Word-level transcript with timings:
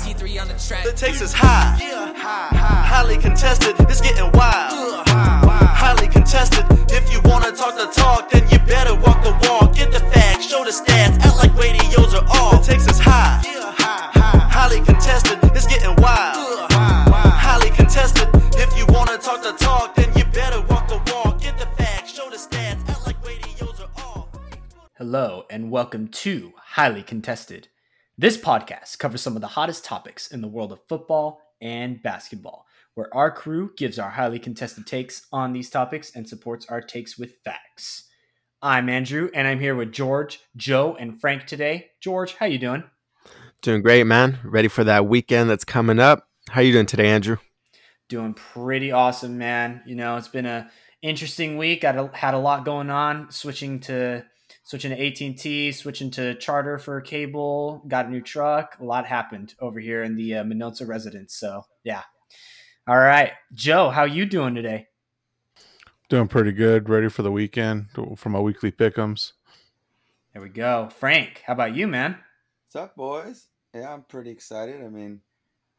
T3 0.00 0.40
on 0.40 0.48
the 0.48 0.54
track. 0.54 0.84
The 0.84 0.92
takes 0.92 1.20
is 1.20 1.32
high. 1.32 1.78
Highly 2.84 3.16
contested. 3.18 3.74
It's 3.80 4.00
getting 4.00 4.30
wild. 4.32 5.06
Highly 5.08 6.08
contested. 6.08 6.64
If 6.90 7.12
you 7.12 7.20
wanna 7.24 7.52
talk 7.52 7.76
the 7.76 7.86
talk, 7.86 8.30
then 8.30 8.48
you 8.50 8.58
better 8.66 8.94
walk 8.94 9.22
the 9.22 9.32
walk. 9.48 9.74
Get 9.74 9.92
the 9.92 10.00
facts, 10.12 10.46
show 10.46 10.64
the 10.64 10.70
stats, 10.70 11.18
act 11.20 11.36
like 11.36 11.54
radios 11.56 12.14
are 12.14 12.24
off. 12.24 12.66
The 12.66 12.72
takes 12.72 12.86
is 12.86 12.98
high. 12.98 13.40
Highly 14.56 14.80
contested. 14.84 15.38
It's 15.54 15.66
getting 15.66 15.94
wild. 16.02 16.70
Highly 16.72 17.70
contested. 17.70 18.28
If 18.54 18.76
you 18.76 18.84
wanna 18.88 19.16
talk 19.18 19.42
the 19.42 19.52
talk, 19.52 19.79
Hello, 25.12 25.42
and 25.50 25.72
welcome 25.72 26.06
to 26.06 26.52
Highly 26.56 27.02
Contested. 27.02 27.66
This 28.16 28.36
podcast 28.36 29.00
covers 29.00 29.20
some 29.20 29.34
of 29.34 29.40
the 29.40 29.48
hottest 29.48 29.84
topics 29.84 30.30
in 30.30 30.40
the 30.40 30.46
world 30.46 30.70
of 30.70 30.86
football 30.88 31.40
and 31.60 32.00
basketball, 32.00 32.64
where 32.94 33.12
our 33.12 33.32
crew 33.32 33.72
gives 33.76 33.98
our 33.98 34.10
highly 34.10 34.38
contested 34.38 34.86
takes 34.86 35.26
on 35.32 35.52
these 35.52 35.68
topics 35.68 36.14
and 36.14 36.28
supports 36.28 36.66
our 36.66 36.80
takes 36.80 37.18
with 37.18 37.42
facts. 37.44 38.04
I'm 38.62 38.88
Andrew, 38.88 39.30
and 39.34 39.48
I'm 39.48 39.58
here 39.58 39.74
with 39.74 39.90
George, 39.90 40.42
Joe, 40.56 40.96
and 40.96 41.20
Frank 41.20 41.44
today. 41.44 41.90
George, 42.00 42.34
how 42.34 42.46
you 42.46 42.58
doing? 42.58 42.84
Doing 43.62 43.82
great, 43.82 44.06
man. 44.06 44.38
Ready 44.44 44.68
for 44.68 44.84
that 44.84 45.06
weekend 45.06 45.50
that's 45.50 45.64
coming 45.64 45.98
up. 45.98 46.28
How 46.50 46.60
you 46.60 46.72
doing 46.72 46.86
today, 46.86 47.08
Andrew? 47.08 47.38
Doing 48.08 48.34
pretty 48.34 48.92
awesome, 48.92 49.38
man. 49.38 49.82
You 49.86 49.96
know, 49.96 50.18
it's 50.18 50.28
been 50.28 50.46
a 50.46 50.70
interesting 51.02 51.56
week. 51.56 51.82
I 51.82 52.10
had 52.12 52.34
a 52.34 52.38
lot 52.38 52.64
going 52.64 52.90
on, 52.90 53.32
switching 53.32 53.80
to 53.80 54.24
switching 54.70 54.92
to 54.92 55.04
AT&T, 55.04 55.72
switching 55.72 56.12
to 56.12 56.36
Charter 56.36 56.78
for 56.78 57.00
cable, 57.00 57.82
got 57.88 58.06
a 58.06 58.08
new 58.08 58.20
truck. 58.20 58.76
A 58.78 58.84
lot 58.84 59.04
happened 59.04 59.52
over 59.58 59.80
here 59.80 60.04
in 60.04 60.14
the 60.14 60.36
uh, 60.36 60.44
Minolta 60.44 60.86
residence. 60.86 61.34
So, 61.34 61.64
yeah. 61.82 62.02
All 62.86 62.96
right. 62.96 63.32
Joe, 63.52 63.90
how 63.90 64.04
you 64.04 64.26
doing 64.26 64.54
today? 64.54 64.86
Doing 66.08 66.28
pretty 66.28 66.52
good. 66.52 66.88
Ready 66.88 67.08
for 67.08 67.22
the 67.22 67.32
weekend 67.32 67.86
for 68.16 68.28
my 68.28 68.38
weekly 68.38 68.70
pickums. 68.70 69.32
There 70.32 70.42
we 70.42 70.50
go. 70.50 70.88
Frank, 71.00 71.42
how 71.44 71.54
about 71.54 71.74
you, 71.74 71.88
man? 71.88 72.16
What's 72.66 72.76
up, 72.76 72.94
boys? 72.94 73.48
Yeah, 73.74 73.92
I'm 73.92 74.04
pretty 74.04 74.30
excited. 74.30 74.84
I 74.84 74.88
mean, 74.88 75.20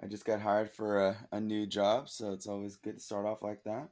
I 0.03 0.07
just 0.07 0.25
got 0.25 0.41
hired 0.41 0.69
for 0.69 1.07
a, 1.07 1.17
a 1.31 1.39
new 1.39 1.65
job, 1.65 2.09
so 2.09 2.33
it's 2.33 2.45
always 2.45 2.75
good 2.75 2.95
to 2.95 3.01
start 3.01 3.25
off 3.25 3.41
like 3.41 3.63
that. 3.63 3.87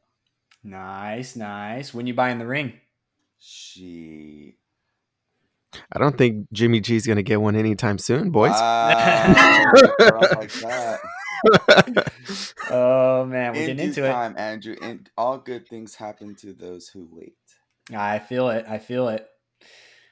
Nice, 0.61 1.37
nice. 1.37 1.93
When 1.93 2.05
you 2.05 2.13
buying 2.13 2.37
the 2.37 2.45
ring? 2.45 2.73
She. 3.39 4.57
I 5.91 5.99
don't 5.99 6.17
think 6.17 6.47
Jimmy 6.51 6.79
G's 6.79 7.05
gonna 7.05 7.23
get 7.23 7.41
one 7.41 7.55
anytime 7.55 7.97
soon, 7.97 8.31
boys. 8.31 8.51
Wow. 8.51 9.65
like 9.99 10.51
oh 12.69 13.25
man, 13.25 13.53
we're 13.53 13.61
In 13.61 13.67
getting 13.67 13.77
due 13.77 13.83
into 13.83 14.01
time, 14.01 14.35
Andrew. 14.37 14.75
And 14.81 15.09
all 15.17 15.37
good 15.37 15.67
things 15.67 15.95
happen 15.95 16.35
to 16.35 16.53
those 16.53 16.89
who 16.89 17.07
wait. 17.11 17.35
I 17.95 18.19
feel 18.19 18.49
it. 18.49 18.65
I 18.67 18.77
feel 18.77 19.07
it. 19.07 19.27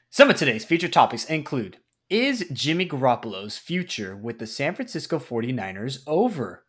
Some 0.10 0.30
of 0.30 0.38
today's 0.38 0.66
featured 0.66 0.94
topics 0.94 1.26
include 1.26 1.78
Is 2.10 2.48
Jimmy 2.52 2.88
Garoppolo's 2.88 3.58
future 3.58 4.16
with 4.16 4.40
the 4.40 4.48
San 4.48 4.74
Francisco 4.74 5.20
49ers 5.20 6.00
over? 6.08 6.64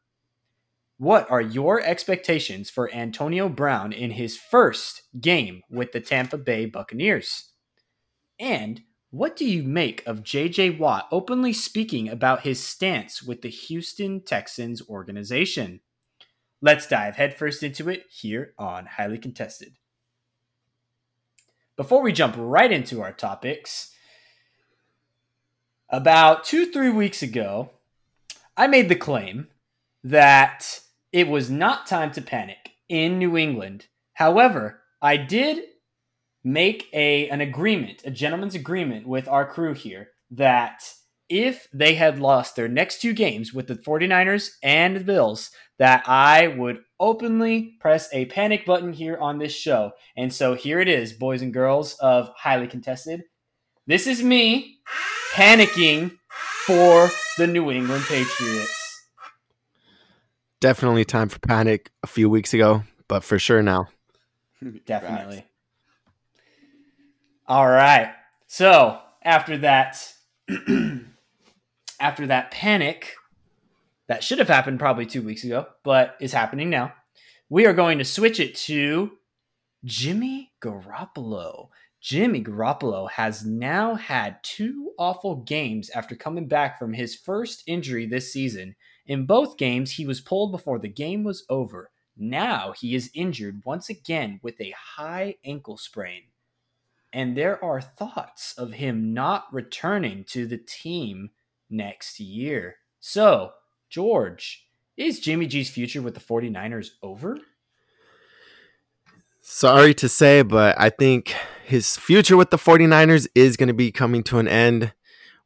What 0.98 1.30
are 1.30 1.40
your 1.40 1.80
expectations 1.80 2.68
for 2.68 2.92
Antonio 2.92 3.48
Brown 3.48 3.92
in 3.92 4.10
his 4.10 4.36
first 4.36 5.02
game 5.20 5.62
with 5.70 5.92
the 5.92 6.00
Tampa 6.00 6.36
Bay 6.36 6.66
Buccaneers? 6.66 7.52
And 8.38 8.82
what 9.10 9.36
do 9.36 9.44
you 9.44 9.62
make 9.62 10.06
of 10.06 10.22
JJ 10.22 10.78
Watt 10.78 11.08
openly 11.10 11.52
speaking 11.52 12.08
about 12.08 12.42
his 12.42 12.62
stance 12.62 13.22
with 13.22 13.42
the 13.42 13.48
Houston 13.48 14.20
Texans 14.20 14.86
organization? 14.88 15.80
Let's 16.60 16.86
dive 16.86 17.16
headfirst 17.16 17.62
into 17.62 17.88
it 17.88 18.04
here 18.10 18.52
on 18.58 18.86
Highly 18.86 19.18
Contested. 19.18 19.74
Before 21.76 22.02
we 22.02 22.12
jump 22.12 22.34
right 22.36 22.70
into 22.70 23.00
our 23.00 23.12
topics, 23.12 23.94
about 25.88 26.44
two, 26.44 26.70
three 26.70 26.90
weeks 26.90 27.22
ago, 27.22 27.70
I 28.56 28.66
made 28.66 28.88
the 28.88 28.96
claim 28.96 29.48
that 30.04 30.80
it 31.12 31.28
was 31.28 31.48
not 31.48 31.86
time 31.86 32.10
to 32.12 32.20
panic 32.20 32.72
in 32.88 33.18
New 33.18 33.36
England. 33.36 33.86
However, 34.14 34.80
I 35.00 35.16
did 35.16 35.62
make 36.44 36.88
a 36.92 37.28
an 37.28 37.40
agreement, 37.40 38.02
a 38.04 38.10
gentleman's 38.10 38.54
agreement 38.54 39.06
with 39.06 39.28
our 39.28 39.46
crew 39.46 39.74
here 39.74 40.08
that 40.30 40.82
if 41.28 41.68
they 41.72 41.94
had 41.94 42.18
lost 42.18 42.56
their 42.56 42.68
next 42.68 43.00
two 43.00 43.12
games 43.12 43.52
with 43.52 43.66
the 43.66 43.74
49ers 43.74 44.52
and 44.62 44.96
the 44.96 45.04
Bills, 45.04 45.50
that 45.78 46.02
I 46.06 46.48
would 46.48 46.78
openly 46.98 47.76
press 47.80 48.08
a 48.12 48.26
panic 48.26 48.64
button 48.64 48.92
here 48.92 49.18
on 49.18 49.38
this 49.38 49.54
show. 49.54 49.92
And 50.16 50.32
so 50.32 50.54
here 50.54 50.80
it 50.80 50.88
is, 50.88 51.12
boys 51.12 51.42
and 51.42 51.52
girls 51.52 51.94
of 52.00 52.30
highly 52.36 52.66
contested. 52.66 53.22
This 53.86 54.06
is 54.06 54.22
me 54.22 54.78
panicking 55.34 56.12
for 56.66 57.08
the 57.36 57.46
New 57.46 57.70
England 57.70 58.04
Patriots. 58.04 59.06
Definitely 60.60 61.04
time 61.04 61.28
for 61.28 61.38
panic 61.38 61.90
a 62.02 62.06
few 62.06 62.28
weeks 62.28 62.52
ago, 62.52 62.82
but 63.06 63.22
for 63.22 63.38
sure 63.38 63.62
now. 63.62 63.88
Definitely. 64.86 65.44
All 67.48 67.66
right. 67.66 68.12
So 68.46 68.98
after 69.24 69.56
that, 69.58 70.12
after 72.00 72.26
that 72.26 72.50
panic 72.50 73.14
that 74.06 74.22
should 74.22 74.38
have 74.38 74.48
happened 74.48 74.78
probably 74.78 75.06
two 75.06 75.22
weeks 75.22 75.44
ago, 75.44 75.66
but 75.82 76.14
is 76.20 76.34
happening 76.34 76.68
now, 76.68 76.92
we 77.48 77.64
are 77.64 77.72
going 77.72 77.96
to 77.98 78.04
switch 78.04 78.38
it 78.38 78.54
to 78.54 79.12
Jimmy 79.82 80.52
Garoppolo. 80.60 81.68
Jimmy 82.02 82.44
Garoppolo 82.44 83.10
has 83.12 83.46
now 83.46 83.94
had 83.94 84.36
two 84.42 84.92
awful 84.98 85.36
games 85.36 85.88
after 85.94 86.14
coming 86.14 86.48
back 86.48 86.78
from 86.78 86.92
his 86.92 87.16
first 87.16 87.62
injury 87.66 88.04
this 88.04 88.30
season. 88.30 88.76
In 89.06 89.24
both 89.24 89.56
games, 89.56 89.92
he 89.92 90.04
was 90.04 90.20
pulled 90.20 90.52
before 90.52 90.78
the 90.78 90.88
game 90.88 91.24
was 91.24 91.46
over. 91.48 91.90
Now 92.14 92.74
he 92.78 92.94
is 92.94 93.10
injured 93.14 93.62
once 93.64 93.88
again 93.88 94.38
with 94.42 94.60
a 94.60 94.74
high 94.96 95.36
ankle 95.46 95.78
sprain. 95.78 96.24
And 97.12 97.36
there 97.36 97.62
are 97.64 97.80
thoughts 97.80 98.54
of 98.58 98.74
him 98.74 99.14
not 99.14 99.46
returning 99.52 100.24
to 100.28 100.46
the 100.46 100.58
team 100.58 101.30
next 101.70 102.20
year. 102.20 102.76
So, 103.00 103.52
George, 103.88 104.66
is 104.96 105.20
Jimmy 105.20 105.46
G's 105.46 105.70
future 105.70 106.02
with 106.02 106.14
the 106.14 106.20
49ers 106.20 106.88
over? 107.02 107.38
Sorry 109.40 109.94
to 109.94 110.08
say, 110.08 110.42
but 110.42 110.78
I 110.78 110.90
think 110.90 111.34
his 111.64 111.96
future 111.96 112.36
with 112.36 112.50
the 112.50 112.58
49ers 112.58 113.28
is 113.34 113.56
going 113.56 113.68
to 113.68 113.74
be 113.74 113.92
coming 113.92 114.22
to 114.24 114.38
an 114.38 114.48
end. 114.48 114.92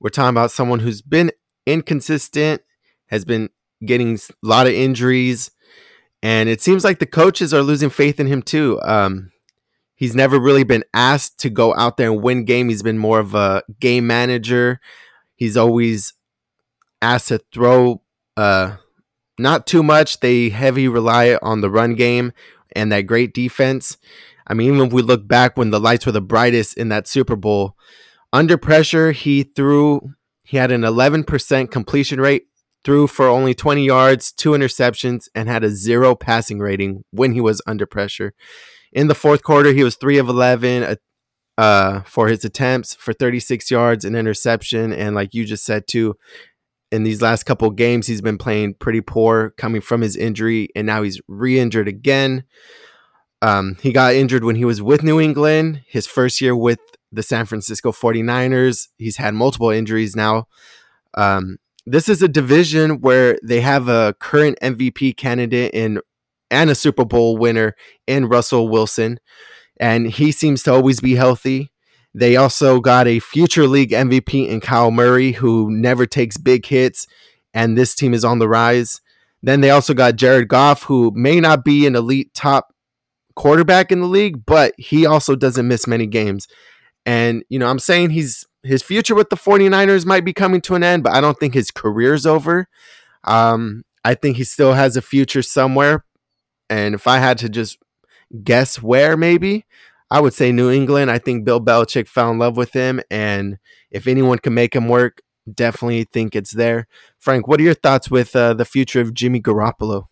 We're 0.00 0.10
talking 0.10 0.30
about 0.30 0.50
someone 0.50 0.80
who's 0.80 1.02
been 1.02 1.30
inconsistent, 1.66 2.62
has 3.06 3.24
been 3.24 3.50
getting 3.84 4.16
a 4.16 4.18
lot 4.42 4.66
of 4.66 4.72
injuries, 4.72 5.50
and 6.22 6.48
it 6.48 6.60
seems 6.60 6.84
like 6.84 6.98
the 6.98 7.06
coaches 7.06 7.52
are 7.52 7.62
losing 7.62 7.90
faith 7.90 8.20
in 8.20 8.26
him 8.26 8.42
too. 8.42 8.80
Um, 8.82 9.31
he's 10.02 10.16
never 10.16 10.36
really 10.36 10.64
been 10.64 10.82
asked 10.92 11.38
to 11.38 11.48
go 11.48 11.72
out 11.76 11.96
there 11.96 12.10
and 12.10 12.20
win 12.20 12.44
game. 12.44 12.68
He's 12.68 12.82
been 12.82 12.98
more 12.98 13.20
of 13.20 13.36
a 13.36 13.62
game 13.78 14.04
manager. 14.04 14.80
He's 15.36 15.56
always 15.56 16.12
asked 17.00 17.28
to 17.28 17.38
throw 17.54 18.02
uh, 18.36 18.78
not 19.38 19.64
too 19.64 19.84
much. 19.84 20.18
They 20.18 20.48
heavy 20.48 20.88
rely 20.88 21.38
on 21.40 21.60
the 21.60 21.70
run 21.70 21.94
game 21.94 22.32
and 22.74 22.90
that 22.90 23.02
great 23.02 23.32
defense. 23.32 23.96
I 24.44 24.54
mean, 24.54 24.74
even 24.74 24.88
if 24.88 24.92
we 24.92 25.02
look 25.02 25.28
back 25.28 25.56
when 25.56 25.70
the 25.70 25.78
lights 25.78 26.04
were 26.04 26.10
the 26.10 26.20
brightest 26.20 26.76
in 26.76 26.88
that 26.88 27.06
Super 27.06 27.36
Bowl, 27.36 27.76
under 28.32 28.58
pressure, 28.58 29.12
he 29.12 29.44
threw, 29.44 30.14
he 30.42 30.56
had 30.56 30.72
an 30.72 30.80
11% 30.80 31.70
completion 31.70 32.20
rate, 32.20 32.46
threw 32.82 33.06
for 33.06 33.28
only 33.28 33.54
20 33.54 33.84
yards, 33.84 34.32
two 34.32 34.50
interceptions, 34.50 35.28
and 35.32 35.48
had 35.48 35.62
a 35.62 35.70
zero 35.70 36.16
passing 36.16 36.58
rating 36.58 37.04
when 37.12 37.34
he 37.34 37.40
was 37.40 37.62
under 37.68 37.86
pressure. 37.86 38.34
In 38.92 39.08
the 39.08 39.14
fourth 39.14 39.42
quarter, 39.42 39.72
he 39.72 39.84
was 39.84 39.96
3 39.96 40.18
of 40.18 40.28
11 40.28 40.96
uh, 41.58 42.00
for 42.02 42.28
his 42.28 42.44
attempts 42.44 42.94
for 42.94 43.12
36 43.12 43.70
yards, 43.70 44.04
and 44.04 44.16
interception. 44.16 44.92
And 44.92 45.14
like 45.14 45.34
you 45.34 45.44
just 45.44 45.64
said, 45.64 45.86
too, 45.86 46.16
in 46.90 47.04
these 47.04 47.22
last 47.22 47.44
couple 47.44 47.70
games, 47.70 48.06
he's 48.06 48.20
been 48.20 48.38
playing 48.38 48.74
pretty 48.74 49.00
poor 49.00 49.50
coming 49.56 49.80
from 49.80 50.02
his 50.02 50.16
injury, 50.16 50.68
and 50.76 50.86
now 50.86 51.02
he's 51.02 51.20
re 51.28 51.58
injured 51.58 51.88
again. 51.88 52.44
Um, 53.40 53.76
he 53.82 53.92
got 53.92 54.14
injured 54.14 54.44
when 54.44 54.56
he 54.56 54.64
was 54.64 54.80
with 54.80 55.02
New 55.02 55.20
England, 55.20 55.82
his 55.86 56.06
first 56.06 56.40
year 56.40 56.54
with 56.54 56.78
the 57.10 57.22
San 57.22 57.44
Francisco 57.44 57.90
49ers. 57.90 58.88
He's 58.98 59.16
had 59.16 59.34
multiple 59.34 59.70
injuries 59.70 60.14
now. 60.14 60.46
Um, 61.14 61.58
this 61.84 62.08
is 62.08 62.22
a 62.22 62.28
division 62.28 63.00
where 63.00 63.38
they 63.42 63.60
have 63.60 63.88
a 63.88 64.14
current 64.20 64.58
MVP 64.62 65.16
candidate 65.16 65.72
in 65.74 66.00
and 66.52 66.70
a 66.70 66.74
Super 66.74 67.04
Bowl 67.04 67.36
winner 67.36 67.74
in 68.06 68.28
Russell 68.28 68.68
Wilson, 68.68 69.18
and 69.80 70.06
he 70.06 70.30
seems 70.30 70.62
to 70.64 70.72
always 70.72 71.00
be 71.00 71.14
healthy. 71.14 71.72
They 72.14 72.36
also 72.36 72.80
got 72.80 73.08
a 73.08 73.20
future 73.20 73.66
league 73.66 73.90
MVP 73.90 74.46
in 74.46 74.60
Kyler 74.60 74.92
Murray, 74.92 75.32
who 75.32 75.70
never 75.70 76.06
takes 76.06 76.36
big 76.36 76.66
hits, 76.66 77.06
and 77.54 77.76
this 77.76 77.94
team 77.94 78.14
is 78.14 78.24
on 78.24 78.38
the 78.38 78.48
rise. 78.48 79.00
Then 79.42 79.60
they 79.60 79.70
also 79.70 79.94
got 79.94 80.16
Jared 80.16 80.48
Goff, 80.48 80.84
who 80.84 81.10
may 81.14 81.40
not 81.40 81.64
be 81.64 81.86
an 81.86 81.96
elite 81.96 82.32
top 82.34 82.72
quarterback 83.34 83.90
in 83.90 84.00
the 84.00 84.06
league, 84.06 84.44
but 84.46 84.74
he 84.76 85.06
also 85.06 85.34
doesn't 85.34 85.66
miss 85.66 85.86
many 85.86 86.06
games. 86.06 86.46
And, 87.04 87.42
you 87.48 87.58
know, 87.58 87.66
I'm 87.66 87.78
saying 87.78 88.10
he's 88.10 88.46
his 88.62 88.82
future 88.82 89.14
with 89.14 89.30
the 89.30 89.36
49ers 89.36 90.06
might 90.06 90.24
be 90.24 90.32
coming 90.32 90.60
to 90.62 90.76
an 90.76 90.84
end, 90.84 91.02
but 91.02 91.12
I 91.12 91.20
don't 91.20 91.38
think 91.38 91.54
his 91.54 91.72
career's 91.72 92.26
over. 92.26 92.68
Um, 93.24 93.82
I 94.04 94.14
think 94.14 94.36
he 94.36 94.44
still 94.44 94.74
has 94.74 94.96
a 94.96 95.02
future 95.02 95.42
somewhere. 95.42 96.04
And 96.72 96.94
if 96.94 97.06
I 97.06 97.18
had 97.18 97.36
to 97.38 97.50
just 97.50 97.78
guess 98.42 98.82
where, 98.82 99.16
maybe 99.16 99.66
I 100.10 100.20
would 100.20 100.32
say 100.32 100.52
New 100.52 100.70
England. 100.70 101.10
I 101.10 101.18
think 101.18 101.44
Bill 101.44 101.60
Belichick 101.60 102.08
fell 102.08 102.30
in 102.30 102.38
love 102.38 102.56
with 102.56 102.72
him. 102.72 103.00
And 103.10 103.58
if 103.90 104.06
anyone 104.06 104.38
can 104.38 104.54
make 104.54 104.74
him 104.74 104.88
work, 104.88 105.20
definitely 105.52 106.04
think 106.04 106.34
it's 106.34 106.52
there. 106.52 106.86
Frank, 107.18 107.46
what 107.46 107.60
are 107.60 107.64
your 107.64 107.74
thoughts 107.74 108.10
with 108.10 108.34
uh, 108.34 108.54
the 108.54 108.64
future 108.64 109.02
of 109.02 109.12
Jimmy 109.12 109.40
Garoppolo? 109.40 110.06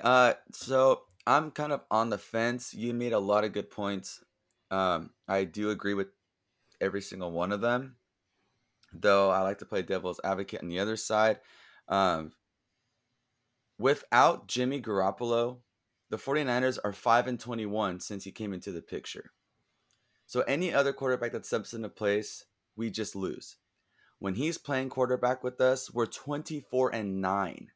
Uh, 0.00 0.34
so 0.52 1.02
I'm 1.26 1.50
kind 1.50 1.72
of 1.72 1.82
on 1.90 2.10
the 2.10 2.18
fence. 2.18 2.72
You 2.72 2.94
made 2.94 3.12
a 3.12 3.18
lot 3.18 3.44
of 3.44 3.52
good 3.52 3.70
points. 3.70 4.22
Um, 4.70 5.10
I 5.26 5.42
do 5.44 5.70
agree 5.70 5.94
with 5.94 6.08
every 6.80 7.02
single 7.02 7.32
one 7.32 7.50
of 7.50 7.60
them, 7.60 7.96
though 8.92 9.30
I 9.30 9.40
like 9.40 9.58
to 9.58 9.64
play 9.64 9.82
devil's 9.82 10.20
advocate 10.22 10.62
on 10.62 10.68
the 10.68 10.78
other 10.78 10.96
side. 10.96 11.40
Um, 11.88 12.32
without 13.80 14.46
Jimmy 14.46 14.80
Garoppolo, 14.80 15.58
the 16.10 16.18
49ers 16.18 16.78
are 16.84 16.92
5 16.92 17.26
and 17.26 17.40
21 17.40 18.00
since 18.00 18.24
he 18.24 18.30
came 18.30 18.52
into 18.52 18.72
the 18.72 18.82
picture. 18.82 19.32
So 20.26 20.42
any 20.42 20.72
other 20.72 20.92
quarterback 20.92 21.32
that 21.32 21.46
steps 21.46 21.72
into 21.72 21.88
place, 21.88 22.44
we 22.76 22.90
just 22.90 23.16
lose. 23.16 23.56
When 24.18 24.34
he's 24.34 24.58
playing 24.58 24.90
quarterback 24.90 25.42
with 25.42 25.60
us, 25.62 25.92
we're 25.92 26.06
24 26.06 26.94
and 26.94 27.22
9. 27.22 27.68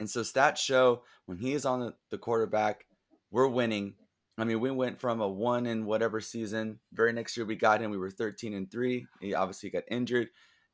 And 0.00 0.08
so 0.08 0.22
stats 0.22 0.56
show 0.56 1.02
when 1.26 1.36
he 1.38 1.52
is 1.52 1.66
on 1.66 1.92
the, 2.10 2.18
quarterback, 2.18 2.86
we're 3.30 3.46
winning. 3.46 3.94
I 4.38 4.44
mean, 4.44 4.58
we 4.58 4.70
went 4.70 4.98
from 4.98 5.20
a 5.20 5.28
one 5.28 5.66
in 5.66 5.84
whatever 5.84 6.20
season. 6.20 6.80
Very 6.92 7.12
next 7.12 7.36
year 7.36 7.44
we 7.44 7.56
got 7.56 7.82
him, 7.82 7.90
we 7.90 7.98
were 7.98 8.10
13 8.10 8.54
and 8.54 8.70
3. 8.70 9.06
He 9.20 9.34
obviously 9.34 9.68
got 9.68 9.84
injured. 9.90 10.28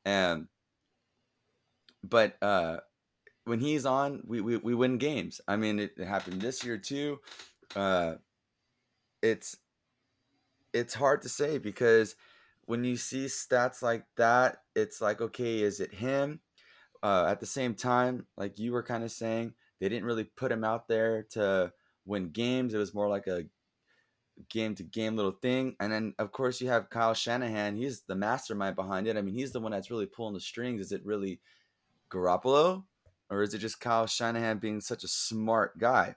And 0.05 0.47
but 2.03 2.41
uh 2.41 2.77
when 3.45 3.59
he's 3.59 3.85
on, 3.85 4.21
we, 4.25 4.41
we, 4.41 4.57
we 4.57 4.75
win 4.75 4.97
games. 4.97 5.41
I 5.47 5.55
mean, 5.55 5.79
it, 5.79 5.93
it 5.97 6.07
happened 6.07 6.41
this 6.41 6.63
year 6.63 6.77
too. 6.77 7.19
Uh, 7.75 8.15
it's 9.21 9.57
it's 10.73 10.93
hard 10.93 11.21
to 11.21 11.29
say 11.29 11.57
because 11.57 12.15
when 12.65 12.83
you 12.83 12.95
see 12.95 13.25
stats 13.25 13.81
like 13.81 14.05
that, 14.17 14.57
it's 14.75 15.01
like, 15.01 15.21
okay, 15.21 15.59
is 15.61 15.79
it 15.79 15.93
him? 15.93 16.39
Uh, 17.03 17.25
at 17.27 17.39
the 17.39 17.45
same 17.45 17.73
time, 17.73 18.25
like 18.37 18.59
you 18.59 18.71
were 18.71 18.83
kind 18.83 19.03
of 19.03 19.11
saying, 19.11 19.53
they 19.79 19.89
didn't 19.89 20.05
really 20.05 20.23
put 20.23 20.51
him 20.51 20.63
out 20.63 20.87
there 20.87 21.23
to 21.31 21.73
win 22.05 22.29
games. 22.29 22.73
It 22.73 22.77
was 22.77 22.93
more 22.93 23.09
like 23.09 23.27
a 23.27 23.45
game 24.49 24.75
to 24.75 24.83
game 24.83 25.15
little 25.15 25.31
thing. 25.31 25.75
And 25.79 25.91
then, 25.91 26.13
of 26.19 26.31
course, 26.31 26.61
you 26.61 26.69
have 26.69 26.89
Kyle 26.89 27.13
Shanahan. 27.13 27.75
He's 27.75 28.01
the 28.01 28.15
mastermind 28.15 28.75
behind 28.75 29.07
it. 29.07 29.17
I 29.17 29.21
mean, 29.21 29.33
he's 29.33 29.51
the 29.51 29.59
one 29.59 29.71
that's 29.71 29.91
really 29.91 30.05
pulling 30.05 30.35
the 30.35 30.39
strings. 30.39 30.79
Is 30.79 30.91
it 30.91 31.05
really 31.05 31.41
Garoppolo? 32.11 32.83
Or 33.31 33.41
is 33.41 33.53
it 33.53 33.59
just 33.59 33.79
Kyle 33.79 34.05
Shanahan 34.05 34.57
being 34.57 34.81
such 34.81 35.03
a 35.03 35.07
smart 35.07 35.79
guy? 35.79 36.15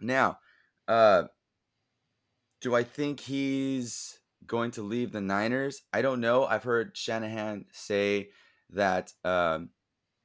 Now, 0.00 0.38
uh, 0.86 1.24
do 2.60 2.74
I 2.74 2.84
think 2.84 3.20
he's 3.20 4.20
going 4.46 4.70
to 4.72 4.82
leave 4.82 5.12
the 5.12 5.20
Niners? 5.20 5.82
I 5.92 6.02
don't 6.02 6.20
know. 6.20 6.46
I've 6.46 6.62
heard 6.62 6.96
Shanahan 6.96 7.66
say 7.72 8.30
that 8.70 9.12
um, 9.24 9.70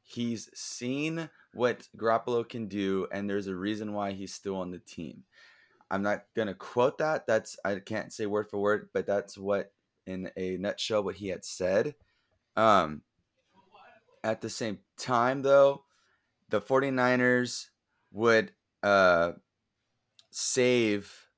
he's 0.03 0.49
seen 0.53 1.29
what 1.53 1.87
Garoppolo 1.97 2.47
can 2.47 2.67
do, 2.67 3.07
and 3.11 3.29
there's 3.29 3.47
a 3.47 3.55
reason 3.55 3.93
why 3.93 4.11
he's 4.11 4.33
still 4.33 4.57
on 4.57 4.71
the 4.71 4.79
team. 4.79 5.23
I'm 5.89 6.03
not 6.03 6.23
gonna 6.35 6.53
quote 6.53 6.99
that. 6.99 7.27
That's 7.27 7.57
I 7.65 7.75
can't 7.79 8.13
say 8.13 8.25
word 8.25 8.49
for 8.49 8.59
word, 8.59 8.89
but 8.93 9.05
that's 9.05 9.37
what 9.37 9.73
in 10.07 10.31
a 10.37 10.55
nutshell 10.55 11.03
what 11.03 11.15
he 11.15 11.27
had 11.27 11.43
said. 11.43 11.95
Um, 12.55 13.01
at 14.23 14.39
the 14.39 14.49
same 14.49 14.79
time, 14.97 15.41
though, 15.41 15.83
the 16.51 16.61
49ers 16.61 17.69
would 18.11 18.53
uh, 18.83 19.33
save 20.31 21.29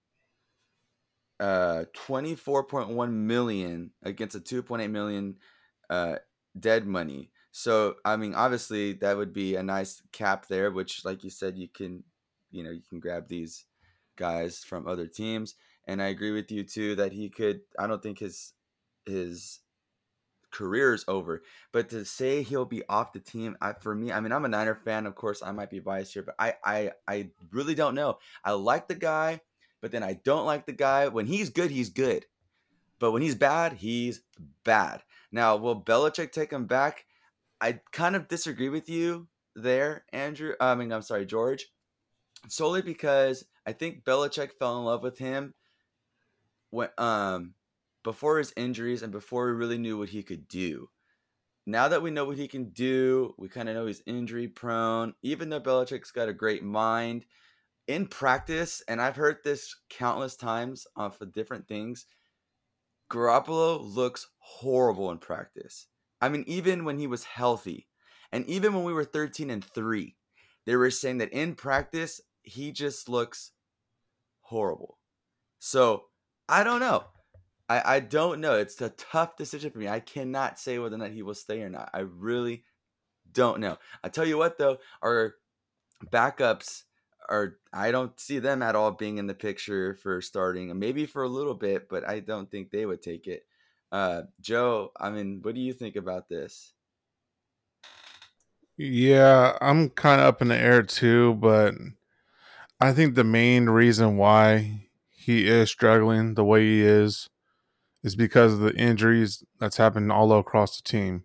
uh, 1.40 1.86
24.1 1.94 3.12
million 3.12 3.92
against 4.04 4.36
a 4.36 4.40
2.8 4.40 4.90
million 4.90 5.38
uh, 5.90 6.18
dead 6.60 6.86
money. 6.86 7.32
So 7.52 7.96
I 8.06 8.16
mean, 8.18 8.34
obviously 8.34 8.94
that 8.94 9.18
would 9.18 9.34
be 9.34 9.56
a 9.56 9.64
nice 9.64 10.02
cap 10.12 10.48
there, 10.48 10.72
which, 10.72 11.06
like 11.06 11.24
you 11.24 11.30
said, 11.30 11.58
you 11.58 11.68
can, 11.68 12.04
you 12.52 12.64
know, 12.64 12.72
you 12.72 12.82
can 12.88 13.00
grab 13.00 13.28
these 13.28 13.66
guys 14.16 14.64
from 14.64 14.88
other 14.88 15.08
teams. 15.08 15.56
And 15.86 16.02
I 16.02 16.08
agree 16.08 16.32
with 16.32 16.52
you 16.52 16.64
too 16.64 16.96
that 16.96 17.12
he 17.12 17.30
could. 17.30 17.62
I 17.78 17.88
don't 17.88 18.02
think 18.02 18.20
his 18.20 18.54
his 19.06 19.60
career 20.54 20.94
is 20.94 21.04
over. 21.08 21.42
But 21.74 21.90
to 21.90 22.06
say 22.06 22.44
he'll 22.44 22.66
be 22.66 22.84
off 22.88 23.12
the 23.12 23.20
team, 23.20 23.58
I, 23.60 23.74
for 23.74 23.94
me, 23.94 24.12
I 24.12 24.22
mean, 24.22 24.32
I'm 24.32 24.46
a 24.46 24.50
Niner 24.50 24.76
fan. 24.76 25.06
Of 25.06 25.16
course, 25.16 25.44
I 25.44 25.52
might 25.52 25.70
be 25.70 25.80
biased 25.80 26.14
here, 26.14 26.24
but 26.24 26.36
I, 26.40 26.54
I, 26.64 26.92
I 27.08 27.30
really 27.52 27.76
don't 27.76 27.96
know. 27.96 28.20
I 28.46 28.52
like 28.52 28.88
the 28.88 28.96
guy, 28.96 29.42
but 29.82 29.92
then 29.92 30.04
I 30.04 30.14
don't 30.24 30.46
like 30.46 30.66
the 30.66 30.72
guy. 30.72 31.10
When 31.10 31.26
he's 31.26 31.50
good, 31.50 31.72
he's 31.72 31.90
good. 31.90 32.26
But 33.00 33.12
when 33.12 33.22
he's 33.22 33.36
bad, 33.36 33.74
he's 33.74 34.22
bad. 34.64 35.04
Now, 35.32 35.58
will 35.58 35.82
Belichick 35.82 36.32
take 36.32 36.52
him 36.52 36.68
back? 36.68 37.06
I 37.60 37.80
kind 37.92 38.16
of 38.16 38.28
disagree 38.28 38.70
with 38.70 38.88
you 38.88 39.28
there, 39.56 40.06
Andrew. 40.14 40.54
I 40.60 40.76
mean, 40.76 40.94
I'm 40.94 41.02
sorry, 41.02 41.26
George. 41.26 41.68
Solely 42.48 42.82
because 42.82 43.46
I 43.66 43.72
think 43.74 44.04
Belichick 44.04 44.52
fell 44.60 44.78
in 44.78 44.86
love 44.86 45.02
with 45.02 45.18
him 45.18 45.54
when 46.70 46.90
um 46.98 47.54
before 48.04 48.38
his 48.38 48.54
injuries 48.58 49.02
and 49.02 49.12
before 49.12 49.46
we 49.46 49.54
really 49.54 49.78
knew 49.78 49.98
what 49.98 50.10
he 50.10 50.24
could 50.24 50.48
do. 50.48 50.90
Now 51.66 51.88
that 51.88 52.02
we 52.02 52.12
know 52.12 52.26
what 52.26 52.38
he 52.38 52.48
can 52.48 52.70
do, 52.72 53.34
we 53.38 53.48
kind 53.48 53.70
of 53.70 53.76
know 53.76 53.86
he's 53.86 54.04
injury 54.06 54.48
prone. 54.48 55.14
Even 55.22 55.50
though 55.50 55.62
Belichick's 55.62 56.12
got 56.12 56.28
a 56.28 56.34
great 56.34 56.64
mind, 56.64 57.26
in 57.88 58.08
practice, 58.08 58.82
and 58.88 59.02
I've 59.02 59.16
heard 59.16 59.38
this 59.44 59.76
countless 59.90 60.36
times 60.36 60.86
uh, 60.96 61.10
for 61.10 61.26
different 61.26 61.68
things, 61.68 62.06
Garoppolo 63.12 63.82
looks 63.82 64.28
horrible 64.38 65.12
in 65.12 65.18
practice. 65.18 65.88
I 66.22 66.30
mean, 66.30 66.44
even 66.48 66.86
when 66.86 66.98
he 66.98 67.08
was 67.08 67.24
healthy, 67.26 67.88
and 68.32 68.46
even 68.48 68.74
when 68.74 68.84
we 68.84 68.94
were 68.94 69.04
13 69.04 69.50
and 69.50 69.64
3, 69.64 70.16
they 70.66 70.76
were 70.76 70.90
saying 70.90 71.18
that 71.20 71.34
in 71.34 71.56
practice, 71.56 72.22
he 72.42 72.72
just 72.72 73.10
looks 73.10 73.52
horrible. 74.42 74.98
So 75.60 76.06
I 76.48 76.64
don't 76.64 76.80
know. 76.80 77.06
I, 77.74 77.96
I 77.96 78.00
don't 78.02 78.40
know. 78.40 78.56
It's 78.56 78.80
a 78.82 78.90
tough 78.90 79.36
decision 79.36 79.72
for 79.72 79.80
me. 79.80 79.88
I 79.88 80.00
cannot 80.00 80.60
say 80.60 80.78
whether 80.78 80.96
or 80.96 81.00
not 81.00 81.12
he 81.12 81.24
will 81.24 81.34
stay 81.34 81.62
or 81.62 81.70
not. 81.70 81.90
I 81.94 82.00
really 82.00 82.64
don't 83.32 83.60
know. 83.60 83.78
I 84.04 84.10
tell 84.10 84.28
you 84.28 84.38
what 84.38 84.60
though, 84.60 84.78
our 85.02 85.36
backups 86.06 86.84
are 87.30 87.58
I 87.72 87.92
don't 87.92 88.20
see 88.20 88.38
them 88.40 88.62
at 88.62 88.76
all 88.76 88.92
being 88.92 89.18
in 89.18 89.26
the 89.26 89.34
picture 89.34 89.96
for 89.96 90.22
starting. 90.22 90.78
Maybe 90.78 91.08
for 91.08 91.24
a 91.24 91.28
little 91.28 91.56
bit, 91.56 91.90
but 91.90 92.08
I 92.08 92.20
don't 92.20 92.52
think 92.52 92.70
they 92.70 92.86
would 92.86 93.02
take 93.02 93.26
it. 93.26 93.44
Uh, 93.92 94.24
Joe, 94.40 94.92
I 95.00 95.10
mean, 95.10 95.40
what 95.42 95.56
do 95.56 95.62
you 95.62 95.74
think 95.74 95.96
about 95.96 96.30
this? 96.30 96.74
Yeah, 98.78 99.58
I'm 99.62 99.90
kind 99.90 100.22
of 100.22 100.28
up 100.28 100.42
in 100.42 100.48
the 100.50 100.58
air 100.58 100.84
too, 100.84 101.36
but 101.36 101.76
I 102.80 102.92
think 102.92 103.16
the 103.16 103.24
main 103.24 103.68
reason 103.68 104.18
why 104.18 104.90
he 105.10 105.48
is 105.48 105.70
struggling 105.70 106.34
the 106.34 106.44
way 106.44 106.66
he 106.66 106.82
is 106.82 107.30
is 108.04 108.16
because 108.16 108.54
of 108.54 108.60
the 108.60 108.76
injuries 108.76 109.44
that's 109.60 109.78
happened 109.78 110.12
all 110.12 110.32
across 110.38 110.78
the 110.78 110.84
team. 110.84 111.24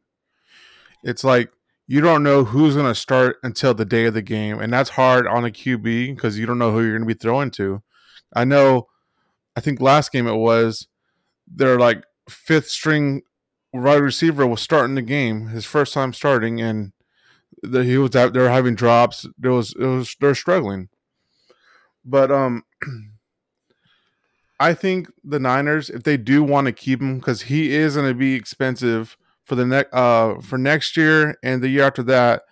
It's 1.02 1.25
like 1.25 1.50
you 1.87 2.00
don't 2.00 2.23
know 2.23 2.44
who's 2.44 2.75
going 2.75 2.87
to 2.87 2.94
start 2.94 3.38
until 3.42 3.75
the 3.75 3.85
day 3.85 4.04
of 4.04 4.14
the 4.14 4.23
game, 4.23 4.61
and 4.61 4.73
that's 4.73 4.90
hard 4.90 5.26
on 5.26 5.44
a 5.44 5.50
QB 5.50 6.14
because 6.14 6.38
you 6.38 6.47
don't 6.47 6.58
know 6.58 6.73
who 6.73 6.82
you're 6.82 6.99
going 6.99 7.08
to 7.08 7.14
be 7.14 7.18
throwing 7.18 7.50
to. 7.52 7.82
I 8.35 8.44
know, 8.44 8.88
I 9.56 9.61
think 9.61 9.80
last 9.80 10.12
game 10.12 10.26
it 10.26 10.37
was 10.37 10.87
their 11.47 11.78
like 11.78 12.04
fifth 12.28 12.68
string 12.68 13.23
wide 13.73 14.02
receiver 14.02 14.47
was 14.47 14.61
starting 14.61 14.94
the 14.94 15.02
game, 15.02 15.49
his 15.49 15.64
first 15.64 15.94
time 15.94 16.12
starting, 16.12 16.61
and 16.61 16.92
the, 17.62 17.85
he 17.85 17.99
was 17.99 18.14
out 18.14 18.35
there 18.35 18.50
having 18.50 18.75
drops. 18.75 19.26
There 19.38 19.52
was 19.52 19.75
it 19.75 19.87
was 19.87 20.14
they're 20.20 20.35
struggling, 20.35 20.88
but 22.04 22.30
um. 22.30 22.64
I 24.61 24.75
think 24.75 25.09
the 25.25 25.38
Niners, 25.38 25.91
if 25.91 26.03
they 26.03 26.17
do 26.17 26.43
want 26.43 26.67
to 26.67 26.73
keep 26.73 27.00
him, 27.00 27.19
because 27.19 27.43
he 27.43 27.73
is 27.75 27.97
going 27.97 28.09
to 28.09 28.15
be 28.15 28.35
expensive 28.35 29.17
for 29.47 29.55
the 29.55 29.65
next 29.67 29.95
uh 29.95 30.41
for 30.41 30.59
next 30.59 30.97
year 30.97 31.37
and 31.43 31.62
the 31.62 31.69
year 31.69 31.85
after 31.85 32.03
that. 32.05 32.43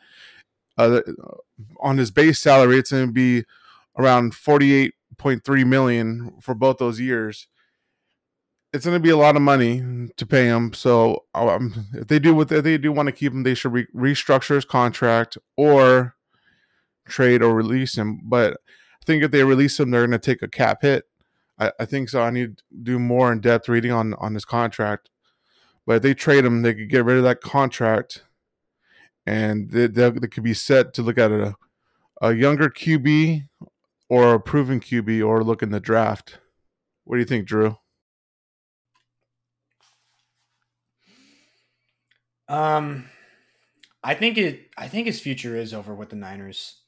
Uh, 0.79 1.01
on 1.81 1.99
his 1.99 2.11
base 2.11 2.39
salary, 2.39 2.79
it's 2.79 2.91
going 2.93 3.07
to 3.07 3.13
be 3.13 3.45
around 3.99 4.35
forty 4.35 4.73
eight 4.75 4.95
point 5.19 5.45
three 5.45 5.65
million 5.65 6.33
for 6.41 6.55
both 6.55 6.79
those 6.79 7.01
years. 7.01 7.49
it's 8.73 8.85
going 8.85 8.97
to 8.97 9.03
be 9.03 9.11
a 9.11 9.17
lot 9.17 9.37
of 9.37 9.43
money 9.43 9.83
to 10.17 10.27
pay 10.27 10.47
him. 10.47 10.73
So 10.75 11.25
um, 11.35 11.87
if 11.95 12.09
they 12.09 12.19
do 12.19 12.35
what 12.35 12.53
if 12.53 12.65
they 12.65 12.79
do 12.79 12.93
want 12.93 13.07
to 13.07 13.13
keep 13.13 13.33
him, 13.33 13.43
they 13.43 13.55
should 13.55 13.73
re- 13.73 13.87
restructure 13.95 14.55
his 14.57 14.65
contract 14.65 15.39
or 15.57 16.15
trade 17.09 17.43
or 17.43 17.55
release 17.55 17.97
him. 17.97 18.21
But 18.25 18.55
I 18.55 19.05
think 19.07 19.23
if 19.23 19.31
they 19.31 19.45
release 19.45 19.81
him, 19.81 19.91
they're 19.91 20.07
going 20.07 20.11
to 20.11 20.19
take 20.19 20.43
a 20.43 20.49
cap 20.49 20.83
hit. 20.83 21.05
I, 21.59 21.73
I 21.81 21.85
think 21.85 22.09
so. 22.09 22.23
I 22.23 22.31
need 22.31 22.59
to 22.59 22.65
do 22.83 22.99
more 22.99 23.33
in 23.33 23.41
depth 23.41 23.69
reading 23.69 23.93
on 23.93 24.15
on 24.15 24.35
his 24.35 24.45
contract. 24.45 25.11
But 25.87 25.97
if 25.97 26.03
they 26.03 26.15
trade 26.15 26.45
him, 26.45 26.63
they 26.63 26.75
could 26.75 26.91
get 26.91 27.05
rid 27.05 27.17
of 27.17 27.23
that 27.25 27.41
contract, 27.41 28.25
and 29.25 29.71
they, 29.71 29.87
they, 29.87 30.11
they 30.11 30.27
could 30.27 30.43
be 30.43 30.55
set 30.55 30.93
to 30.95 31.03
look 31.03 31.19
at 31.19 31.31
a 31.31 31.55
a 32.21 32.35
younger 32.35 32.71
QB 32.71 33.49
or 34.09 34.35
a 34.35 34.41
proven 34.41 34.81
QB 34.81 35.27
or 35.27 35.45
look 35.45 35.63
in 35.63 35.71
the 35.71 35.81
draft. 35.81 36.39
What 37.05 37.17
do 37.17 37.21
you 37.21 37.27
think, 37.27 37.47
Drew? 37.47 37.77
Um, 42.49 43.07
I 44.03 44.15
think 44.15 44.39
it. 44.39 44.71
I 44.77 44.89
think 44.89 45.07
his 45.07 45.21
future 45.21 45.57
is 45.57 45.75
over 45.75 45.95
with 45.95 46.11
the 46.11 46.17
Niners. 46.17 46.81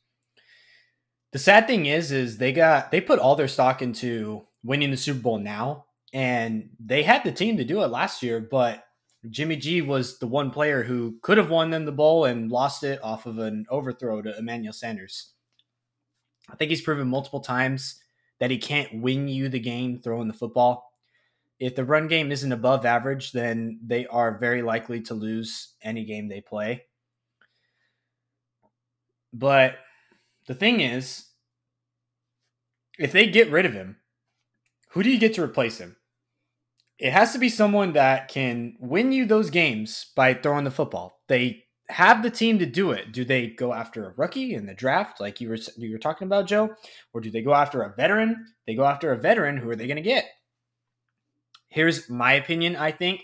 The 1.32 1.38
sad 1.38 1.66
thing 1.66 1.86
is, 1.86 2.10
is 2.10 2.38
they 2.38 2.52
got 2.52 2.90
they 2.90 3.00
put 3.00 3.18
all 3.18 3.36
their 3.36 3.48
stock 3.48 3.82
into 3.82 4.47
winning 4.62 4.90
the 4.90 4.96
Super 4.96 5.20
Bowl 5.20 5.38
now, 5.38 5.86
and 6.12 6.70
they 6.80 7.02
had 7.02 7.24
the 7.24 7.32
team 7.32 7.56
to 7.56 7.64
do 7.64 7.82
it 7.82 7.88
last 7.88 8.22
year, 8.22 8.40
but 8.40 8.84
Jimmy 9.30 9.56
G 9.56 9.82
was 9.82 10.18
the 10.18 10.26
one 10.26 10.50
player 10.50 10.82
who 10.82 11.18
could 11.22 11.38
have 11.38 11.50
won 11.50 11.70
them 11.70 11.84
the 11.84 11.92
bowl 11.92 12.24
and 12.24 12.50
lost 12.50 12.84
it 12.84 13.02
off 13.02 13.26
of 13.26 13.38
an 13.38 13.66
overthrow 13.68 14.22
to 14.22 14.38
Emmanuel 14.38 14.72
Sanders. 14.72 15.32
I 16.48 16.56
think 16.56 16.70
he's 16.70 16.80
proven 16.80 17.08
multiple 17.08 17.40
times 17.40 18.00
that 18.38 18.50
he 18.50 18.58
can't 18.58 19.02
win 19.02 19.28
you 19.28 19.48
the 19.48 19.58
game 19.58 20.00
throwing 20.00 20.28
the 20.28 20.34
football. 20.34 20.92
If 21.58 21.74
the 21.74 21.84
run 21.84 22.06
game 22.06 22.30
isn't 22.30 22.52
above 22.52 22.86
average, 22.86 23.32
then 23.32 23.80
they 23.84 24.06
are 24.06 24.38
very 24.38 24.62
likely 24.62 25.00
to 25.02 25.14
lose 25.14 25.74
any 25.82 26.04
game 26.04 26.28
they 26.28 26.40
play. 26.40 26.84
But 29.32 29.74
the 30.46 30.54
thing 30.54 30.80
is, 30.80 31.26
if 32.98 33.12
they 33.12 33.26
get 33.26 33.50
rid 33.50 33.66
of 33.66 33.72
him, 33.72 33.96
who 34.90 35.02
do 35.02 35.10
you 35.10 35.18
get 35.18 35.34
to 35.34 35.42
replace 35.42 35.78
him? 35.78 35.96
It 36.98 37.12
has 37.12 37.32
to 37.32 37.38
be 37.38 37.48
someone 37.48 37.92
that 37.92 38.28
can 38.28 38.76
win 38.80 39.12
you 39.12 39.24
those 39.24 39.50
games 39.50 40.06
by 40.16 40.34
throwing 40.34 40.64
the 40.64 40.70
football. 40.70 41.20
They 41.28 41.64
have 41.88 42.22
the 42.22 42.30
team 42.30 42.58
to 42.58 42.66
do 42.66 42.90
it. 42.90 43.12
Do 43.12 43.24
they 43.24 43.48
go 43.48 43.72
after 43.72 44.06
a 44.06 44.14
rookie 44.16 44.54
in 44.54 44.66
the 44.66 44.74
draft, 44.74 45.20
like 45.20 45.40
you 45.40 45.48
were 45.48 45.58
you 45.76 45.92
were 45.92 45.98
talking 45.98 46.26
about, 46.26 46.46
Joe, 46.46 46.74
or 47.12 47.20
do 47.20 47.30
they 47.30 47.42
go 47.42 47.54
after 47.54 47.82
a 47.82 47.94
veteran? 47.94 48.46
They 48.66 48.74
go 48.74 48.84
after 48.84 49.12
a 49.12 49.16
veteran. 49.16 49.56
Who 49.56 49.70
are 49.70 49.76
they 49.76 49.86
going 49.86 49.96
to 49.96 50.02
get? 50.02 50.26
Here's 51.68 52.08
my 52.10 52.32
opinion. 52.32 52.76
I 52.76 52.92
think, 52.92 53.22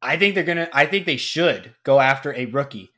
I 0.00 0.16
think 0.16 0.34
they're 0.34 0.44
gonna. 0.44 0.68
I 0.72 0.86
think 0.86 1.06
they 1.06 1.16
should 1.16 1.74
go 1.84 2.00
after 2.00 2.34
a 2.34 2.46
rookie. 2.46 2.90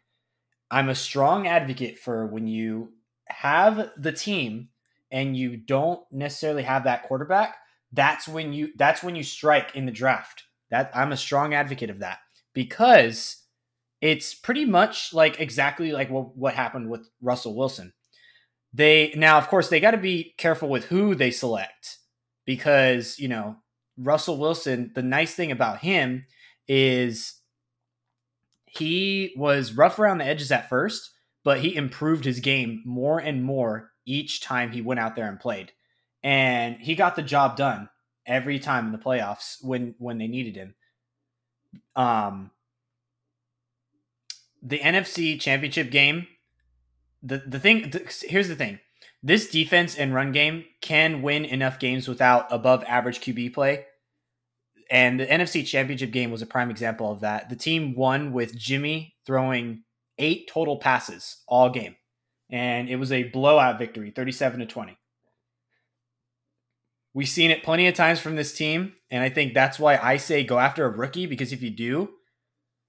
I'm 0.71 0.89
a 0.89 0.95
strong 0.95 1.47
advocate 1.47 1.99
for 1.99 2.27
when 2.27 2.47
you 2.47 2.93
have 3.29 3.91
the 3.97 4.13
team 4.13 4.69
and 5.15 5.37
you 5.37 5.57
don't 5.57 6.01
necessarily 6.11 6.65
have 6.65 6.85
that 6.85 7.05
quarterback. 7.05 7.57
That's 7.93 8.27
when 8.27 8.53
you. 8.53 8.71
That's 8.77 9.03
when 9.03 9.15
you 9.15 9.23
strike 9.23 9.77
in 9.77 9.87
the 9.87 9.93
draft. 9.93 10.43
That 10.71 10.91
I'm 10.93 11.13
a 11.13 11.17
strong 11.17 11.55
advocate 11.55 11.89
of 11.89 12.01
that 12.01 12.19
because 12.53 13.37
it's 14.01 14.35
pretty 14.35 14.65
much 14.65 15.15
like 15.15 15.41
exactly 15.41 15.93
like 15.93 16.11
what, 16.11 16.37
what 16.37 16.55
happened 16.55 16.91
with 16.91 17.09
Russell 17.23 17.55
Wilson. 17.55 17.93
They 18.73 19.15
now, 19.15 19.39
of 19.39 19.49
course, 19.49 19.69
they 19.69 19.79
got 19.79 19.93
to 19.93 19.99
be 19.99 20.35
careful 20.37 20.69
with 20.69 20.87
who 20.87 21.15
they 21.15 21.31
select 21.31 21.99
because 22.45 23.17
you 23.21 23.29
know 23.29 23.57
Russell 23.97 24.37
Wilson. 24.37 24.91
The 24.97 25.03
nice 25.03 25.33
thing 25.33 25.53
about 25.53 25.79
him 25.79 26.27
is 26.67 27.35
he 28.67 29.33
was 29.37 29.75
rough 29.75 30.01
around 30.01 30.19
the 30.19 30.27
edges 30.27 30.51
at 30.51 30.69
first, 30.69 31.13
but 31.45 31.61
he 31.61 31.77
improved 31.77 32.25
his 32.25 32.41
game 32.41 32.83
more 32.85 33.21
and 33.21 33.45
more 33.45 33.93
each 34.07 34.41
time 34.41 34.71
he 34.71 34.83
went 34.83 35.01
out 35.01 35.17
there 35.17 35.29
and 35.29 35.41
played, 35.41 35.73
and 36.23 36.77
he 36.77 36.95
got 36.95 37.17
the 37.17 37.23
job 37.23 37.57
done 37.57 37.89
every 38.27 38.59
time 38.59 38.87
in 38.87 38.93
the 38.93 38.99
playoffs 38.99 39.63
when 39.63 39.95
when 39.99 40.19
they 40.19 40.27
needed 40.27 40.57
him. 40.57 40.75
Um, 41.97 42.51
the 44.63 44.79
NFC 44.79 45.39
Championship 45.41 45.91
game, 45.91 46.27
the 47.23 47.39
the 47.39 47.59
thing 47.59 47.91
the, 47.91 48.25
here's 48.29 48.49
the 48.49 48.57
thing. 48.57 48.81
This 49.23 49.49
defense 49.49 49.97
and 49.97 50.15
run 50.15 50.33
game 50.33 50.67
can 50.83 51.23
win 51.23 51.47
enough 51.47 51.79
games 51.79 52.07
without 52.07 52.47
above 52.51 52.85
average 52.87 53.21
QB 53.21 53.55
play. 53.55 53.87
And 54.91 55.19
the 55.19 55.27
NFC 55.27 55.67
Championship 55.67 56.11
game 56.11 56.31
was 56.31 56.43
a 56.43 56.47
prime 56.47 56.71
example 56.71 57.11
of 57.11 57.21
that. 57.21 57.49
The 57.49 57.57
team 57.57 57.95
won 57.95 58.33
with 58.33 58.55
Jimmy 58.55 59.17
throwing 59.25 59.85
eight 60.19 60.49
total 60.53 60.77
passes 60.77 61.43
all 61.49 61.71
game. 61.71 61.97
And 62.55 62.89
it 62.89 62.97
was 62.97 63.11
a 63.11 63.25
blowout 63.25 63.79
victory, 63.79 64.13
37 64.13 64.61
to 64.61 64.67
20. 64.67 64.97
We've 67.13 67.29
seen 67.29 67.51
it 67.51 67.63
plenty 67.63 67.87
of 67.89 67.95
times 67.95 68.21
from 68.21 68.37
this 68.37 68.57
team. 68.57 68.93
And 69.11 69.23
I 69.23 69.29
think 69.29 69.55
that's 69.55 69.79
why 69.79 69.97
I 69.97 70.17
say 70.17 70.45
go 70.45 70.59
after 70.59 70.85
a 70.85 70.91
rookie, 70.91 71.27
because 71.27 71.53
if 71.53 71.63
you 71.63 71.71
do, 71.71 72.11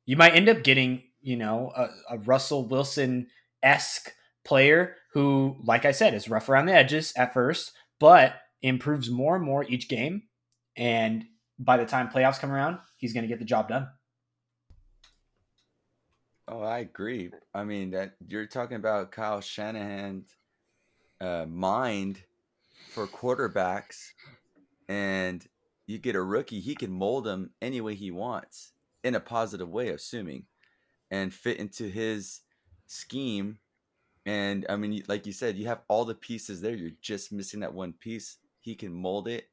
you 0.05 0.17
might 0.17 0.35
end 0.35 0.49
up 0.49 0.63
getting 0.63 1.03
you 1.25 1.35
know, 1.35 1.71
a, 1.75 1.89
a 2.11 2.17
Russell 2.19 2.67
Wilson 2.67 3.27
esque 3.63 4.11
player 4.45 4.95
who, 5.13 5.57
like 5.63 5.83
I 5.83 5.91
said, 5.91 6.13
is 6.13 6.29
rough 6.29 6.47
around 6.47 6.67
the 6.67 6.73
edges 6.73 7.11
at 7.17 7.33
first, 7.33 7.71
but 7.99 8.35
improves 8.61 9.09
more 9.09 9.35
and 9.35 9.43
more 9.43 9.63
each 9.63 9.89
game. 9.89 10.21
And 10.77 11.25
by 11.57 11.77
the 11.77 11.85
time 11.85 12.09
playoffs 12.09 12.39
come 12.39 12.51
around, 12.51 12.77
he's 12.97 13.11
going 13.11 13.23
to 13.23 13.27
get 13.27 13.39
the 13.39 13.45
job 13.45 13.69
done. 13.69 13.87
Oh, 16.47 16.61
I 16.61 16.79
agree. 16.79 17.31
I 17.53 17.63
mean 17.63 17.91
that 17.91 18.15
you're 18.27 18.45
talking 18.45 18.77
about 18.77 19.11
Kyle 19.11 19.41
Shanahan's 19.41 20.35
uh, 21.19 21.45
mind 21.47 22.21
for 22.89 23.07
quarterbacks, 23.07 24.11
and 24.87 25.45
you 25.87 25.97
get 25.97 26.15
a 26.15 26.21
rookie, 26.21 26.59
he 26.59 26.75
can 26.75 26.91
mold 26.91 27.25
them 27.25 27.51
any 27.61 27.81
way 27.81 27.95
he 27.95 28.11
wants 28.11 28.73
in 29.03 29.15
a 29.15 29.19
positive 29.19 29.69
way, 29.69 29.89
assuming 29.89 30.45
and 31.11 31.33
fit 31.33 31.57
into 31.57 31.87
his 31.89 32.41
scheme. 32.87 33.57
And 34.25 34.65
I 34.69 34.75
mean, 34.75 35.03
like 35.07 35.25
you 35.25 35.33
said, 35.33 35.57
you 35.57 35.67
have 35.67 35.81
all 35.87 36.05
the 36.05 36.15
pieces 36.15 36.61
there. 36.61 36.75
You're 36.75 36.91
just 37.01 37.31
missing 37.31 37.59
that 37.61 37.73
one 37.73 37.93
piece. 37.93 38.37
He 38.59 38.75
can 38.75 38.93
mold 38.93 39.27
it 39.27 39.49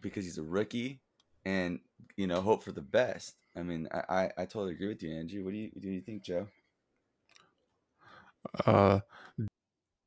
because 0.00 0.24
he's 0.24 0.38
a 0.38 0.42
rookie, 0.42 1.00
and 1.44 1.80
you 2.16 2.26
know, 2.26 2.40
hope 2.40 2.62
for 2.62 2.72
the 2.72 2.82
best. 2.82 3.34
I 3.56 3.62
mean, 3.62 3.88
I 3.92 3.98
I, 4.08 4.30
I 4.38 4.44
totally 4.44 4.72
agree 4.72 4.88
with 4.88 5.02
you, 5.02 5.14
Angie. 5.14 5.42
What 5.42 5.52
do 5.52 5.56
you 5.56 5.70
do? 5.78 5.88
You 5.88 6.00
think, 6.00 6.22
Joe? 6.22 6.48
Uh, 8.66 9.00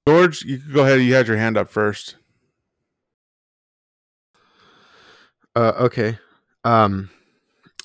George, 0.07 0.43
you 0.43 0.59
can 0.59 0.73
go 0.73 0.83
ahead. 0.83 1.01
You 1.01 1.13
had 1.13 1.27
your 1.27 1.37
hand 1.37 1.57
up 1.57 1.69
first. 1.69 2.15
Uh, 5.55 5.73
okay. 5.79 6.17
Um, 6.63 7.09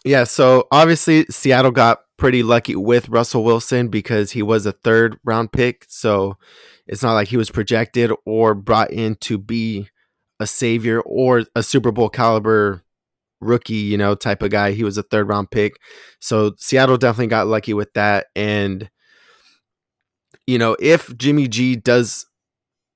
yeah. 0.05 0.25
So 0.25 0.67
obviously, 0.73 1.27
Seattle 1.27 1.71
got 1.71 2.01
pretty 2.17 2.43
lucky 2.43 2.75
with 2.75 3.09
Russell 3.09 3.45
Wilson 3.45 3.89
because 3.89 4.33
he 4.33 4.43
was 4.43 4.67
a 4.67 4.73
third 4.73 5.19
round 5.25 5.53
pick. 5.53 5.85
So 5.89 6.37
it's 6.87 7.03
not 7.03 7.15
like 7.15 7.29
he 7.29 7.37
was 7.37 7.51
projected 7.51 8.11
or 8.25 8.55
brought 8.55 8.91
in 8.91 9.17
to 9.17 9.39
be 9.39 9.89
a 10.41 10.47
savior 10.47 11.01
or 11.01 11.45
a 11.55 11.63
Super 11.63 11.93
Bowl 11.93 12.09
caliber 12.09 12.83
rookie, 13.41 13.75
you 13.75 13.97
know, 13.97 14.15
type 14.15 14.43
of 14.43 14.51
guy. 14.51 14.73
He 14.73 14.85
was 14.85 14.99
a 14.99 15.03
third 15.03 15.29
round 15.29 15.51
pick. 15.51 15.75
So 16.21 16.53
Seattle 16.59 16.97
definitely 16.97 17.29
got 17.29 17.47
lucky 17.47 17.75
with 17.75 17.93
that. 17.95 18.27
And, 18.35 18.91
you 20.47 20.59
know, 20.59 20.77
if 20.81 21.17
Jimmy 21.17 21.49
G 21.49 21.77
does 21.77 22.27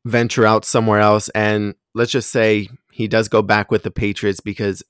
venture 0.05 0.45
out 0.47 0.65
somewhere 0.65 1.01
else 1.01 1.29
and 1.31 1.75
let's 1.95 2.11
just 2.11 2.31
say 2.31 2.69
he 2.91 3.07
does 3.07 3.29
go 3.29 3.43
back 3.43 3.71
with 3.71 3.85
the 3.85 3.91
Patriots 3.91 4.41
because 4.41 4.83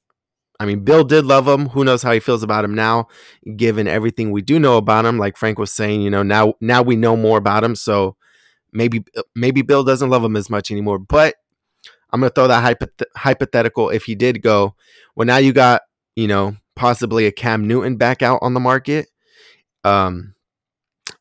I 0.60 0.64
mean, 0.64 0.84
Bill 0.84 1.02
did 1.02 1.24
love 1.24 1.48
him. 1.48 1.70
Who 1.70 1.82
knows 1.82 2.04
how 2.04 2.12
he 2.12 2.20
feels 2.20 2.44
about 2.44 2.64
him 2.64 2.72
now, 2.72 3.08
given 3.56 3.88
everything 3.88 4.30
we 4.30 4.42
do 4.42 4.60
know 4.60 4.76
about 4.76 5.04
him. 5.04 5.18
Like 5.18 5.36
Frank 5.36 5.58
was 5.58 5.72
saying, 5.72 6.02
you 6.02 6.10
know, 6.10 6.22
now 6.22 6.54
now 6.60 6.82
we 6.82 6.94
know 6.94 7.16
more 7.16 7.38
about 7.38 7.64
him, 7.64 7.74
so 7.74 8.16
maybe 8.72 9.04
maybe 9.34 9.62
Bill 9.62 9.82
doesn't 9.82 10.10
love 10.10 10.22
him 10.22 10.36
as 10.36 10.48
much 10.48 10.70
anymore. 10.70 11.00
But 11.00 11.34
I'm 12.12 12.20
gonna 12.20 12.30
throw 12.30 12.48
that 12.48 12.62
hypoth- 12.62 13.04
hypothetical. 13.16 13.88
If 13.90 14.04
he 14.04 14.14
did 14.14 14.42
go, 14.42 14.74
well, 15.16 15.26
now 15.26 15.38
you 15.38 15.52
got 15.52 15.82
you 16.16 16.28
know 16.28 16.56
possibly 16.76 17.26
a 17.26 17.32
Cam 17.32 17.66
Newton 17.66 17.96
back 17.96 18.22
out 18.22 18.38
on 18.42 18.54
the 18.54 18.60
market. 18.60 19.08
Um, 19.84 20.34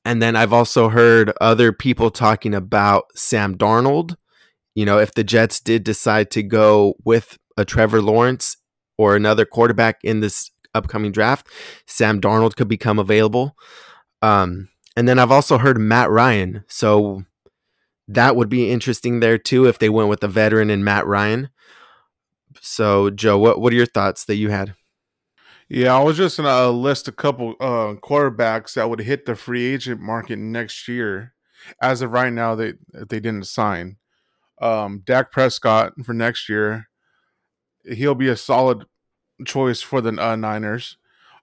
and 0.06 0.22
then 0.22 0.36
I've 0.36 0.54
also 0.54 0.90
heard 0.90 1.34
other 1.42 1.72
people 1.72 2.10
talking 2.10 2.54
about 2.54 3.06
Sam 3.16 3.58
Darnold. 3.58 4.16
You 4.76 4.86
know, 4.86 5.00
if 5.00 5.14
the 5.14 5.24
Jets 5.24 5.60
did 5.60 5.84
decide 5.84 6.32
to 6.32 6.44
go 6.44 6.96
with 7.04 7.38
a 7.58 7.66
Trevor 7.66 8.02
Lawrence 8.02 8.58
or 8.98 9.16
another 9.16 9.46
quarterback 9.46 10.00
in 10.04 10.22
this 10.22 10.50
upcoming 10.74 11.12
draft, 11.12 11.48
Sam 11.88 12.22
Darnold 12.22 12.56
could 12.56 12.68
become 12.68 13.00
available. 13.00 13.56
Um, 14.22 14.70
and 14.96 15.08
then 15.08 15.20
I've 15.20 15.32
also 15.32 15.58
heard 15.58 15.80
Matt 15.80 16.10
Ryan. 16.10 16.64
So 16.68 17.24
that 18.14 18.36
would 18.36 18.50
be 18.50 18.72
interesting 18.72 19.20
there 19.20 19.38
too 19.38 19.66
if 19.66 19.80
they 19.80 19.90
went 19.90 20.10
with 20.10 20.24
a 20.24 20.28
veteran 20.28 20.70
and 20.70 20.84
Matt 20.86 21.06
Ryan. 21.06 21.50
So, 22.60 23.10
Joe, 23.10 23.38
what 23.38 23.60
what 23.60 23.74
are 23.74 23.76
your 23.76 23.86
thoughts 23.86 24.26
that 24.26 24.36
you 24.36 24.50
had? 24.50 24.76
Yeah, 25.70 25.96
I 25.96 26.04
was 26.04 26.18
just 26.18 26.38
gonna 26.38 26.50
uh, 26.50 26.70
list 26.70 27.08
a 27.08 27.14
couple 27.14 27.56
uh, 27.60 27.96
quarterbacks 28.04 28.74
that 28.74 28.90
would 28.90 29.00
hit 29.00 29.26
the 29.26 29.36
free 29.36 29.74
agent 29.74 30.02
market 30.02 30.38
next 30.38 30.88
year. 30.88 31.34
As 31.82 32.02
of 32.02 32.12
right 32.12 32.34
now, 32.34 32.56
they 32.56 32.74
they 32.94 33.20
didn't 33.20 33.48
sign. 33.48 33.98
Um, 34.62 35.02
Dak 35.06 35.32
Prescott 35.32 35.94
for 36.04 36.14
next 36.14 36.50
year, 36.50 36.90
he'll 37.86 38.16
be 38.16 38.28
a 38.28 38.36
solid 38.36 38.86
choice 39.46 39.82
for 39.82 40.02
the 40.02 40.22
uh, 40.22 40.36
Niners. 40.36 40.98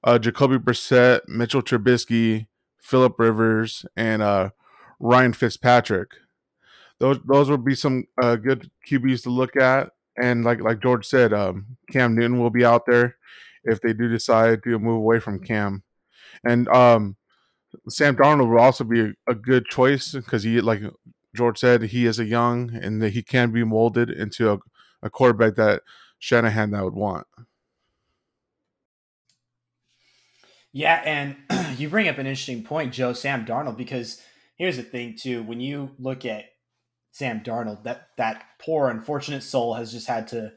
Uh, 0.04 0.18
Jacoby 0.18 0.58
Brissett, 0.58 1.20
Mitchell 1.26 1.62
Trubisky, 1.62 2.46
Philip 2.80 3.18
Rivers, 3.18 3.84
and 3.96 4.22
uh, 4.22 4.50
Ryan 5.00 5.32
Fitzpatrick. 5.32 6.12
Those 7.00 7.18
those 7.24 7.50
would 7.50 7.64
be 7.64 7.74
some 7.74 8.04
uh, 8.20 8.36
good 8.36 8.70
QBs 8.88 9.22
to 9.22 9.30
look 9.30 9.56
at. 9.56 9.90
And 10.20 10.44
like 10.44 10.60
like 10.60 10.82
George 10.82 11.06
said, 11.06 11.32
um, 11.32 11.76
Cam 11.90 12.14
Newton 12.14 12.40
will 12.40 12.50
be 12.50 12.64
out 12.64 12.86
there 12.86 13.16
if 13.64 13.80
they 13.80 13.92
do 13.92 14.08
decide 14.08 14.62
to 14.64 14.78
move 14.78 14.96
away 14.96 15.20
from 15.20 15.40
Cam. 15.40 15.82
And 16.44 16.68
um, 16.68 17.16
Sam 17.88 18.16
Darnold 18.16 18.50
will 18.50 18.60
also 18.60 18.84
be 18.84 19.00
a, 19.00 19.12
a 19.28 19.34
good 19.34 19.66
choice 19.66 20.12
because 20.12 20.42
he, 20.42 20.60
like 20.60 20.82
George 21.34 21.58
said, 21.58 21.82
he 21.82 22.06
is 22.06 22.18
a 22.18 22.24
young 22.24 22.74
and 22.74 23.02
that 23.02 23.10
he 23.10 23.22
can 23.22 23.50
be 23.50 23.64
molded 23.64 24.10
into 24.10 24.52
a, 24.52 24.58
a 25.02 25.10
quarterback 25.10 25.56
that 25.56 25.82
Shanahan 26.18 26.70
that 26.72 26.84
would 26.84 26.94
want. 26.94 27.26
Yeah, 30.72 31.02
and 31.04 31.36
you 31.78 31.88
bring 31.88 32.08
up 32.08 32.18
an 32.18 32.26
interesting 32.26 32.62
point, 32.62 32.92
Joe, 32.92 33.12
Sam 33.12 33.44
Darnold, 33.44 33.76
because 33.76 34.22
here's 34.56 34.76
the 34.76 34.82
thing 34.82 35.16
too. 35.16 35.42
When 35.42 35.60
you 35.60 35.90
look 35.98 36.24
at 36.24 36.44
Sam 37.18 37.40
Darnold, 37.40 37.82
that 37.82 38.10
that 38.16 38.44
poor 38.60 38.88
unfortunate 38.88 39.42
soul 39.42 39.74
has 39.74 39.90
just 39.90 40.06
had 40.06 40.28
to 40.28 40.52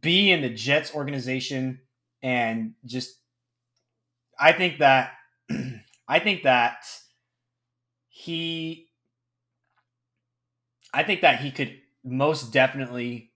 be 0.00 0.32
in 0.32 0.42
the 0.42 0.50
Jets 0.50 0.92
organization 0.92 1.80
and 2.20 2.74
just 2.84 3.16
I 4.38 4.50
think 4.50 4.78
that 4.80 5.12
I 6.08 6.18
think 6.18 6.42
that 6.42 6.84
he 8.08 8.88
I 10.92 11.04
think 11.04 11.20
that 11.20 11.38
he 11.40 11.52
could 11.52 11.78
most 12.02 12.52
definitely 12.52 13.30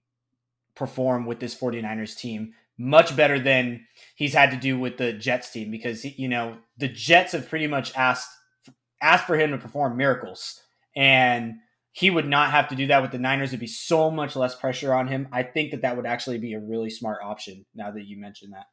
perform 0.75 1.27
with 1.27 1.39
this 1.39 1.55
49ers 1.55 2.17
team 2.17 2.55
much 2.77 3.15
better 3.15 3.39
than 3.39 3.87
he's 4.17 4.35
had 4.35 4.51
to 4.51 4.57
do 4.57 4.79
with 4.79 4.97
the 4.97 5.13
Jets 5.13 5.51
team 5.51 5.71
because 5.71 6.05
you 6.05 6.29
know 6.29 6.57
the 6.77 6.89
Jets 6.89 7.33
have 7.33 7.49
pretty 7.49 7.69
much 7.69 7.95
asked 7.95 8.31
asked 9.01 9.27
for 9.27 9.39
him 9.39 9.53
to 9.53 9.59
perform 9.59 9.97
miracles. 9.97 10.61
And 10.97 11.59
he 11.93 12.11
would 12.11 12.29
not 12.29 12.51
have 12.51 12.69
to 12.69 12.77
do 12.77 12.87
that 12.89 13.03
with 13.03 13.11
the 13.11 13.19
Niners. 13.19 13.51
It'd 13.51 13.61
be 13.61 13.67
so 13.67 14.11
much 14.11 14.37
less 14.37 14.55
pressure 14.55 14.95
on 14.95 15.09
him. 15.09 15.29
I 15.33 15.43
think 15.43 15.73
that 15.73 15.83
that 15.83 15.97
would 15.97 16.07
actually 16.07 16.39
be 16.39 16.55
a 16.55 16.61
really 16.61 16.91
smart 16.91 17.19
option 17.23 17.67
now 17.75 17.91
that 17.91 18.07
you 18.07 18.19
mentioned 18.19 18.53
that. 18.53 18.67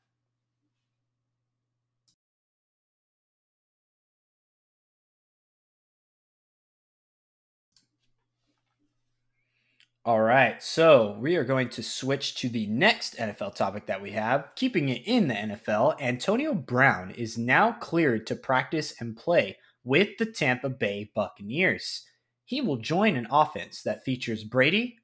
All 10.05 10.21
right, 10.21 10.61
so 10.61 11.17
we 11.19 11.35
are 11.35 11.43
going 11.43 11.69
to 11.69 11.81
switch 11.81 12.35
to 12.35 12.47
the 12.47 12.67
next 12.67 13.17
NFL 13.17 13.55
topic 13.55 13.87
that 13.87 14.03
we 14.03 14.11
have. 14.11 14.49
Keeping 14.55 14.89
it 14.89 15.01
in 15.03 15.27
the 15.27 15.33
NFL, 15.33 15.99
Antonio 15.99 16.53
Brown 16.53 17.09
is 17.09 17.39
now 17.39 17.71
cleared 17.71 18.27
to 18.27 18.35
practice 18.35 18.93
and 18.99 19.17
play 19.17 19.57
with 19.83 20.09
the 20.19 20.27
Tampa 20.27 20.69
Bay 20.69 21.09
Buccaneers. 21.15 22.05
He 22.45 22.61
will 22.61 22.77
join 22.77 23.15
an 23.15 23.27
offense 23.31 23.81
that 23.83 24.05
features 24.05 24.43
Brady, 24.43 24.97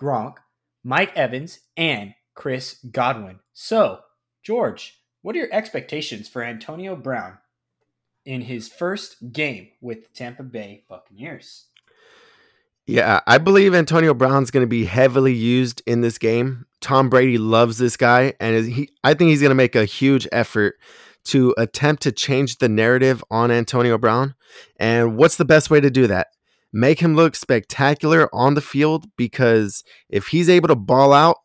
Gronk, 0.00 0.36
Mike 0.82 1.16
Evans, 1.16 1.60
and 1.76 2.14
Chris 2.34 2.78
Godwin. 2.90 3.40
So, 3.52 4.00
George, 4.42 5.00
what 5.22 5.34
are 5.34 5.40
your 5.40 5.52
expectations 5.52 6.28
for 6.28 6.42
Antonio 6.42 6.94
Brown 6.96 7.38
in 8.24 8.42
his 8.42 8.68
first 8.68 9.32
game 9.32 9.68
with 9.80 10.04
the 10.04 10.08
Tampa 10.14 10.42
Bay 10.42 10.84
Buccaneers? 10.88 11.66
Yeah, 12.86 13.20
I 13.26 13.38
believe 13.38 13.74
Antonio 13.74 14.12
Brown's 14.12 14.50
going 14.50 14.62
to 14.62 14.68
be 14.68 14.84
heavily 14.84 15.32
used 15.32 15.82
in 15.86 16.02
this 16.02 16.18
game. 16.18 16.66
Tom 16.80 17.08
Brady 17.08 17.38
loves 17.38 17.78
this 17.78 17.96
guy, 17.96 18.34
and 18.38 18.66
he, 18.66 18.90
I 19.02 19.14
think 19.14 19.30
he's 19.30 19.40
going 19.40 19.50
to 19.50 19.54
make 19.54 19.74
a 19.74 19.86
huge 19.86 20.28
effort 20.30 20.74
to 21.24 21.54
attempt 21.56 22.02
to 22.02 22.12
change 22.12 22.58
the 22.58 22.68
narrative 22.68 23.24
on 23.30 23.50
Antonio 23.50 23.96
Brown. 23.96 24.34
And 24.76 25.16
what's 25.16 25.36
the 25.36 25.46
best 25.46 25.70
way 25.70 25.80
to 25.80 25.90
do 25.90 26.06
that? 26.08 26.26
Make 26.76 26.98
him 26.98 27.14
look 27.14 27.36
spectacular 27.36 28.28
on 28.34 28.54
the 28.54 28.60
field 28.60 29.06
because 29.16 29.84
if 30.08 30.26
he's 30.26 30.48
able 30.48 30.66
to 30.66 30.74
ball 30.74 31.12
out, 31.12 31.36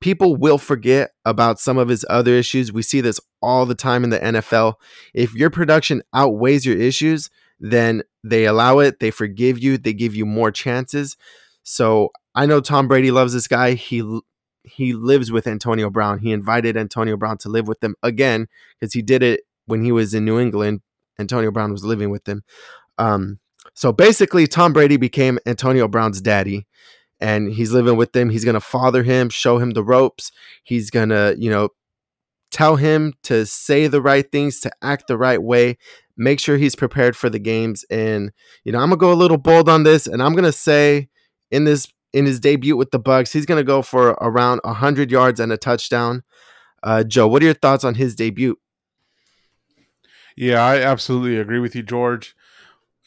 people 0.00 0.36
will 0.36 0.56
forget 0.56 1.10
about 1.26 1.60
some 1.60 1.76
of 1.76 1.88
his 1.88 2.06
other 2.08 2.32
issues. 2.32 2.72
We 2.72 2.80
see 2.80 3.02
this 3.02 3.20
all 3.42 3.66
the 3.66 3.74
time 3.74 4.04
in 4.04 4.08
the 4.08 4.18
NFL. 4.18 4.76
If 5.12 5.34
your 5.34 5.50
production 5.50 6.00
outweighs 6.14 6.64
your 6.64 6.78
issues, 6.78 7.28
then 7.60 8.04
they 8.24 8.46
allow 8.46 8.78
it, 8.78 9.00
they 9.00 9.10
forgive 9.10 9.58
you, 9.58 9.76
they 9.76 9.92
give 9.92 10.14
you 10.14 10.24
more 10.24 10.50
chances. 10.50 11.18
So 11.62 12.08
I 12.34 12.46
know 12.46 12.62
Tom 12.62 12.88
Brady 12.88 13.10
loves 13.10 13.34
this 13.34 13.48
guy. 13.48 13.74
He 13.74 14.20
he 14.62 14.94
lives 14.94 15.30
with 15.30 15.46
Antonio 15.46 15.90
Brown. 15.90 16.20
He 16.20 16.32
invited 16.32 16.78
Antonio 16.78 17.18
Brown 17.18 17.36
to 17.38 17.50
live 17.50 17.68
with 17.68 17.80
them 17.80 17.96
again 18.02 18.46
because 18.78 18.94
he 18.94 19.02
did 19.02 19.22
it 19.22 19.42
when 19.66 19.84
he 19.84 19.92
was 19.92 20.14
in 20.14 20.24
New 20.24 20.40
England. 20.40 20.80
Antonio 21.18 21.50
Brown 21.50 21.70
was 21.70 21.84
living 21.84 22.08
with 22.08 22.24
them. 22.24 22.44
Um, 22.96 23.40
so 23.74 23.92
basically, 23.92 24.46
Tom 24.46 24.72
Brady 24.72 24.96
became 24.96 25.38
Antonio 25.46 25.88
Brown's 25.88 26.20
daddy, 26.20 26.66
and 27.20 27.52
he's 27.52 27.72
living 27.72 27.96
with 27.96 28.14
him. 28.14 28.30
He's 28.30 28.44
gonna 28.44 28.60
father 28.60 29.02
him, 29.02 29.28
show 29.30 29.58
him 29.58 29.70
the 29.70 29.84
ropes. 29.84 30.32
He's 30.62 30.90
gonna, 30.90 31.34
you 31.38 31.50
know, 31.50 31.70
tell 32.50 32.76
him 32.76 33.14
to 33.24 33.46
say 33.46 33.86
the 33.86 34.02
right 34.02 34.30
things, 34.30 34.60
to 34.60 34.70
act 34.82 35.06
the 35.06 35.18
right 35.18 35.42
way, 35.42 35.78
make 36.16 36.40
sure 36.40 36.56
he's 36.56 36.76
prepared 36.76 37.16
for 37.16 37.30
the 37.30 37.38
games. 37.38 37.84
And 37.90 38.32
you 38.64 38.72
know, 38.72 38.78
I'm 38.78 38.90
gonna 38.90 38.98
go 38.98 39.12
a 39.12 39.14
little 39.14 39.38
bold 39.38 39.68
on 39.68 39.84
this, 39.84 40.06
and 40.06 40.22
I'm 40.22 40.34
gonna 40.34 40.52
say 40.52 41.08
in 41.50 41.64
this 41.64 41.88
in 42.12 42.26
his 42.26 42.40
debut 42.40 42.76
with 42.76 42.90
the 42.90 43.00
Bucs, 43.00 43.32
he's 43.32 43.46
gonna 43.46 43.64
go 43.64 43.82
for 43.82 44.10
around 44.20 44.60
100 44.64 45.10
yards 45.10 45.40
and 45.40 45.52
a 45.52 45.56
touchdown. 45.56 46.22
Uh, 46.82 47.04
Joe, 47.04 47.28
what 47.28 47.42
are 47.42 47.46
your 47.46 47.54
thoughts 47.54 47.84
on 47.84 47.94
his 47.94 48.14
debut? 48.14 48.56
Yeah, 50.36 50.64
I 50.64 50.78
absolutely 50.80 51.38
agree 51.38 51.58
with 51.58 51.76
you, 51.76 51.82
George. 51.82 52.34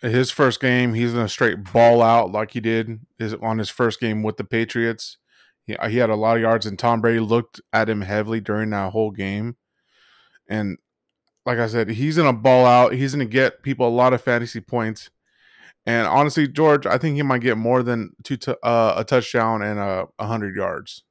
His 0.03 0.31
first 0.31 0.59
game, 0.59 0.93
he's 0.93 1.13
gonna 1.13 1.29
straight 1.29 1.71
ball 1.71 2.01
out 2.01 2.31
like 2.31 2.51
he 2.51 2.59
did 2.59 2.99
his, 3.17 3.33
on 3.35 3.57
his 3.57 3.69
first 3.69 3.99
game 3.99 4.21
with 4.21 4.37
the 4.37 4.43
Patriots. 4.43 5.17
He, 5.65 5.77
he 5.89 5.97
had 5.97 6.09
a 6.09 6.15
lot 6.15 6.35
of 6.35 6.41
yards, 6.41 6.65
and 6.65 6.77
Tom 6.77 7.01
Brady 7.01 7.21
looked 7.21 7.61
at 7.71 7.89
him 7.89 8.01
heavily 8.01 8.41
during 8.41 8.69
that 8.71 8.91
whole 8.91 9.11
game. 9.11 9.55
And 10.49 10.77
like 11.45 11.57
I 11.57 11.67
said, 11.67 11.89
he's 11.89 12.17
gonna 12.17 12.33
ball 12.33 12.65
out. 12.65 12.93
He's 12.93 13.13
gonna 13.13 13.25
get 13.25 13.63
people 13.63 13.87
a 13.87 13.89
lot 13.89 14.13
of 14.13 14.21
fantasy 14.21 14.59
points. 14.59 15.09
And 15.85 16.07
honestly, 16.07 16.47
George, 16.47 16.85
I 16.85 16.97
think 16.97 17.15
he 17.15 17.23
might 17.23 17.41
get 17.41 17.57
more 17.57 17.83
than 17.83 18.11
two 18.23 18.37
t- 18.37 18.55
uh, 18.63 18.93
a 18.97 19.03
touchdown 19.03 19.61
and 19.61 19.79
a, 19.79 20.07
a 20.17 20.27
hundred 20.27 20.55
yards. 20.55 21.03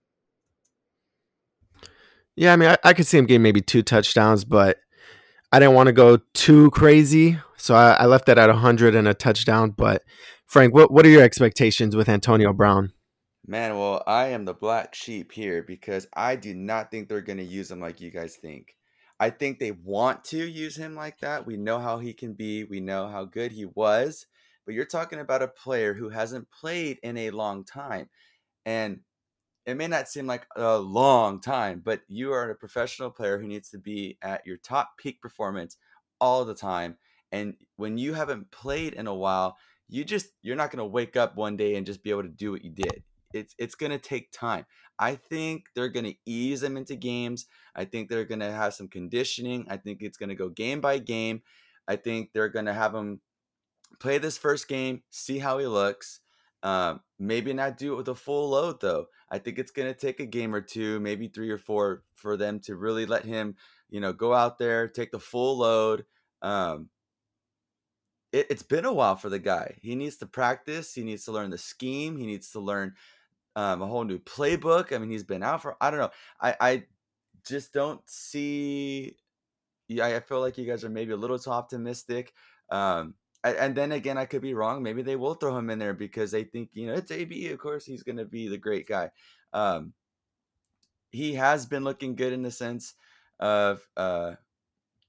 Yeah, 2.35 2.55
I 2.55 2.57
mean, 2.57 2.70
I, 2.70 2.78
I, 2.83 2.94
could 2.94 3.07
see 3.07 3.18
him 3.18 3.26
getting 3.26 3.42
maybe 3.42 3.61
two 3.61 3.83
touchdowns, 3.83 4.46
but 4.46 4.78
I 5.52 5.59
didn't 5.59 5.74
want 5.74 5.88
to 5.88 5.92
go 5.92 6.18
too 6.33 6.70
crazy, 6.70 7.38
so 7.62 7.77
I, 7.77 7.92
I 7.92 8.07
left 8.07 8.27
that 8.27 8.38
at 8.38 8.51
a 8.51 8.55
hundred 8.55 8.96
and 8.96 9.07
a 9.07 9.14
touchdown. 9.14 9.70
But 9.70 10.03
Frank, 10.46 10.75
what 10.75 10.90
what 10.90 11.07
are 11.07 11.11
your 11.11 11.22
expectations 11.22 11.94
with 11.94 12.09
Antonio 12.09 12.53
Brown? 12.53 12.92
Man, 13.46 13.79
well, 13.79 14.03
I 14.07 14.27
am 14.29 14.44
the 14.44 14.55
black 14.55 14.94
sheep 14.94 15.31
here 15.31 15.62
because 15.62 16.09
I 16.14 16.35
do 16.37 16.55
not 16.55 16.90
think 16.90 17.09
they're 17.09 17.20
going 17.20 17.38
to 17.38 17.44
use 17.44 17.70
him 17.70 17.81
like 17.81 18.01
you 18.01 18.11
guys 18.11 18.37
think. 18.37 18.77
I 19.20 19.31
think 19.31 19.59
they 19.59 19.70
want 19.70 20.25
to 20.25 20.38
use 20.44 20.77
him 20.77 20.96
like 20.96 21.20
that. 21.20 21.46
We 21.46 21.57
know 21.57 21.79
how 21.79 21.98
he 21.98 22.12
can 22.12 22.35
be, 22.35 22.64
we 22.64 22.81
know 22.81 23.07
how 23.07 23.25
good 23.25 23.53
he 23.53 23.64
was, 23.64 24.27
but 24.64 24.75
you're 24.75 24.85
talking 24.85 25.20
about 25.20 25.42
a 25.42 25.48
player 25.48 25.94
who 25.94 26.09
hasn't 26.09 26.51
played 26.51 26.98
in 27.03 27.16
a 27.16 27.31
long 27.31 27.64
time. 27.64 28.09
And 28.66 29.01
it 29.66 29.77
may 29.77 29.87
not 29.87 30.09
seem 30.09 30.27
like 30.27 30.46
a 30.57 30.79
long 30.79 31.40
time, 31.40 31.83
but 31.85 32.03
you 32.09 32.33
are 32.33 32.51
a 32.51 32.57
professional 32.57 33.11
player 33.11 33.38
who 33.38 33.46
needs 33.46 33.70
to 33.70 33.79
be 33.79 34.18
at 34.22 34.44
your 34.46 34.57
top 34.57 34.98
peak 34.98 35.20
performance 35.20 35.77
all 36.20 36.44
the 36.44 36.55
time. 36.55 36.96
And 37.33 37.55
when 37.77 37.99
you 37.99 38.12
haven't 38.12 38.51
played 38.51 38.92
in 38.92 39.07
a 39.07 39.14
while, 39.14 39.57
you 39.88 40.05
just 40.05 40.29
you're 40.42 40.57
not 40.57 40.71
going 40.71 40.79
to 40.79 40.85
wake 40.85 41.16
up 41.16 41.37
one 41.37 41.57
day 41.57 41.75
and 41.75 41.87
just 41.87 42.03
be 42.03 42.11
able 42.11 42.23
to 42.23 42.29
do 42.29 42.53
what 42.53 42.64
you 42.64 42.71
did. 42.71 43.03
It's 43.33 43.55
it's 43.59 43.75
going 43.75 43.92
to 43.92 43.99
take 43.99 44.31
time. 44.31 44.66
I 44.99 45.16
think 45.16 45.66
they're 45.75 45.88
going 45.88 46.07
to 46.07 46.14
ease 46.27 46.61
them 46.61 46.77
into 46.77 46.95
games. 46.95 47.47
I 47.75 47.87
think 47.87 48.09
they're 48.09 48.25
going 48.25 48.40
to 48.40 48.53
have 48.53 48.75
some 48.75 48.88
conditioning. 48.88 49.66
I 49.68 49.79
think 49.79 50.03
it's 50.03 50.18
going 50.18 50.29
to 50.29 50.35
go 50.35 50.51
game 50.51 50.81
by 50.81 50.99
game. 50.99 51.42
I 51.88 51.97
think 51.97 52.31
they're 52.33 52.49
going 52.49 52.66
to 52.66 52.75
have 52.75 52.95
him 52.95 53.21
play 53.99 54.18
this 54.18 54.38
first 54.38 54.68
game, 54.68 55.03
see 55.11 55.38
how 55.38 55.59
he 55.59 55.66
looks. 55.66 56.21
Um, 56.62 57.01
maybe 57.18 57.53
not 57.53 57.77
do 57.77 57.95
it 57.95 57.97
with 57.97 58.09
a 58.09 58.14
full 58.14 58.51
load 58.51 58.81
though. 58.81 59.07
I 59.31 59.38
think 59.38 59.59
it's 59.59 59.73
going 59.73 59.92
to 59.92 59.99
take 59.99 60.21
a 60.21 60.27
game 60.27 60.55
or 60.55 60.61
two, 60.61 61.01
maybe 61.01 61.27
three 61.27 61.51
or 61.51 61.59
four, 61.59 62.05
for 62.14 62.37
them 62.37 62.61
to 62.61 62.77
really 62.77 63.07
let 63.07 63.25
him, 63.25 63.57
you 63.90 64.01
know, 64.01 64.12
go 64.12 64.33
out 64.33 64.59
there, 64.59 64.87
take 64.87 65.11
the 65.11 65.18
full 65.18 65.59
load. 65.59 66.05
Um, 66.40 66.88
it, 68.33 68.47
it's 68.51 68.62
been 68.62 68.85
a 68.85 68.92
while 68.92 69.16
for 69.16 69.29
the 69.29 69.38
guy. 69.38 69.77
He 69.83 69.95
needs 69.95 70.16
to 70.18 70.27
practice. 70.27 70.95
He 70.95 71.03
needs 71.03 71.25
to 71.27 71.33
learn 71.33 71.51
the 71.51 71.59
scheme. 71.59 72.16
He 72.16 72.27
needs 72.27 72.51
to 72.53 72.61
learn 72.61 72.95
um, 73.55 73.83
a 73.83 73.87
whole 73.87 74.05
new 74.05 74.18
playbook. 74.18 74.92
I 74.95 74.99
mean, 74.99 75.11
he's 75.11 75.25
been 75.25 75.42
out 75.42 75.62
for 75.62 75.77
I 75.81 75.90
don't 75.90 76.01
know. 76.01 76.11
I 76.40 76.57
I 76.61 76.85
just 77.47 77.73
don't 77.73 78.01
see. 78.07 79.16
Yeah, 79.88 80.07
I 80.07 80.21
feel 80.21 80.40
like 80.40 80.57
you 80.57 80.66
guys 80.66 80.85
are 80.85 80.90
maybe 80.90 81.12
a 81.12 81.16
little 81.16 81.38
too 81.38 81.51
optimistic. 81.51 82.33
Um, 82.71 83.14
and, 83.45 83.57
and 83.57 83.75
then 83.75 83.92
again, 83.92 84.16
I 84.16 84.25
could 84.25 84.40
be 84.40 84.55
wrong. 84.55 84.83
Maybe 84.83 85.03
they 85.03 85.16
will 85.16 85.35
throw 85.35 85.57
him 85.57 85.68
in 85.68 85.79
there 85.79 85.92
because 85.92 86.31
they 86.31 86.45
think 86.45 86.71
you 86.73 86.87
know 86.87 86.95
it's 86.95 87.11
AB. 87.11 87.49
Of 87.49 87.59
course, 87.59 87.85
he's 87.85 88.03
going 88.03 88.18
to 88.18 88.25
be 88.25 88.49
the 88.49 88.59
great 88.59 88.87
guy. 88.87 89.11
Um, 89.53 89.92
he 91.11 91.35
has 91.35 91.66
been 91.66 91.85
looking 91.85 92.14
good 92.14 92.33
in 92.33 92.42
the 92.42 92.51
sense 92.51 92.95
of 93.38 93.87
uh, 93.99 94.33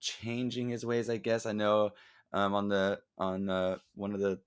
changing 0.01 0.69
his 0.69 0.86
ways. 0.86 1.09
I 1.09 1.17
guess 1.17 1.45
I 1.45 1.53
know 1.53 1.91
um, 2.33 2.53
on 2.53 2.67
the 2.67 2.99
on 3.17 3.49
uh, 3.49 3.77
one 3.95 4.13
of 4.13 4.19
the 4.19 4.39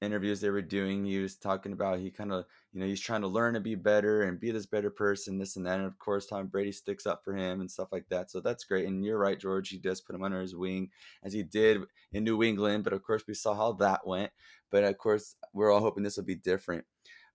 interviews 0.00 0.40
they 0.40 0.50
were 0.50 0.62
doing, 0.62 1.04
he 1.04 1.18
was 1.18 1.36
talking 1.36 1.72
about 1.72 1.98
he 1.98 2.10
kind 2.10 2.32
of 2.32 2.44
you 2.72 2.80
know 2.80 2.86
he's 2.86 3.00
trying 3.00 3.20
to 3.22 3.26
learn 3.26 3.54
to 3.54 3.60
be 3.60 3.74
better 3.74 4.22
and 4.22 4.40
be 4.40 4.50
this 4.50 4.66
better 4.66 4.90
person, 4.90 5.38
this 5.38 5.56
and 5.56 5.66
that. 5.66 5.78
And 5.78 5.86
of 5.86 5.98
course, 5.98 6.26
Tom 6.26 6.46
Brady 6.46 6.72
sticks 6.72 7.06
up 7.06 7.24
for 7.24 7.34
him 7.34 7.60
and 7.60 7.70
stuff 7.70 7.88
like 7.90 8.08
that. 8.10 8.30
So 8.30 8.40
that's 8.40 8.64
great. 8.64 8.86
And 8.86 9.04
you're 9.04 9.18
right, 9.18 9.38
George. 9.38 9.68
He 9.68 9.78
does 9.78 10.00
put 10.00 10.14
him 10.14 10.22
under 10.22 10.40
his 10.40 10.54
wing 10.54 10.90
as 11.22 11.32
he 11.32 11.42
did 11.42 11.82
in 12.12 12.24
New 12.24 12.42
England. 12.42 12.84
But 12.84 12.92
of 12.92 13.02
course, 13.02 13.24
we 13.26 13.34
saw 13.34 13.54
how 13.54 13.72
that 13.72 14.06
went. 14.06 14.30
But 14.70 14.84
of 14.84 14.96
course, 14.98 15.34
we're 15.52 15.72
all 15.72 15.80
hoping 15.80 16.04
this 16.04 16.16
will 16.16 16.24
be 16.24 16.36
different. 16.36 16.84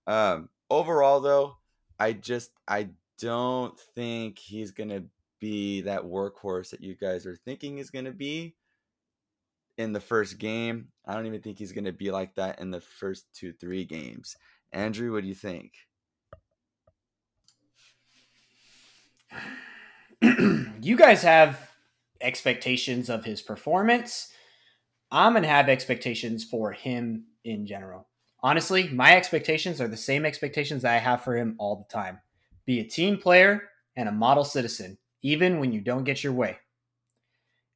Um, 0.07 0.49
overall, 0.69 1.19
though, 1.19 1.57
I 1.99 2.13
just 2.13 2.51
I 2.67 2.89
don't 3.19 3.77
think 3.95 4.39
he's 4.39 4.71
gonna 4.71 5.03
be 5.39 5.81
that 5.81 6.03
workhorse 6.03 6.69
that 6.69 6.81
you 6.81 6.95
guys 6.95 7.25
are 7.25 7.35
thinking 7.35 7.77
is 7.77 7.89
gonna 7.89 8.11
be 8.11 8.55
in 9.77 9.93
the 9.93 9.99
first 9.99 10.37
game. 10.37 10.89
I 11.05 11.13
don't 11.15 11.25
even 11.25 11.41
think 11.41 11.57
he's 11.57 11.71
gonna 11.71 11.91
be 11.91 12.11
like 12.11 12.35
that 12.35 12.59
in 12.59 12.71
the 12.71 12.81
first 12.81 13.25
two, 13.33 13.53
three 13.53 13.85
games. 13.85 14.35
Andrew, 14.71 15.13
what 15.13 15.21
do 15.21 15.27
you 15.27 15.35
think? 15.35 15.73
you 20.81 20.97
guys 20.97 21.21
have 21.23 21.71
expectations 22.21 23.09
of 23.09 23.25
his 23.25 23.41
performance. 23.41 24.29
I'm 25.11 25.33
going 25.33 25.43
to 25.43 25.49
have 25.49 25.69
expectations 25.69 26.43
for 26.43 26.71
him 26.71 27.25
in 27.43 27.67
general. 27.67 28.07
Honestly, 28.41 28.89
my 28.89 29.15
expectations 29.15 29.79
are 29.79 29.87
the 29.87 29.95
same 29.95 30.25
expectations 30.25 30.81
that 30.81 30.95
I 30.95 30.97
have 30.97 31.23
for 31.23 31.37
him 31.37 31.55
all 31.59 31.75
the 31.75 31.93
time 31.93 32.19
be 32.65 32.79
a 32.79 32.83
team 32.83 33.17
player 33.17 33.63
and 33.97 34.07
a 34.07 34.11
model 34.11 34.45
citizen, 34.45 34.97
even 35.21 35.59
when 35.59 35.73
you 35.73 35.81
don't 35.81 36.05
get 36.05 36.23
your 36.23 36.31
way. 36.31 36.57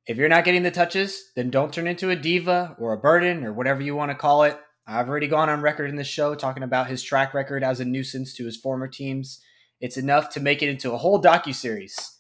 If 0.08 0.16
you're 0.16 0.30
not 0.30 0.46
getting 0.46 0.64
the 0.64 0.72
touches, 0.72 1.32
then 1.36 1.50
don't 1.50 1.74
turn 1.74 1.86
into 1.86 2.10
a 2.10 2.16
diva 2.16 2.78
or 2.80 2.94
a 2.94 2.98
burden 2.98 3.44
or 3.44 3.52
whatever 3.52 3.82
you 3.82 3.94
want 3.94 4.10
to 4.10 4.16
call 4.16 4.44
it. 4.44 4.58
I've 4.88 5.10
already 5.10 5.28
gone 5.28 5.50
on 5.50 5.62
record 5.62 5.90
in 5.90 5.98
this 5.98 6.08
show 6.08 6.34
talking 6.34 6.64
about 6.64 6.88
his 6.88 7.04
track 7.04 7.34
record 7.34 7.62
as 7.62 7.82
a 7.82 7.86
nuisance 7.86 8.34
to 8.36 8.46
his 8.46 8.56
former 8.56 8.88
teams. 8.88 9.42
It's 9.82 9.98
enough 9.98 10.30
to 10.30 10.40
make 10.40 10.64
it 10.64 10.70
into 10.70 10.94
a 10.94 10.98
whole 10.98 11.22
docu 11.22 11.54
series. 11.54 12.20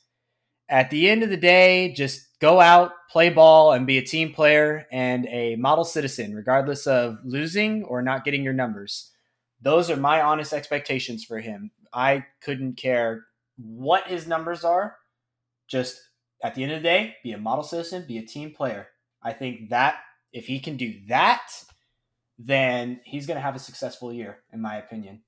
At 0.67 0.89
the 0.89 1.09
end 1.09 1.23
of 1.23 1.29
the 1.29 1.37
day, 1.37 1.93
just 1.93 2.27
go 2.41 2.59
out, 2.59 2.91
play 3.09 3.29
ball, 3.29 3.71
and 3.71 3.87
be 3.87 3.97
a 3.97 4.05
team 4.05 4.33
player 4.33 4.85
and 4.91 5.25
a 5.27 5.55
model 5.55 5.85
citizen, 5.85 6.35
regardless 6.35 6.87
of 6.87 7.19
losing 7.23 7.85
or 7.85 8.01
not 8.01 8.25
getting 8.25 8.43
your 8.43 8.51
numbers. 8.51 9.13
Those 9.61 9.89
are 9.89 9.95
my 9.95 10.21
honest 10.21 10.51
expectations 10.51 11.23
for 11.23 11.39
him. 11.39 11.71
I 11.93 12.25
couldn't 12.41 12.75
care 12.75 13.27
what 13.55 14.07
his 14.07 14.27
numbers 14.27 14.65
are. 14.65 14.97
Just 15.69 16.01
at 16.43 16.55
the 16.55 16.63
end 16.63 16.71
of 16.71 16.79
the 16.79 16.83
day, 16.83 17.15
be 17.23 17.31
a 17.31 17.37
model 17.37 17.63
citizen, 17.63 18.05
be 18.07 18.17
a 18.17 18.25
team 18.25 18.53
player. 18.53 18.87
I 19.23 19.33
think 19.33 19.69
that 19.69 19.99
if 20.31 20.45
he 20.45 20.59
can 20.59 20.77
do 20.77 20.93
that, 21.07 21.49
then 22.37 22.99
he's 23.03 23.25
going 23.25 23.35
to 23.35 23.41
have 23.41 23.55
a 23.55 23.59
successful 23.59 24.13
year, 24.13 24.39
in 24.53 24.61
my 24.61 24.77
opinion. 24.77 25.23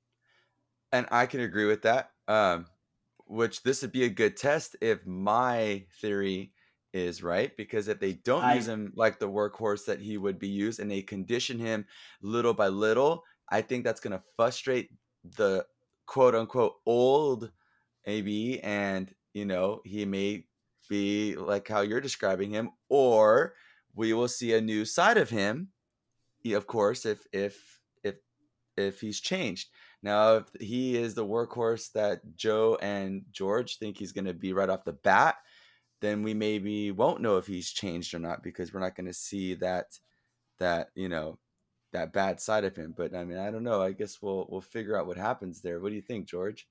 And 0.92 1.08
I 1.12 1.26
can 1.26 1.40
agree 1.42 1.66
with 1.66 1.84
that. 1.84 2.12
Um, 2.28 2.68
which 3.26 3.62
this 3.64 3.82
would 3.82 3.92
be 3.92 4.04
a 4.04 4.10
good 4.10 4.36
test 4.36 4.76
if 4.82 5.06
my 5.06 5.86
theory 6.02 6.52
is 6.94 7.22
right 7.22 7.56
because 7.56 7.88
if 7.88 8.00
they 8.00 8.14
don't 8.14 8.44
I- 8.44 8.56
use 8.56 8.68
him 8.68 8.92
like 8.96 9.20
the 9.20 9.30
workhorse 9.30 9.86
that 9.86 10.00
he 10.00 10.18
would 10.18 10.40
be 10.40 10.48
used 10.48 10.80
and 10.80 10.90
they 10.90 11.04
condition 11.04 11.60
him 11.60 11.86
little 12.22 12.54
by 12.54 12.68
little, 12.68 13.24
I 13.50 13.62
think 13.62 13.84
that's 13.84 14.00
going 14.00 14.18
to 14.18 14.24
frustrate 14.36 14.90
the 15.38 15.66
quote 16.08 16.34
unquote 16.34 16.76
old 16.86 17.52
AB 18.06 18.60
and 18.62 19.14
you 19.34 19.46
know, 19.46 19.82
he 19.86 20.06
may 20.06 20.46
be 20.90 21.36
like 21.36 21.68
how 21.68 21.82
you're 21.82 22.02
describing 22.02 22.50
him 22.50 22.72
or 22.90 23.54
we 23.96 24.14
will 24.14 24.28
see 24.28 24.54
a 24.54 24.62
new 24.62 24.84
side 24.84 25.18
of 25.18 25.30
him 25.30 25.70
of 26.54 26.68
course 26.68 27.06
if 27.06 27.26
if 27.32 27.80
if 28.04 28.16
if 28.76 29.02
he's 29.02 29.20
changed. 29.20 29.70
Now 30.02 30.36
if 30.38 30.46
he 30.60 30.98
is 30.98 31.14
the 31.14 31.26
workhorse 31.26 31.92
that 31.94 32.22
joe 32.36 32.78
and 32.82 33.24
george 33.32 33.78
think 33.78 33.98
he's 33.98 34.14
going 34.14 34.26
to 34.26 34.34
be 34.34 34.54
right 34.54 34.70
off 34.70 34.86
the 34.86 34.94
bat 34.94 35.36
then 36.02 36.24
we 36.24 36.34
maybe 36.34 36.92
won't 36.92 37.22
know 37.22 37.38
if 37.38 37.46
he's 37.46 37.72
changed 37.72 38.14
or 38.14 38.20
not 38.20 38.42
because 38.42 38.74
we're 38.74 38.80
not 38.80 38.96
going 38.96 39.08
to 39.08 39.14
see 39.14 39.54
that 39.56 40.00
that 40.60 40.90
you 40.96 41.10
know 41.10 41.38
that 41.92 42.14
bad 42.14 42.40
side 42.40 42.64
of 42.64 42.76
him. 42.76 42.94
But 42.96 43.16
i 43.16 43.24
mean 43.24 43.38
i 43.38 43.52
don't 43.52 43.64
know. 43.64 43.82
I 43.82 43.92
guess 43.92 44.22
we'll 44.22 44.48
we'll 44.50 44.62
figure 44.62 44.98
out 44.98 45.08
what 45.08 45.18
happens 45.18 45.62
there. 45.62 45.80
What 45.80 45.90
do 45.90 45.96
you 45.96 46.02
think 46.02 46.28
george? 46.28 46.68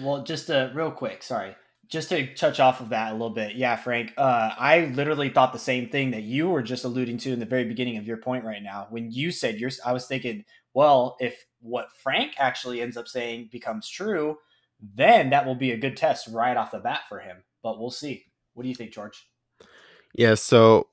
Well, 0.00 0.22
just 0.22 0.50
uh, 0.50 0.70
real 0.74 0.90
quick, 0.90 1.22
sorry. 1.22 1.54
Just 1.88 2.08
to 2.08 2.32
touch 2.34 2.58
off 2.58 2.80
of 2.80 2.88
that 2.88 3.10
a 3.10 3.12
little 3.12 3.30
bit. 3.30 3.54
Yeah, 3.54 3.76
Frank, 3.76 4.14
uh, 4.16 4.50
I 4.56 4.92
literally 4.94 5.28
thought 5.28 5.52
the 5.52 5.58
same 5.58 5.90
thing 5.90 6.12
that 6.12 6.22
you 6.22 6.48
were 6.48 6.62
just 6.62 6.84
alluding 6.84 7.18
to 7.18 7.32
in 7.32 7.38
the 7.38 7.44
very 7.44 7.64
beginning 7.64 7.98
of 7.98 8.06
your 8.06 8.16
point 8.16 8.44
right 8.44 8.62
now. 8.62 8.86
When 8.88 9.10
you 9.10 9.30
said 9.30 9.60
yours, 9.60 9.78
I 9.84 9.92
was 9.92 10.06
thinking, 10.06 10.44
well, 10.72 11.16
if 11.20 11.44
what 11.60 11.88
Frank 12.02 12.32
actually 12.38 12.80
ends 12.80 12.96
up 12.96 13.08
saying 13.08 13.50
becomes 13.52 13.88
true, 13.88 14.38
then 14.80 15.30
that 15.30 15.46
will 15.46 15.54
be 15.54 15.72
a 15.72 15.76
good 15.76 15.96
test 15.96 16.28
right 16.28 16.56
off 16.56 16.70
the 16.70 16.78
bat 16.78 17.02
for 17.08 17.18
him. 17.18 17.44
But 17.62 17.78
we'll 17.78 17.90
see. 17.90 18.24
What 18.54 18.62
do 18.62 18.68
you 18.68 18.74
think, 18.74 18.92
George? 18.92 19.28
Yeah, 20.14 20.34
so 20.34 20.88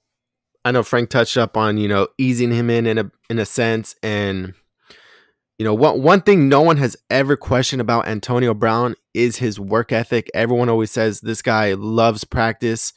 I 0.64 0.72
know 0.72 0.84
Frank 0.84 1.10
touched 1.10 1.38
up 1.38 1.58
on 1.58 1.78
you 1.78 1.88
know 1.88 2.08
easing 2.18 2.52
him 2.52 2.70
in 2.70 2.86
in 2.86 2.98
a 2.98 3.12
in 3.30 3.40
a 3.40 3.46
sense, 3.46 3.96
and 4.04 4.54
you 5.60 5.66
know 5.66 5.74
one 5.74 6.02
one 6.02 6.22
thing 6.22 6.50
no 6.50 6.62
one 6.62 6.78
has 6.78 6.98
ever 7.10 7.36
questioned 7.38 7.82
about 7.82 8.08
Antonio 8.08 8.54
Brown 8.54 8.96
is 9.14 9.38
his 9.38 9.60
work 9.60 9.92
ethic. 9.92 10.30
Everyone 10.34 10.70
always 10.70 10.90
says 10.90 11.20
this 11.20 11.42
guy 11.42 11.74
loves 11.74 12.24
practice. 12.24 12.94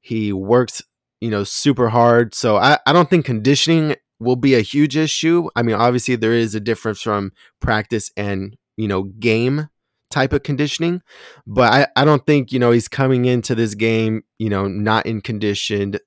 He 0.00 0.32
works 0.32 0.82
you 1.20 1.30
know 1.30 1.44
super 1.44 1.90
hard. 1.90 2.34
So 2.34 2.56
I 2.56 2.78
I 2.86 2.92
don't 2.92 3.08
think 3.08 3.26
conditioning 3.26 3.94
will 4.18 4.36
be 4.36 4.54
a 4.54 4.60
huge 4.62 4.96
issue. 4.96 5.48
I 5.54 5.62
mean, 5.62 5.76
obviously 5.76 6.16
there 6.16 6.32
is 6.32 6.54
a 6.54 6.60
difference 6.60 7.02
from 7.02 7.32
practice 7.60 8.10
and 8.16 8.56
you 8.78 8.88
know 8.88 9.02
game 9.02 9.68
type 10.10 10.32
of 10.32 10.42
conditioning 10.42 11.02
but 11.46 11.70
I, 11.70 11.86
I 11.94 12.04
don't 12.06 12.24
think 12.24 12.50
you 12.50 12.58
know 12.58 12.70
he's 12.70 12.88
coming 12.88 13.26
into 13.26 13.54
this 13.54 13.74
game 13.74 14.22
you 14.38 14.48
know 14.48 14.66
not 14.66 15.04
in 15.04 15.20
conditioned 15.20 16.00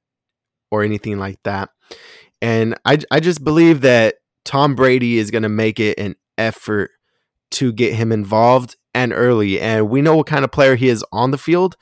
or 0.72 0.82
anything 0.82 1.20
like 1.20 1.38
that 1.44 1.70
and 2.42 2.76
i, 2.84 2.98
I 3.12 3.20
just 3.20 3.44
believe 3.44 3.82
that 3.82 4.16
tom 4.46 4.76
brady 4.76 5.18
is 5.18 5.32
going 5.32 5.44
to 5.44 5.50
make 5.50 5.80
it 5.80 5.98
an 6.00 6.16
effort 6.38 6.92
to 7.52 7.72
get 7.72 7.94
him 7.94 8.12
involved 8.12 8.76
and 8.94 9.14
early 9.14 9.60
and 9.60 9.90
we 9.90 10.02
know 10.02 10.16
what 10.16 10.28
kind 10.28 10.44
of 10.44 10.52
player 10.52 10.76
he 10.76 10.90
is 10.90 11.04
on 11.12 11.32
the 11.32 11.38
field 11.38 11.76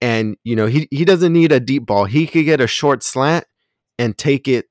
and 0.00 0.36
you 0.44 0.54
know 0.54 0.66
he, 0.66 0.88
he 0.90 1.04
doesn't 1.04 1.32
need 1.32 1.52
a 1.52 1.60
deep 1.60 1.86
ball 1.86 2.04
he 2.04 2.26
could 2.26 2.44
get 2.44 2.60
a 2.60 2.66
short 2.66 3.02
slant 3.02 3.44
and 3.98 4.18
take 4.18 4.46
it 4.46 4.66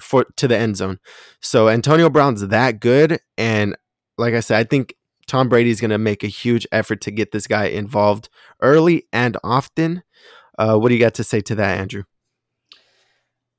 for 0.00 0.26
to 0.36 0.46
the 0.46 0.56
end 0.56 0.76
zone 0.76 0.98
so 1.40 1.68
antonio 1.68 2.10
brown's 2.10 2.46
that 2.46 2.80
good 2.80 3.18
and 3.38 3.76
like 4.18 4.34
i 4.34 4.40
said 4.40 4.58
i 4.58 4.64
think 4.64 4.94
Tom 5.26 5.48
Brady 5.48 5.70
is 5.70 5.80
going 5.80 5.90
to 5.90 5.98
make 5.98 6.22
a 6.22 6.28
huge 6.28 6.66
effort 6.72 7.00
to 7.02 7.10
get 7.10 7.32
this 7.32 7.46
guy 7.46 7.66
involved 7.66 8.28
early 8.60 9.06
and 9.12 9.36
often. 9.42 10.02
Uh, 10.58 10.76
what 10.76 10.88
do 10.88 10.94
you 10.94 11.00
got 11.00 11.14
to 11.14 11.24
say 11.24 11.40
to 11.42 11.54
that, 11.54 11.78
Andrew? 11.78 12.04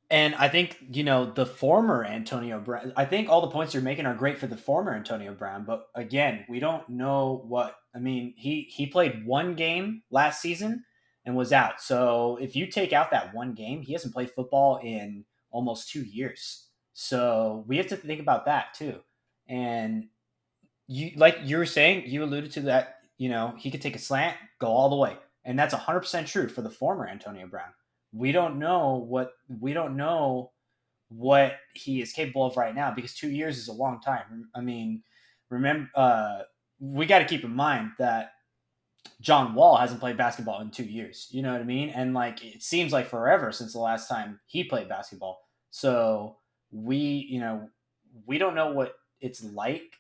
And 0.10 0.36
I 0.36 0.50
think, 0.50 0.78
you 0.92 1.04
know, 1.04 1.26
the 1.26 1.46
former 1.46 2.06
Antonio 2.06 2.60
Brown, 2.60 2.94
I 2.96 3.06
think 3.06 3.28
all 3.28 3.42
the 3.42 3.48
points 3.48 3.74
you're 3.74 3.82
making 3.82 4.06
are 4.06 4.14
great 4.14 4.38
for 4.38 4.46
the 4.46 4.58
former 4.58 4.94
Antonio 4.94 5.34
Brown. 5.34 5.66
But 5.66 5.88
again, 5.96 6.46
we 6.48 6.60
don't 6.60 6.88
know 6.90 7.44
what, 7.48 7.76
I 7.96 8.00
mean, 8.00 8.36
he, 8.38 8.68
he 8.70 8.86
played 8.86 9.26
one 9.26 9.56
game 9.56 10.04
last 10.12 10.42
season 10.42 10.84
and 11.26 11.36
was 11.36 11.52
out. 11.52 11.82
So 11.82 12.38
if 12.40 12.56
you 12.56 12.68
take 12.68 12.94
out 12.94 13.10
that 13.12 13.34
one 13.34 13.54
game, 13.54 13.82
he 13.82 13.94
hasn't 13.94 14.14
played 14.14 14.30
football 14.30 14.78
in 14.78 15.26
almost 15.50 15.90
two 15.90 16.04
years. 16.04 16.68
So 16.94 17.64
we 17.68 17.78
have 17.78 17.88
to 17.88 17.98
think 17.98 18.20
about 18.20 18.46
that 18.46 18.76
too. 18.76 19.00
And 19.48 20.08
you, 20.88 21.12
like 21.16 21.40
you 21.44 21.58
were 21.58 21.66
saying, 21.66 22.04
you 22.06 22.24
alluded 22.24 22.52
to 22.54 22.62
that, 22.62 22.98
you 23.18 23.30
know, 23.30 23.56
he 23.58 23.72
could 23.72 23.82
take 23.82 23.96
a 23.96 24.00
slant, 24.00 24.38
go 24.60 24.68
all 24.68 24.90
the 24.90 24.96
way. 24.96 25.18
And 25.44 25.58
that's 25.58 25.74
100% 25.74 26.28
true 26.28 26.48
for 26.48 26.62
the 26.62 26.70
former 26.70 27.08
Antonio 27.08 27.48
Brown 27.48 27.70
we 28.16 28.32
don't 28.32 28.60
know 28.60 29.06
what 29.08 29.34
we 29.60 29.74
don't 29.74 29.98
know 29.98 30.52
what 31.10 31.58
he 31.74 32.02
is 32.02 32.12
capable 32.12 32.46
of 32.46 32.58
right 32.58 32.74
now 32.74 32.92
because 32.92 33.14
two 33.14 33.30
years 33.30 33.58
is 33.58 33.68
a 33.68 33.74
long 33.74 34.00
time. 34.02 34.50
I 34.56 34.62
mean, 34.62 35.04
remember, 35.50 35.90
uh, 35.96 36.40
we 36.80 37.06
got 37.06 37.20
to 37.20 37.26
keep 37.26 37.44
in 37.44 37.56
mind 37.56 37.92
that 38.00 38.32
John 39.22 39.54
Wall 39.54 39.78
hasn't 39.78 40.00
played 40.00 40.18
basketball 40.18 40.62
in 40.62 40.72
two 40.72 40.84
years. 40.84 41.28
You 41.32 41.42
know 41.42 41.52
what 41.52 41.62
I 41.62 41.66
mean? 41.66 41.90
And 41.90 42.14
like, 42.14 42.44
it 42.44 42.64
seems 42.64 42.92
like 42.92 43.08
forever 43.08 43.52
since 43.52 43.74
the 43.74 43.80
last 43.80 44.08
time 44.08 44.40
he 44.48 44.64
played 44.64 44.90
basketball. 44.90 45.40
So 45.70 46.38
we, 46.72 47.28
you 47.30 47.40
know, 47.40 47.70
we 48.26 48.38
don't 48.38 48.56
know 48.56 48.72
what 48.72 48.96
it's 49.22 49.44
like 49.44 49.96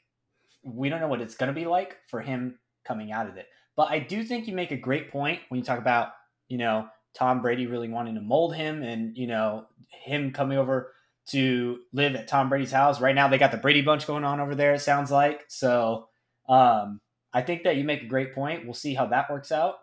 we 0.66 0.90
don't 0.90 1.00
know 1.00 1.08
what 1.08 1.22
it's 1.22 1.36
going 1.36 1.54
to 1.54 1.60
be 1.60 1.68
like 1.68 1.98
for 2.08 2.22
him 2.22 2.58
coming 2.84 3.12
out 3.12 3.30
of 3.30 3.38
it. 3.38 3.48
But 3.78 3.90
I 3.90 4.00
do 4.00 4.24
think 4.24 4.48
you 4.48 4.54
make 4.54 4.72
a 4.72 4.78
great 4.78 5.12
point 5.12 5.40
when 5.50 5.60
you 5.60 5.64
talk 5.64 5.80
about, 5.80 6.10
you 6.48 6.58
know, 6.58 6.88
Tom 7.16 7.42
Brady 7.42 7.68
really 7.68 7.90
wanting 7.90 8.16
to 8.16 8.22
mold 8.22 8.56
him 8.56 8.84
and, 8.84 9.18
you 9.18 9.28
know, 9.28 9.66
him 9.88 10.32
coming 10.32 10.58
over 10.58 10.92
to 11.28 11.80
live 11.94 12.16
at 12.16 12.28
Tom 12.28 12.50
Brady's 12.50 12.72
house. 12.72 13.02
Right 13.02 13.16
now 13.16 13.28
they 13.28 13.38
got 13.38 13.52
the 13.52 13.58
Brady 13.58 13.82
bunch 13.82 14.06
going 14.06 14.24
on 14.24 14.40
over 14.40 14.54
there, 14.54 14.74
it 14.74 14.82
sounds 14.82 15.10
like. 15.10 15.46
So 15.48 16.10
um, 16.48 17.02
I 17.34 17.42
think 17.42 17.64
that 17.64 17.78
you 17.78 17.84
make 17.84 18.04
a 18.04 18.08
great 18.08 18.36
point. 18.36 18.66
We'll 18.66 18.74
see 18.74 18.94
how 18.94 19.08
that 19.08 19.30
works 19.30 19.52
out. 19.52 19.80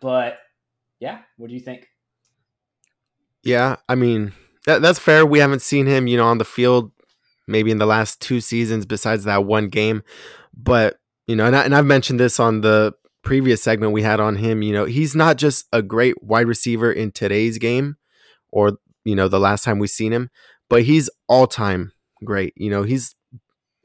But 0.00 0.38
yeah, 1.00 1.20
what 1.36 1.48
do 1.48 1.54
you 1.54 1.60
think? 1.60 1.88
Yeah, 3.42 3.76
I 3.88 3.94
mean 3.94 4.32
that, 4.66 4.82
that's 4.82 4.98
fair. 4.98 5.24
We 5.24 5.38
haven't 5.38 5.62
seen 5.62 5.86
him, 5.86 6.06
you 6.06 6.16
know, 6.16 6.26
on 6.26 6.38
the 6.38 6.44
field 6.44 6.90
maybe 7.46 7.70
in 7.70 7.78
the 7.78 7.86
last 7.86 8.20
two 8.20 8.40
seasons 8.40 8.86
besides 8.86 9.24
that 9.24 9.44
one 9.44 9.68
game. 9.68 10.02
But 10.56 10.98
you 11.26 11.36
know, 11.36 11.46
and, 11.46 11.56
I, 11.56 11.64
and 11.64 11.74
I've 11.74 11.86
mentioned 11.86 12.20
this 12.20 12.38
on 12.38 12.60
the 12.60 12.94
previous 13.24 13.62
segment 13.62 13.92
we 13.92 14.02
had 14.02 14.20
on 14.20 14.36
him. 14.36 14.62
You 14.62 14.72
know, 14.72 14.84
he's 14.84 15.16
not 15.16 15.36
just 15.36 15.66
a 15.72 15.82
great 15.82 16.22
wide 16.22 16.46
receiver 16.46 16.92
in 16.92 17.10
today's 17.10 17.58
game, 17.58 17.96
or 18.50 18.78
you 19.04 19.16
know, 19.16 19.28
the 19.28 19.40
last 19.40 19.64
time 19.64 19.78
we've 19.78 19.90
seen 19.90 20.12
him, 20.12 20.30
but 20.68 20.82
he's 20.84 21.10
all 21.28 21.46
time 21.46 21.92
great. 22.24 22.54
You 22.56 22.70
know, 22.70 22.82
he's 22.82 23.14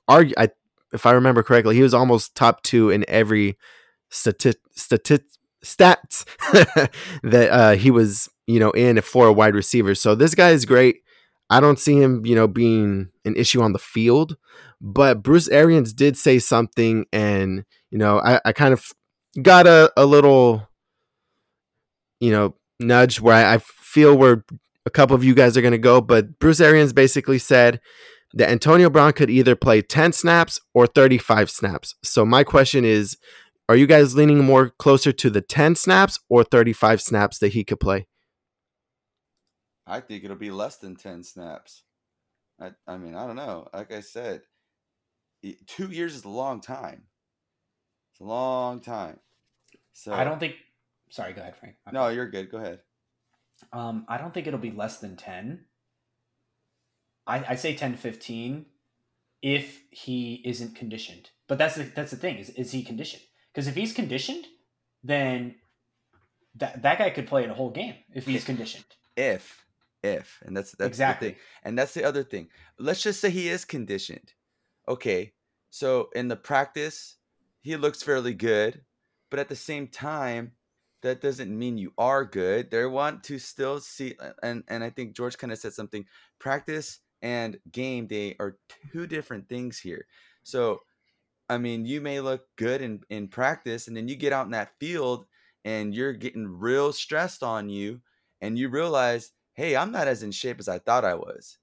argue. 0.08 0.36
I, 0.38 0.50
if 0.94 1.06
I 1.06 1.12
remember 1.12 1.44
correctly, 1.44 1.76
he 1.76 1.82
was 1.82 1.94
almost 1.94 2.36
top 2.36 2.64
two 2.64 2.90
in 2.90 3.06
every 3.08 3.58
stati- 4.12 4.56
stati- 4.76 5.22
stats 5.64 6.26
that 7.24 7.50
uh, 7.52 7.72
he 7.76 7.92
was, 7.92 8.30
you 8.48 8.60
know, 8.60 8.72
in 8.72 9.02
for 9.02 9.28
a 9.28 9.34
wide 9.34 9.56
receiver. 9.56 9.96
So 9.96 10.16
this 10.16 10.36
guy 10.36 10.50
is 10.50 10.66
great. 10.66 10.98
I 11.52 11.60
don't 11.60 11.80
see 11.80 11.96
him, 12.02 12.26
you 12.26 12.36
know, 12.36 12.48
being 12.48 13.10
an 13.26 13.36
issue 13.36 13.62
on 13.62 13.74
the 13.74 13.80
field. 13.80 14.38
But 14.82 15.24
Bruce 15.24 15.50
Arians 15.50 15.94
did 15.94 16.18
say 16.18 16.40
something, 16.40 17.06
and 17.12 17.66
you 17.92 17.98
know, 17.98 18.20
I, 18.20 18.40
I 18.46 18.54
kind 18.54 18.74
of 18.74 18.92
got 19.42 19.68
a, 19.68 19.92
a 19.96 20.06
little, 20.06 20.68
you 22.20 22.32
know, 22.32 22.56
nudge 22.80 23.20
where 23.20 23.36
I, 23.36 23.56
I 23.56 23.58
feel 23.60 24.18
where 24.18 24.44
a 24.86 24.90
couple 24.90 25.16
of 25.16 25.24
you 25.24 25.36
guys 25.36 25.58
are 25.58 25.62
going 25.62 25.72
to 25.72 25.78
go. 25.78 26.02
But 26.02 26.40
Bruce 26.40 26.62
Arians 26.62 26.94
basically 26.94 27.40
said 27.40 27.80
that 28.34 28.50
Antonio 28.50 28.90
Brown 28.90 29.14
could 29.14 29.30
either 29.30 29.56
play 29.56 29.82
10 29.82 30.14
snaps 30.14 30.60
or 30.74 30.88
35 30.88 31.50
snaps. 31.50 31.96
So 32.04 32.26
my 32.26 32.44
question 32.44 32.86
is, 32.86 33.18
are 33.68 33.76
you 33.76 33.88
guys 33.88 34.16
leaning 34.16 34.44
more 34.44 34.70
closer 34.70 35.12
to 35.12 35.30
the 35.30 35.42
10 35.42 35.76
snaps 35.76 36.20
or 36.28 36.44
35 36.44 37.02
snaps 37.02 37.38
that 37.40 37.54
he 37.54 37.64
could 37.64 37.80
play? 37.80 38.08
I 39.86 40.00
think 40.00 40.24
it'll 40.24 40.36
be 40.36 40.52
less 40.52 40.78
than 40.78 40.96
10 40.96 41.24
snaps. 41.24 41.84
I, 42.60 42.72
I 42.88 42.98
mean, 42.98 43.16
I 43.16 43.26
don't 43.26 43.36
know. 43.36 43.68
Like 43.74 43.92
I 43.92 44.02
said, 44.02 44.42
two 45.68 45.88
years 45.88 46.16
is 46.16 46.26
a 46.26 46.30
long 46.30 46.62
time. 46.62 47.04
It's 48.20 48.26
a 48.26 48.30
long 48.30 48.82
time. 48.82 49.20
So 49.94 50.14
I 50.14 50.24
don't 50.24 50.40
think. 50.40 50.56
Sorry, 51.10 51.34
go 51.34 51.42
ahead, 51.42 51.56
Frank. 51.56 51.76
No, 51.92 52.10
you're 52.10 52.30
good. 52.30 52.52
Go 52.52 52.58
ahead. 52.58 52.82
Um, 53.74 54.06
I 54.08 54.18
don't 54.18 54.34
think 54.34 54.48
it'll 54.48 54.60
be 54.60 54.72
less 54.72 55.00
than 55.00 55.16
10. 55.16 55.66
I, 57.28 57.44
I 57.50 57.56
say 57.56 57.76
10 57.76 57.98
15 57.98 58.66
if 59.42 59.84
he 59.92 60.42
isn't 60.46 60.76
conditioned. 60.76 61.30
But 61.48 61.58
that's 61.58 61.76
the, 61.76 61.84
that's 61.84 62.12
the 62.12 62.18
thing 62.18 62.38
is, 62.38 62.50
is 62.52 62.72
he 62.72 62.84
conditioned? 62.84 63.24
Because 63.54 63.68
if 63.68 63.76
he's 63.76 63.94
conditioned, 63.94 64.46
then 65.04 65.56
that, 66.56 66.82
that 66.82 67.00
guy 67.00 67.10
could 67.10 67.28
play 67.28 67.46
a 67.46 67.54
whole 67.54 67.72
game 67.72 67.96
if 68.14 68.26
he's 68.26 68.44
conditioned. 68.44 68.86
If, 69.16 69.66
if, 70.04 70.42
and 70.46 70.56
that's, 70.56 70.72
that's 70.74 70.88
exactly. 70.88 71.30
the 71.30 71.34
thing. 71.34 71.42
And 71.64 71.78
that's 71.78 71.94
the 71.94 72.04
other 72.04 72.24
thing. 72.24 72.50
Let's 72.78 73.02
just 73.02 73.22
say 73.22 73.30
he 73.30 73.50
is 73.50 73.66
conditioned. 73.66 74.34
Okay. 74.88 75.34
So 75.70 76.10
in 76.16 76.28
the 76.28 76.36
practice, 76.36 77.16
he 77.62 77.76
looks 77.76 78.04
fairly 78.04 78.34
good. 78.34 78.82
But 79.30 79.40
at 79.40 79.50
the 79.50 79.56
same 79.56 79.88
time, 79.88 80.54
that 81.02 81.22
doesn't 81.22 81.58
mean 81.58 81.78
you 81.78 81.94
are 81.98 82.26
good. 82.26 82.72
They 82.72 82.86
want 82.86 83.24
to 83.26 83.40
still 83.40 83.80
see, 83.80 84.16
and 84.44 84.64
and 84.68 84.84
I 84.84 84.90
think 84.90 85.16
George 85.16 85.38
kind 85.38 85.54
of 85.54 85.60
said 85.60 85.74
something. 85.74 86.06
Practice 86.40 87.00
and 87.22 87.60
game 87.72 88.08
day 88.08 88.36
are 88.40 88.58
two 88.92 89.08
different 89.08 89.48
things 89.48 89.80
here. 89.80 90.08
So, 90.44 90.82
I 91.50 91.58
mean, 91.58 91.86
you 91.86 92.02
may 92.02 92.20
look 92.20 92.48
good 92.58 92.82
in 92.82 93.02
in 93.10 93.28
practice, 93.28 93.88
and 93.88 93.96
then 93.96 94.08
you 94.08 94.16
get 94.16 94.34
out 94.34 94.46
in 94.46 94.52
that 94.52 94.78
field, 94.80 95.26
and 95.64 95.94
you're 95.94 96.14
getting 96.14 96.48
real 96.48 96.92
stressed 96.92 97.44
on 97.44 97.70
you, 97.70 98.02
and 98.42 98.58
you 98.58 98.70
realize, 98.70 99.32
hey, 99.54 99.76
I'm 99.76 99.92
not 99.92 100.08
as 100.08 100.24
in 100.24 100.32
shape 100.32 100.60
as 100.60 100.68
I 100.68 100.80
thought 100.80 101.06
I 101.06 101.16
was. 101.16 101.60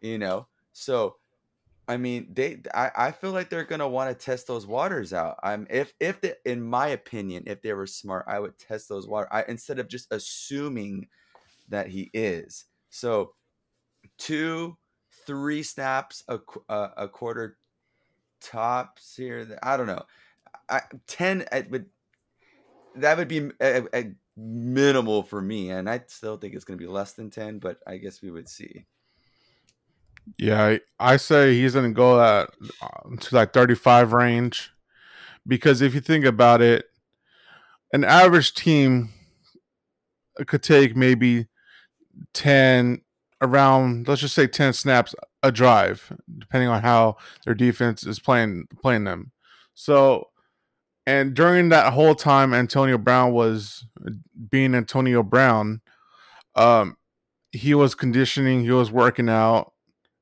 You 0.00 0.18
know, 0.18 0.46
so 0.72 1.16
I 1.88 1.96
mean, 1.96 2.34
they. 2.34 2.60
I, 2.74 2.90
I 2.94 3.12
feel 3.12 3.32
like 3.32 3.48
they're 3.48 3.64
gonna 3.64 3.88
want 3.88 4.10
to 4.10 4.24
test 4.24 4.46
those 4.46 4.66
waters 4.66 5.14
out. 5.14 5.38
I'm 5.42 5.66
if 5.70 5.94
if 5.98 6.20
the, 6.20 6.36
in 6.44 6.62
my 6.62 6.88
opinion, 6.88 7.44
if 7.46 7.62
they 7.62 7.72
were 7.72 7.86
smart, 7.86 8.26
I 8.28 8.38
would 8.38 8.58
test 8.58 8.90
those 8.90 9.08
water. 9.08 9.28
I 9.32 9.44
instead 9.48 9.78
of 9.78 9.88
just 9.88 10.12
assuming 10.12 11.08
that 11.68 11.88
he 11.88 12.10
is. 12.12 12.66
So, 12.90 13.34
two, 14.18 14.78
three 15.26 15.62
snaps 15.62 16.24
a 16.28 16.40
a, 16.68 16.72
uh, 16.72 16.90
a 16.98 17.08
quarter 17.08 17.58
tops 18.40 19.16
here. 19.16 19.58
I 19.62 19.76
don't 19.76 19.86
know. 19.86 20.04
I 20.68 20.82
ten. 21.06 21.46
It 21.52 21.70
would 21.70 21.86
that 22.96 23.16
would 23.16 23.28
be 23.28 23.50
a, 23.60 23.84
a 23.94 24.12
minimal 24.36 25.22
for 25.22 25.40
me, 25.40 25.70
and 25.70 25.88
I 25.88 26.02
still 26.08 26.36
think 26.36 26.54
it's 26.54 26.64
gonna 26.64 26.76
be 26.78 26.86
less 26.86 27.12
than 27.14 27.30
ten. 27.30 27.58
But 27.58 27.80
I 27.86 27.98
guess 27.98 28.22
we 28.22 28.30
would 28.30 28.48
see. 28.48 28.86
Yeah, 30.36 30.78
I, 30.98 31.16
say 31.16 31.54
he's 31.54 31.74
going 31.74 31.90
to 31.90 31.94
go 31.94 32.22
at 32.22 32.50
to 33.20 33.34
like 33.34 33.52
35 33.52 34.12
range 34.12 34.70
because 35.46 35.80
if 35.80 35.94
you 35.94 36.00
think 36.00 36.24
about 36.24 36.60
it, 36.60 36.86
an 37.92 38.04
average 38.04 38.54
team 38.54 39.10
could 40.46 40.62
take 40.62 40.94
maybe 40.94 41.46
10 42.34 43.00
around 43.40 44.08
let's 44.08 44.20
just 44.20 44.34
say 44.34 44.46
10 44.46 44.72
snaps 44.72 45.14
a 45.44 45.52
drive 45.52 46.12
depending 46.38 46.68
on 46.68 46.82
how 46.82 47.16
their 47.44 47.54
defense 47.54 48.04
is 48.04 48.18
playing 48.18 48.66
playing 48.82 49.04
them. 49.04 49.32
So 49.74 50.28
and 51.06 51.34
during 51.34 51.70
that 51.70 51.92
whole 51.92 52.14
time 52.14 52.52
Antonio 52.52 52.98
Brown 52.98 53.32
was 53.32 53.86
being 54.50 54.74
Antonio 54.74 55.22
Brown 55.22 55.80
um 56.54 56.96
he 57.52 57.74
was 57.74 57.94
conditioning, 57.94 58.62
he 58.62 58.70
was 58.70 58.90
working 58.90 59.28
out 59.28 59.72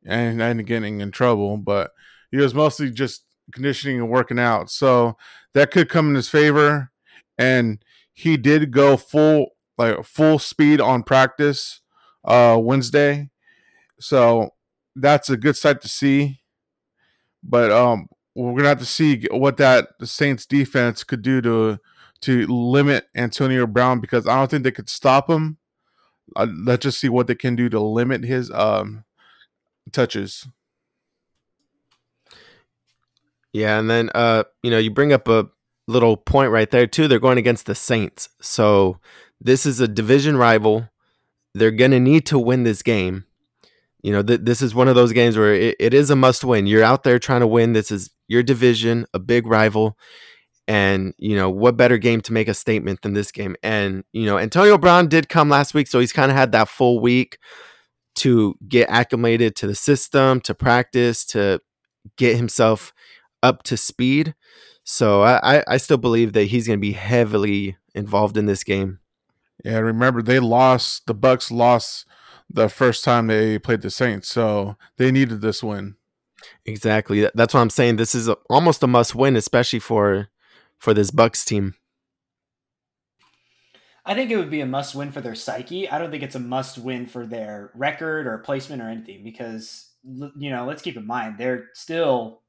and, 0.06 0.40
and 0.40 0.66
getting 0.66 1.00
in 1.00 1.10
trouble, 1.10 1.56
but 1.56 1.92
he 2.30 2.38
was 2.38 2.54
mostly 2.54 2.90
just 2.90 3.24
conditioning 3.52 3.98
and 3.98 4.10
working 4.10 4.38
out. 4.38 4.70
So 4.70 5.16
that 5.54 5.70
could 5.70 5.88
come 5.88 6.08
in 6.08 6.14
his 6.14 6.28
favor. 6.28 6.90
And 7.38 7.82
he 8.12 8.36
did 8.36 8.70
go 8.70 8.96
full 8.96 9.50
like 9.78 10.04
full 10.04 10.38
speed 10.38 10.80
on 10.80 11.02
practice 11.02 11.80
uh 12.24 12.58
Wednesday. 12.60 13.30
So 14.00 14.50
that's 14.94 15.28
a 15.28 15.36
good 15.36 15.56
sight 15.56 15.82
to 15.82 15.88
see. 15.88 16.40
But 17.42 17.70
um 17.70 18.08
we're 18.34 18.56
gonna 18.56 18.68
have 18.68 18.78
to 18.78 18.86
see 18.86 19.26
what 19.30 19.56
that 19.58 19.88
Saints 20.02 20.46
defense 20.46 21.04
could 21.04 21.22
do 21.22 21.40
to 21.42 21.78
to 22.22 22.46
limit 22.46 23.06
Antonio 23.14 23.66
Brown 23.66 24.00
because 24.00 24.26
I 24.26 24.36
don't 24.36 24.50
think 24.50 24.64
they 24.64 24.70
could 24.70 24.88
stop 24.88 25.28
him. 25.28 25.58
Uh, 26.34 26.46
let's 26.64 26.82
just 26.82 26.98
see 26.98 27.08
what 27.08 27.26
they 27.26 27.34
can 27.34 27.54
do 27.54 27.68
to 27.68 27.80
limit 27.80 28.24
his 28.24 28.50
um 28.50 29.04
touches. 29.92 30.46
Yeah, 33.52 33.78
and 33.78 33.88
then 33.88 34.10
uh, 34.14 34.44
you 34.62 34.70
know, 34.70 34.78
you 34.78 34.90
bring 34.90 35.12
up 35.12 35.28
a 35.28 35.48
little 35.88 36.16
point 36.16 36.50
right 36.50 36.70
there 36.70 36.86
too. 36.86 37.08
They're 37.08 37.18
going 37.18 37.38
against 37.38 37.66
the 37.66 37.74
Saints. 37.74 38.28
So 38.40 38.98
this 39.40 39.64
is 39.66 39.80
a 39.80 39.88
division 39.88 40.36
rival. 40.36 40.88
They're 41.54 41.70
going 41.70 41.92
to 41.92 42.00
need 42.00 42.26
to 42.26 42.38
win 42.38 42.64
this 42.64 42.82
game. 42.82 43.24
You 44.02 44.12
know, 44.12 44.22
th- 44.22 44.42
this 44.42 44.60
is 44.62 44.74
one 44.74 44.88
of 44.88 44.94
those 44.94 45.12
games 45.12 45.36
where 45.36 45.54
it, 45.54 45.76
it 45.80 45.94
is 45.94 46.10
a 46.10 46.16
must 46.16 46.44
win. 46.44 46.66
You're 46.66 46.82
out 46.82 47.02
there 47.02 47.18
trying 47.18 47.40
to 47.40 47.46
win. 47.46 47.72
This 47.72 47.90
is 47.90 48.10
your 48.28 48.42
division, 48.42 49.06
a 49.14 49.18
big 49.18 49.46
rival. 49.46 49.96
And, 50.68 51.14
you 51.16 51.36
know, 51.36 51.48
what 51.48 51.76
better 51.76 51.96
game 51.96 52.20
to 52.22 52.32
make 52.32 52.48
a 52.48 52.54
statement 52.54 53.02
than 53.02 53.14
this 53.14 53.30
game? 53.30 53.56
And, 53.62 54.04
you 54.12 54.26
know, 54.26 54.36
Antonio 54.36 54.76
Brown 54.76 55.08
did 55.08 55.28
come 55.28 55.48
last 55.48 55.74
week, 55.74 55.86
so 55.86 56.00
he's 56.00 56.12
kind 56.12 56.30
of 56.30 56.36
had 56.36 56.52
that 56.52 56.68
full 56.68 57.00
week 57.00 57.38
to 58.16 58.56
get 58.68 58.88
acclimated 58.90 59.56
to 59.56 59.66
the 59.66 59.74
system, 59.74 60.40
to 60.42 60.54
practice, 60.54 61.24
to 61.26 61.60
get 62.16 62.36
himself 62.36 62.92
up 63.42 63.62
to 63.64 63.76
speed. 63.76 64.34
So 64.84 65.22
I, 65.22 65.64
I 65.66 65.76
still 65.78 65.98
believe 65.98 66.32
that 66.34 66.44
he's 66.44 66.66
going 66.66 66.78
to 66.78 66.80
be 66.80 66.92
heavily 66.92 67.76
involved 67.94 68.36
in 68.36 68.46
this 68.46 68.62
game. 68.62 69.00
Yeah, 69.64 69.78
remember 69.78 70.22
they 70.22 70.38
lost. 70.38 71.06
The 71.06 71.14
Bucs 71.14 71.50
lost 71.50 72.06
the 72.48 72.68
first 72.68 73.02
time 73.02 73.26
they 73.26 73.58
played 73.58 73.82
the 73.82 73.90
Saints, 73.90 74.28
so 74.28 74.76
they 74.96 75.10
needed 75.10 75.40
this 75.40 75.62
win. 75.62 75.96
Exactly. 76.64 77.28
That's 77.34 77.54
what 77.54 77.60
I'm 77.60 77.70
saying. 77.70 77.96
This 77.96 78.14
is 78.14 78.28
a, 78.28 78.34
almost 78.48 78.82
a 78.82 78.86
must 78.86 79.14
win, 79.14 79.34
especially 79.34 79.80
for 79.80 80.28
for 80.78 80.94
this 80.94 81.10
Bucs 81.10 81.44
team. 81.44 81.74
I 84.06 84.14
think 84.14 84.30
it 84.30 84.36
would 84.36 84.50
be 84.50 84.60
a 84.60 84.66
must 84.66 84.94
win 84.94 85.10
for 85.10 85.20
their 85.20 85.34
psyche. 85.34 85.90
I 85.90 85.98
don't 85.98 86.12
think 86.12 86.22
it's 86.22 86.36
a 86.36 86.40
must 86.40 86.78
win 86.78 87.06
for 87.06 87.26
their 87.26 87.72
record 87.74 88.28
or 88.28 88.38
placement 88.38 88.80
or 88.80 88.88
anything 88.88 89.24
because 89.24 89.90
you 90.04 90.50
know, 90.50 90.64
let's 90.64 90.82
keep 90.82 90.96
in 90.96 91.06
mind 91.06 91.36
they're 91.36 91.70
still 91.74 92.42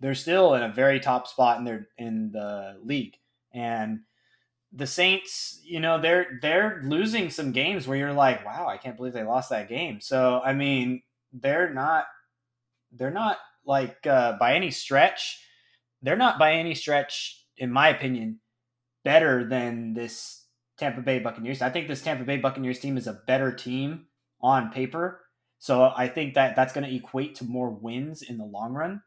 they're 0.00 0.14
still 0.14 0.54
in 0.54 0.62
a 0.62 0.72
very 0.72 0.98
top 0.98 1.28
spot 1.28 1.58
in 1.58 1.64
their 1.64 1.88
in 1.96 2.32
the 2.32 2.76
league. 2.82 3.16
And 3.52 4.00
the 4.72 4.86
Saints, 4.88 5.60
you 5.64 5.78
know, 5.78 6.00
they're 6.00 6.38
they're 6.42 6.80
losing 6.84 7.30
some 7.30 7.52
games 7.52 7.86
where 7.86 7.96
you're 7.96 8.12
like, 8.12 8.44
wow, 8.44 8.66
I 8.68 8.76
can't 8.76 8.96
believe 8.96 9.12
they 9.12 9.22
lost 9.22 9.50
that 9.50 9.68
game. 9.68 10.00
So 10.00 10.40
I 10.44 10.52
mean, 10.52 11.02
they're 11.32 11.72
not 11.72 12.06
they're 12.92 13.10
not 13.12 13.38
like 13.64 14.04
uh, 14.06 14.36
by 14.38 14.54
any 14.54 14.72
stretch, 14.72 15.40
they're 16.02 16.16
not 16.16 16.38
by 16.38 16.54
any 16.54 16.74
stretch, 16.74 17.44
in 17.56 17.70
my 17.70 17.88
opinion, 17.88 18.40
better 19.04 19.48
than 19.48 19.94
this 19.94 20.43
Tampa 20.78 21.00
Bay 21.00 21.18
Buccaneers. 21.18 21.62
I 21.62 21.70
think 21.70 21.88
this 21.88 22.02
Tampa 22.02 22.24
Bay 22.24 22.36
Buccaneers 22.36 22.80
team 22.80 22.96
is 22.96 23.06
a 23.06 23.20
better 23.26 23.52
team 23.52 24.06
on 24.40 24.70
paper. 24.70 25.20
So 25.58 25.92
I 25.96 26.08
think 26.08 26.34
that 26.34 26.56
that's 26.56 26.72
going 26.72 26.86
to 26.88 26.94
equate 26.94 27.36
to 27.36 27.44
more 27.44 27.70
wins 27.70 28.22
in 28.22 28.38
the 28.38 28.44
long 28.44 28.72
run. 28.72 29.02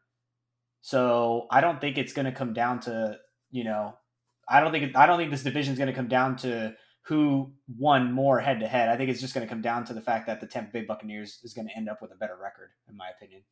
So 0.80 1.46
I 1.50 1.60
don't 1.60 1.80
think 1.80 1.98
it's 1.98 2.12
going 2.12 2.26
to 2.26 2.32
come 2.32 2.52
down 2.52 2.80
to 2.80 3.18
you 3.50 3.64
know 3.64 3.94
I 4.48 4.60
don't 4.60 4.72
think 4.72 4.96
I 4.96 5.06
don't 5.06 5.18
think 5.18 5.30
this 5.30 5.42
division 5.42 5.72
is 5.72 5.78
going 5.78 5.88
to 5.88 5.96
come 5.96 6.08
down 6.08 6.36
to 6.38 6.74
who 7.02 7.52
won 7.78 8.12
more 8.12 8.38
head 8.38 8.60
to 8.60 8.68
head. 8.68 8.88
I 8.88 8.96
think 8.96 9.10
it's 9.10 9.20
just 9.20 9.34
going 9.34 9.46
to 9.46 9.48
come 9.48 9.62
down 9.62 9.84
to 9.86 9.94
the 9.94 10.00
fact 10.00 10.26
that 10.26 10.40
the 10.40 10.46
Tampa 10.46 10.72
Bay 10.72 10.82
Buccaneers 10.82 11.40
is 11.42 11.54
going 11.54 11.66
to 11.66 11.76
end 11.76 11.88
up 11.88 12.02
with 12.02 12.12
a 12.12 12.16
better 12.16 12.36
record, 12.36 12.70
in 12.88 12.96
my 12.96 13.08
opinion. 13.16 13.42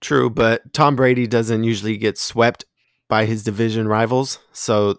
True, 0.00 0.28
but 0.28 0.72
Tom 0.72 0.96
Brady 0.96 1.28
doesn't 1.28 1.62
usually 1.62 1.96
get 1.96 2.18
swept 2.18 2.64
by 3.08 3.26
his 3.26 3.44
division 3.44 3.86
rivals. 3.86 4.40
So, 4.52 4.96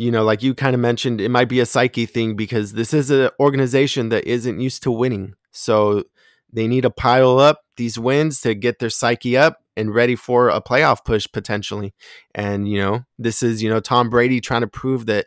you 0.00 0.10
know, 0.10 0.24
like 0.24 0.42
you 0.42 0.54
kind 0.54 0.72
of 0.72 0.80
mentioned, 0.80 1.20
it 1.20 1.28
might 1.28 1.50
be 1.50 1.60
a 1.60 1.66
psyche 1.66 2.06
thing 2.06 2.34
because 2.34 2.72
this 2.72 2.94
is 2.94 3.10
an 3.10 3.28
organization 3.38 4.08
that 4.08 4.24
isn't 4.24 4.58
used 4.58 4.82
to 4.84 4.90
winning. 4.90 5.34
So 5.50 6.04
they 6.50 6.66
need 6.66 6.84
to 6.84 6.90
pile 6.90 7.38
up 7.38 7.60
these 7.76 7.98
wins 7.98 8.40
to 8.40 8.54
get 8.54 8.78
their 8.78 8.88
psyche 8.88 9.36
up 9.36 9.58
and 9.76 9.94
ready 9.94 10.16
for 10.16 10.48
a 10.48 10.62
playoff 10.62 11.04
push 11.04 11.26
potentially. 11.30 11.92
And, 12.34 12.66
you 12.66 12.78
know, 12.78 13.04
this 13.18 13.42
is, 13.42 13.62
you 13.62 13.68
know, 13.68 13.78
Tom 13.78 14.08
Brady 14.08 14.40
trying 14.40 14.62
to 14.62 14.66
prove 14.66 15.04
that 15.04 15.26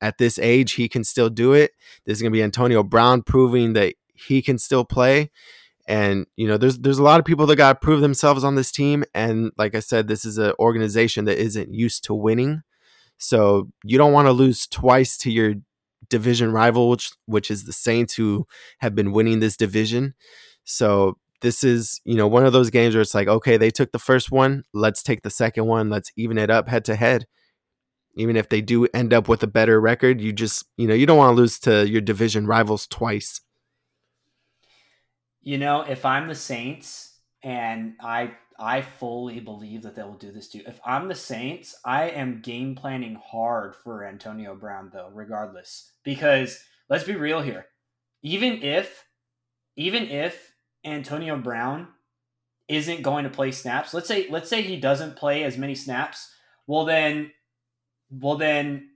at 0.00 0.18
this 0.18 0.38
age 0.38 0.74
he 0.74 0.88
can 0.88 1.02
still 1.02 1.28
do 1.28 1.52
it. 1.52 1.72
This 2.06 2.18
is 2.18 2.22
going 2.22 2.30
to 2.30 2.36
be 2.36 2.44
Antonio 2.44 2.84
Brown 2.84 3.22
proving 3.22 3.72
that 3.72 3.96
he 4.14 4.40
can 4.40 4.56
still 4.56 4.84
play. 4.84 5.32
And 5.88 6.26
you 6.36 6.46
know, 6.46 6.58
there's 6.58 6.78
there's 6.78 6.98
a 6.98 7.02
lot 7.02 7.18
of 7.18 7.26
people 7.26 7.46
that 7.46 7.56
got 7.56 7.72
to 7.72 7.84
prove 7.84 8.02
themselves 8.02 8.44
on 8.44 8.54
this 8.54 8.70
team. 8.70 9.02
And 9.14 9.50
like 9.58 9.74
I 9.74 9.80
said, 9.80 10.06
this 10.06 10.24
is 10.24 10.38
an 10.38 10.52
organization 10.60 11.24
that 11.24 11.42
isn't 11.42 11.74
used 11.74 12.04
to 12.04 12.14
winning. 12.14 12.62
So 13.22 13.70
you 13.84 13.98
don't 13.98 14.12
want 14.12 14.26
to 14.26 14.32
lose 14.32 14.66
twice 14.66 15.16
to 15.18 15.30
your 15.30 15.54
division 16.10 16.50
rival, 16.50 16.90
which 16.90 17.12
which 17.26 17.52
is 17.52 17.64
the 17.64 17.72
Saints, 17.72 18.14
who 18.14 18.48
have 18.80 18.96
been 18.96 19.12
winning 19.12 19.38
this 19.38 19.56
division. 19.56 20.14
So 20.64 21.18
this 21.40 21.62
is 21.62 22.00
you 22.04 22.16
know 22.16 22.26
one 22.26 22.44
of 22.44 22.52
those 22.52 22.68
games 22.68 22.96
where 22.96 23.02
it's 23.02 23.14
like, 23.14 23.28
okay, 23.28 23.56
they 23.56 23.70
took 23.70 23.92
the 23.92 24.00
first 24.00 24.32
one, 24.32 24.64
let's 24.74 25.04
take 25.04 25.22
the 25.22 25.30
second 25.30 25.66
one, 25.66 25.88
let's 25.88 26.10
even 26.16 26.36
it 26.36 26.50
up 26.50 26.68
head 26.68 26.84
to 26.86 26.96
head. 26.96 27.26
Even 28.16 28.36
if 28.36 28.48
they 28.48 28.60
do 28.60 28.86
end 28.92 29.14
up 29.14 29.28
with 29.28 29.42
a 29.44 29.46
better 29.46 29.80
record, 29.80 30.20
you 30.20 30.32
just 30.32 30.66
you 30.76 30.88
know 30.88 30.94
you 30.94 31.06
don't 31.06 31.16
want 31.16 31.30
to 31.30 31.40
lose 31.40 31.60
to 31.60 31.88
your 31.88 32.00
division 32.00 32.44
rivals 32.48 32.88
twice. 32.88 33.40
You 35.42 35.58
know, 35.58 35.82
if 35.82 36.04
I'm 36.04 36.26
the 36.26 36.34
Saints 36.34 37.20
and 37.44 37.94
I 38.00 38.32
I 38.62 38.80
fully 38.80 39.40
believe 39.40 39.82
that 39.82 39.96
they 39.96 40.04
will 40.04 40.14
do 40.14 40.30
this 40.30 40.48
too. 40.48 40.62
If 40.64 40.78
I'm 40.86 41.08
the 41.08 41.16
Saints, 41.16 41.74
I 41.84 42.10
am 42.10 42.42
game 42.42 42.76
planning 42.76 43.16
hard 43.16 43.74
for 43.74 44.06
Antonio 44.06 44.54
Brown 44.54 44.90
though, 44.92 45.10
regardless. 45.12 45.90
Because 46.04 46.62
let's 46.88 47.02
be 47.02 47.16
real 47.16 47.42
here. 47.42 47.66
Even 48.22 48.62
if 48.62 49.04
even 49.74 50.04
if 50.04 50.52
Antonio 50.84 51.36
Brown 51.36 51.88
isn't 52.68 53.02
going 53.02 53.24
to 53.24 53.30
play 53.30 53.50
snaps, 53.50 53.92
let's 53.92 54.06
say 54.06 54.28
let's 54.30 54.48
say 54.48 54.62
he 54.62 54.76
doesn't 54.76 55.16
play 55.16 55.42
as 55.42 55.58
many 55.58 55.74
snaps, 55.74 56.32
well 56.68 56.84
then 56.84 57.32
well 58.12 58.36
then 58.36 58.90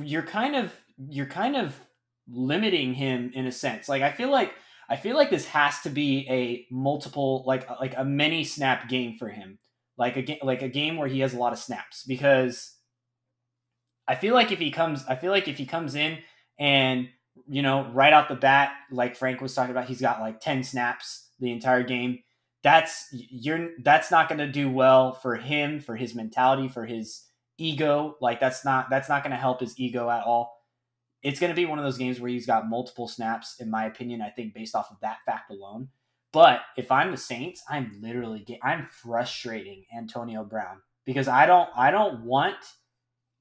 you're 0.00 0.22
kind 0.22 0.56
of 0.56 0.72
you're 0.96 1.26
kind 1.26 1.54
of 1.54 1.78
limiting 2.26 2.94
him 2.94 3.30
in 3.34 3.46
a 3.46 3.52
sense. 3.52 3.90
Like 3.90 4.00
I 4.00 4.10
feel 4.10 4.30
like 4.30 4.54
I 4.88 4.96
feel 4.96 5.16
like 5.16 5.30
this 5.30 5.46
has 5.46 5.80
to 5.82 5.90
be 5.90 6.26
a 6.30 6.66
multiple, 6.72 7.44
like 7.46 7.68
like 7.78 7.94
a 7.96 8.04
many 8.04 8.44
snap 8.44 8.88
game 8.88 9.16
for 9.18 9.28
him, 9.28 9.58
like 9.98 10.16
a 10.16 10.22
game 10.22 10.38
like 10.42 10.62
a 10.62 10.68
game 10.68 10.96
where 10.96 11.08
he 11.08 11.20
has 11.20 11.34
a 11.34 11.38
lot 11.38 11.52
of 11.52 11.58
snaps 11.58 12.04
because 12.04 12.74
I 14.06 14.14
feel 14.14 14.34
like 14.34 14.50
if 14.50 14.58
he 14.58 14.70
comes, 14.70 15.04
I 15.06 15.16
feel 15.16 15.30
like 15.30 15.48
if 15.48 15.58
he 15.58 15.66
comes 15.66 15.94
in 15.94 16.18
and 16.58 17.08
you 17.46 17.60
know 17.60 17.90
right 17.92 18.12
off 18.14 18.28
the 18.28 18.34
bat, 18.34 18.72
like 18.90 19.16
Frank 19.16 19.42
was 19.42 19.54
talking 19.54 19.72
about, 19.72 19.86
he's 19.88 20.00
got 20.00 20.20
like 20.20 20.40
ten 20.40 20.64
snaps 20.64 21.28
the 21.38 21.52
entire 21.52 21.82
game. 21.82 22.20
That's 22.62 23.08
you're 23.12 23.70
that's 23.82 24.10
not 24.10 24.28
going 24.28 24.38
to 24.38 24.50
do 24.50 24.70
well 24.70 25.12
for 25.12 25.36
him, 25.36 25.80
for 25.80 25.96
his 25.96 26.14
mentality, 26.14 26.66
for 26.68 26.86
his 26.86 27.24
ego. 27.58 28.16
Like 28.22 28.40
that's 28.40 28.64
not 28.64 28.88
that's 28.88 29.10
not 29.10 29.22
going 29.22 29.32
to 29.32 29.36
help 29.36 29.60
his 29.60 29.78
ego 29.78 30.08
at 30.08 30.24
all 30.24 30.57
it's 31.22 31.40
going 31.40 31.50
to 31.50 31.56
be 31.56 31.66
one 31.66 31.78
of 31.78 31.84
those 31.84 31.98
games 31.98 32.20
where 32.20 32.30
he's 32.30 32.46
got 32.46 32.68
multiple 32.68 33.08
snaps, 33.08 33.56
in 33.60 33.70
my 33.70 33.86
opinion. 33.86 34.22
I 34.22 34.30
think 34.30 34.54
based 34.54 34.74
off 34.74 34.90
of 34.90 34.98
that 35.00 35.18
fact 35.26 35.50
alone. 35.50 35.88
But 36.32 36.60
if 36.76 36.92
I'm 36.92 37.10
the 37.10 37.16
Saints, 37.16 37.62
I'm 37.68 37.98
literally 38.00 38.40
get, 38.40 38.60
I'm 38.62 38.86
frustrating 38.86 39.84
Antonio 39.96 40.44
Brown 40.44 40.82
because 41.04 41.26
I 41.26 41.46
don't 41.46 41.70
I 41.74 41.90
don't 41.90 42.24
want 42.24 42.56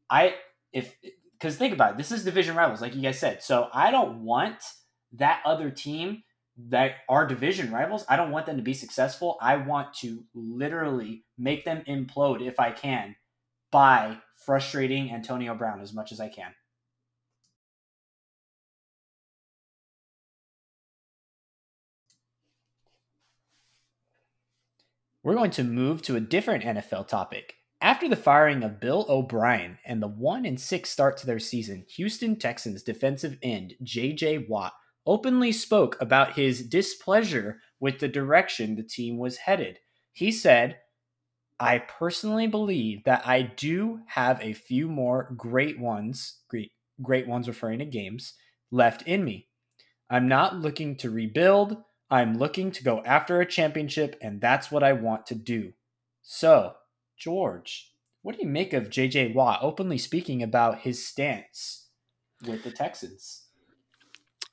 I 0.10 0.36
if 0.72 0.96
because 1.34 1.58
think 1.58 1.74
about 1.74 1.92
it, 1.92 1.98
this 1.98 2.12
is 2.12 2.24
division 2.24 2.56
rivals, 2.56 2.82
like 2.82 2.96
you 2.96 3.02
guys 3.02 3.20
said. 3.20 3.44
So 3.44 3.70
I 3.74 3.92
don't 3.92 4.24
want 4.24 4.56
that 5.14 5.42
other 5.46 5.70
team 5.70 6.24
that 6.70 6.96
are 7.08 7.28
division 7.28 7.72
rivals. 7.72 8.06
I 8.10 8.16
don't 8.16 8.32
want 8.32 8.46
them 8.48 8.58
to 8.58 8.64
be 8.64 8.74
successful. 8.74 9.38
I 9.42 9.58
want 9.58 9.94
to 9.96 10.24
literally 10.34 11.26
make 11.38 11.66
them 11.66 11.84
implode 11.88 12.42
if 12.42 12.60
I 12.60 12.72
can 12.72 13.16
by 13.70 14.18
frustrating 14.46 15.12
Antonio 15.12 15.54
Brown 15.54 15.82
as 15.82 15.94
much 15.94 16.12
as 16.12 16.20
I 16.20 16.30
can. 16.30 16.52
We're 25.24 25.36
going 25.36 25.52
to 25.52 25.64
move 25.64 26.02
to 26.04 26.16
a 26.16 26.22
different 26.22 26.64
NFL 26.64 27.08
topic. 27.08 27.56
After 27.82 28.08
the 28.08 28.16
firing 28.16 28.64
of 28.64 28.80
Bill 28.80 29.06
O'Brien 29.10 29.78
and 29.86 30.02
the 30.02 30.08
1 30.08 30.46
and 30.46 30.60
6 30.60 30.90
start 30.90 31.18
to 31.18 31.26
their 31.26 31.40
season, 31.40 31.86
Houston 31.96 32.38
Texans 32.38 32.82
defensive 32.84 33.38
end 33.42 33.76
JJ 33.84 34.48
Watt 34.48 34.74
openly 35.06 35.52
spoke 35.52 35.96
about 36.02 36.34
his 36.34 36.68
displeasure 36.68 37.60
with 37.80 38.00
the 38.00 38.08
direction 38.08 38.76
the 38.76 38.84
team 38.84 39.18
was 39.18 39.38
headed. 39.38 39.80
He 40.12 40.32
said, 40.32 40.78
I 41.60 41.80
personally 41.80 42.48
believe 42.48 43.04
that 43.06 43.26
I 43.26 43.42
do 43.42 44.02
have 44.08 44.40
a 44.42 44.54
few 44.54 44.88
more 44.88 45.34
great 45.36 45.80
ones, 45.80 46.42
great, 46.50 46.72
great 47.02 47.28
ones 47.28 47.48
referring 47.48 47.80
to 47.80 47.86
games, 47.86 48.34
left 48.72 49.02
in 49.04 49.24
me. 49.24 49.48
I'm 50.10 50.28
not 50.28 50.58
looking 50.58 50.96
to 50.98 51.10
rebuild. 51.10 51.78
I'm 52.10 52.38
looking 52.38 52.72
to 52.72 52.84
go 52.84 53.04
after 53.04 53.42
a 53.42 53.46
championship, 53.46 54.16
and 54.22 54.40
that's 54.40 54.72
what 54.72 54.84
I 54.84 54.94
want 54.94 55.26
to 55.28 55.36
do. 55.36 55.74
So, 56.22 56.74
George, 57.18 57.92
what 58.22 58.36
do 58.36 58.42
you 58.42 58.50
make 58.50 58.74
of 58.74 58.90
JJ 58.90 59.34
Watt 59.34 59.60
openly 59.62 59.98
speaking 59.98 60.42
about 60.42 60.80
his 60.80 61.06
stance 61.06 61.88
with 62.46 62.64
the 62.64 62.72
Texans? 62.72 63.44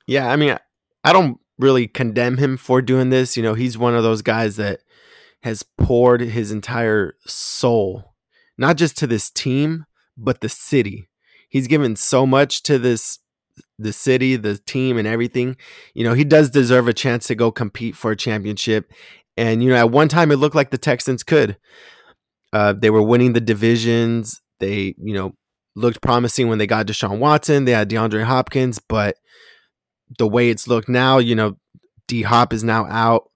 Yeah, 0.07 0.29
I 0.29 0.35
mean, 0.35 0.57
I 1.03 1.13
don't 1.13 1.39
really 1.57 1.87
condemn 1.87 2.37
him 2.37 2.57
for 2.57 2.81
doing 2.81 3.09
this. 3.09 3.37
You 3.37 3.43
know, 3.43 3.53
he's 3.53 3.77
one 3.77 3.95
of 3.95 4.03
those 4.03 4.21
guys 4.21 4.57
that 4.57 4.81
has 5.43 5.63
poured 5.77 6.21
his 6.21 6.51
entire 6.51 7.15
soul, 7.25 8.15
not 8.57 8.77
just 8.77 8.97
to 8.97 9.07
this 9.07 9.29
team, 9.29 9.85
but 10.17 10.41
the 10.41 10.49
city. 10.49 11.07
He's 11.49 11.67
given 11.67 11.95
so 11.95 12.25
much 12.25 12.63
to 12.63 12.79
this 12.79 13.19
the 13.77 13.93
city, 13.93 14.35
the 14.35 14.57
team, 14.57 14.97
and 14.97 15.07
everything. 15.07 15.57
You 15.93 16.03
know, 16.03 16.13
he 16.13 16.23
does 16.23 16.49
deserve 16.49 16.87
a 16.87 16.93
chance 16.93 17.27
to 17.27 17.35
go 17.35 17.51
compete 17.51 17.95
for 17.95 18.11
a 18.11 18.15
championship. 18.15 18.91
And, 19.37 19.63
you 19.63 19.69
know, 19.69 19.75
at 19.75 19.91
one 19.91 20.07
time 20.07 20.31
it 20.31 20.37
looked 20.37 20.55
like 20.55 20.71
the 20.71 20.77
Texans 20.77 21.23
could. 21.23 21.57
Uh, 22.53 22.73
they 22.73 22.89
were 22.89 23.01
winning 23.01 23.33
the 23.33 23.41
divisions. 23.41 24.41
They, 24.59 24.95
you 24.97 25.13
know, 25.13 25.35
looked 25.75 26.01
promising 26.01 26.47
when 26.47 26.57
they 26.57 26.67
got 26.67 26.87
Deshaun 26.87 27.19
Watson. 27.19 27.65
They 27.65 27.73
had 27.73 27.89
DeAndre 27.89 28.23
Hopkins, 28.23 28.79
but 28.79 29.17
the 30.17 30.27
way 30.27 30.49
it's 30.49 30.67
looked 30.67 30.87
now, 30.87 31.17
you 31.17 31.35
know, 31.35 31.57
D 32.07 32.21
Hop 32.21 32.53
is 32.53 32.63
now 32.63 32.85
out. 32.85 33.29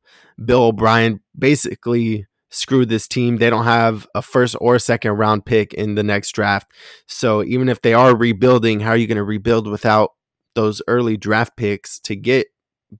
Bill 0.43 0.63
O'Brien 0.63 1.19
basically 1.37 2.27
screwed 2.49 2.89
this 2.89 3.07
team. 3.07 3.37
They 3.37 3.49
don't 3.49 3.65
have 3.65 4.07
a 4.15 4.21
first 4.21 4.55
or 4.61 4.79
second 4.79 5.11
round 5.13 5.45
pick 5.45 5.73
in 5.73 5.95
the 5.95 6.03
next 6.03 6.31
draft. 6.31 6.71
So 7.07 7.43
even 7.43 7.67
if 7.67 7.81
they 7.81 7.93
are 7.93 8.15
rebuilding, 8.15 8.79
how 8.79 8.91
are 8.91 8.97
you 8.97 9.07
going 9.07 9.17
to 9.17 9.23
rebuild 9.23 9.67
without 9.67 10.11
those 10.55 10.81
early 10.87 11.17
draft 11.17 11.55
picks 11.55 11.99
to 12.01 12.15
get 12.15 12.47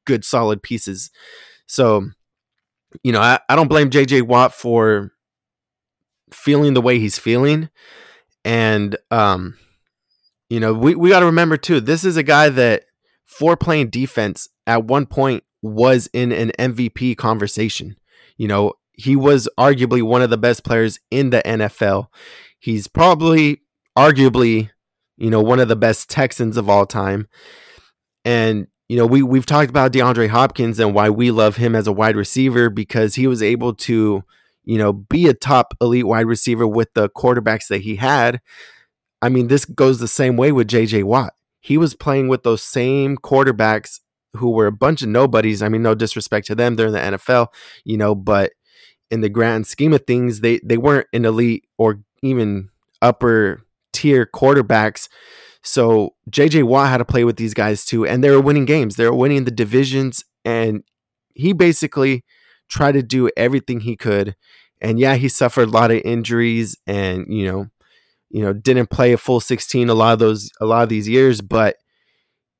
good 0.06 0.24
solid 0.24 0.62
pieces. 0.62 1.12
So, 1.68 2.10
you 3.04 3.12
know, 3.12 3.22
I, 3.22 3.39
I 3.50 3.56
don't 3.56 3.68
blame 3.68 3.89
JJ 3.89 4.24
Watt 4.24 4.54
for 4.54 5.12
feeling 6.32 6.74
the 6.74 6.82
way 6.82 7.00
he's 7.00 7.18
feeling. 7.18 7.70
And 8.45 8.97
um, 9.12 9.58
you 10.50 10.60
know, 10.60 10.74
we, 10.74 10.95
we 10.95 11.10
gotta 11.10 11.26
remember 11.26 11.58
too, 11.58 11.80
this 11.80 12.04
is 12.04 12.18
a 12.18 12.24
guy 12.24 12.50
that 12.50 12.86
for 13.26 13.56
playing 13.56 13.89
defense 13.89 14.50
at 14.66 14.86
one 14.86 15.06
point 15.06 15.43
was 15.62 16.10
in 16.14 16.32
an 16.32 16.52
MVP 16.58 17.18
conversation. 17.18 17.95
You 18.38 18.47
know, 18.47 18.74
he 18.93 19.16
was 19.16 19.47
arguably 19.58 20.02
one 20.02 20.22
of 20.22 20.30
the 20.30 20.38
best 20.38 20.64
players 20.64 21.00
in 21.12 21.30
the 21.30 21.41
NFL. 21.45 22.08
He's 22.60 22.88
probably 22.88 23.62
arguably, 23.97 24.72
you 25.20 25.30
know, 25.30 25.41
one 25.41 25.59
of 25.59 25.67
the 25.67 25.76
best 25.76 26.09
Texans 26.09 26.57
of 26.57 26.70
all 26.70 26.86
time. 26.86 27.28
And 28.26 28.67
you 28.88 28.97
know, 28.97 29.05
we 29.05 29.22
we've 29.22 29.45
talked 29.45 29.70
about 29.70 29.93
DeAndre 29.93 30.30
Hopkins 30.30 30.80
and 30.80 30.95
why 30.95 31.09
we 31.09 31.30
love 31.30 31.57
him 31.57 31.76
as 31.76 31.86
a 31.86 31.91
wide 31.91 32.15
receiver 32.15 32.70
because 32.70 33.15
he 33.15 33.28
was 33.28 33.43
able 33.43 33.76
to, 33.76 34.24
you 34.63 34.78
know, 34.78 34.91
be 34.91 35.28
a 35.28 35.34
top 35.34 35.76
elite 35.80 36.07
wide 36.07 36.26
receiver 36.26 36.65
with 36.65 36.91
the 36.95 37.09
quarterbacks 37.09 37.67
that 37.67 37.82
he 37.82 37.97
had. 37.97 38.41
I 39.22 39.30
mean, 39.30 39.47
this 39.47 39.65
goes 39.65 39.99
the 39.99 40.07
same 40.07 40.38
way 40.38 40.51
with 40.51 40.67
JJ 40.67 41.03
Watt. 41.03 41.34
He 41.59 41.78
was 41.78 41.93
playing 41.93 42.30
with 42.30 42.43
those 42.43 42.63
same 42.63 43.17
quarterbacks 43.17 43.99
who 44.38 44.51
were 44.51 44.67
a 44.67 44.72
bunch 44.72 45.01
of 45.01 45.09
nobodies. 45.09 45.61
I 45.61 45.70
mean, 45.70 45.84
no 45.84 45.93
disrespect 45.93 46.47
to 46.47 46.55
them, 46.55 46.76
they're 46.76 46.88
in 46.88 46.93
the 46.93 47.17
NFL, 47.17 47.47
you 47.84 47.97
know, 47.97 48.15
but 48.15 48.53
in 49.11 49.22
the 49.22 49.30
grand 49.30 49.67
scheme 49.67 49.93
of 49.93 50.05
things, 50.07 50.39
they 50.39 50.59
they 50.63 50.78
weren't 50.78 51.07
an 51.13 51.26
elite 51.26 51.65
or 51.78 51.99
even 52.24 52.70
upper 53.01 53.65
tier 53.93 54.25
quarterbacks. 54.25 55.09
So 55.61 56.15
JJ 56.29 56.63
Watt 56.63 56.89
had 56.89 56.97
to 56.97 57.05
play 57.05 57.23
with 57.23 57.37
these 57.37 57.53
guys 57.53 57.85
too, 57.85 58.05
and 58.05 58.23
they 58.23 58.29
were 58.29 58.41
winning 58.41 58.65
games. 58.65 58.95
They 58.95 59.05
were 59.05 59.15
winning 59.15 59.43
the 59.45 59.51
divisions, 59.51 60.23
and 60.45 60.83
he 61.33 61.53
basically 61.53 62.23
tried 62.69 62.93
to 62.93 63.03
do 63.03 63.29
everything 63.35 63.81
he 63.81 63.95
could. 63.95 64.35
And 64.81 64.99
yeah, 64.99 65.15
he 65.15 65.27
suffered 65.27 65.67
a 65.69 65.71
lot 65.71 65.91
of 65.91 66.01
injuries, 66.05 66.77
and 66.87 67.25
you 67.27 67.45
know, 67.45 67.67
you 68.29 68.41
know, 68.41 68.53
didn't 68.53 68.89
play 68.89 69.11
a 69.11 69.17
full 69.17 69.39
16 69.39 69.89
a 69.89 69.93
lot 69.93 70.13
of 70.13 70.19
those 70.19 70.49
a 70.61 70.65
lot 70.65 70.83
of 70.83 70.89
these 70.89 71.09
years, 71.09 71.41
but 71.41 71.75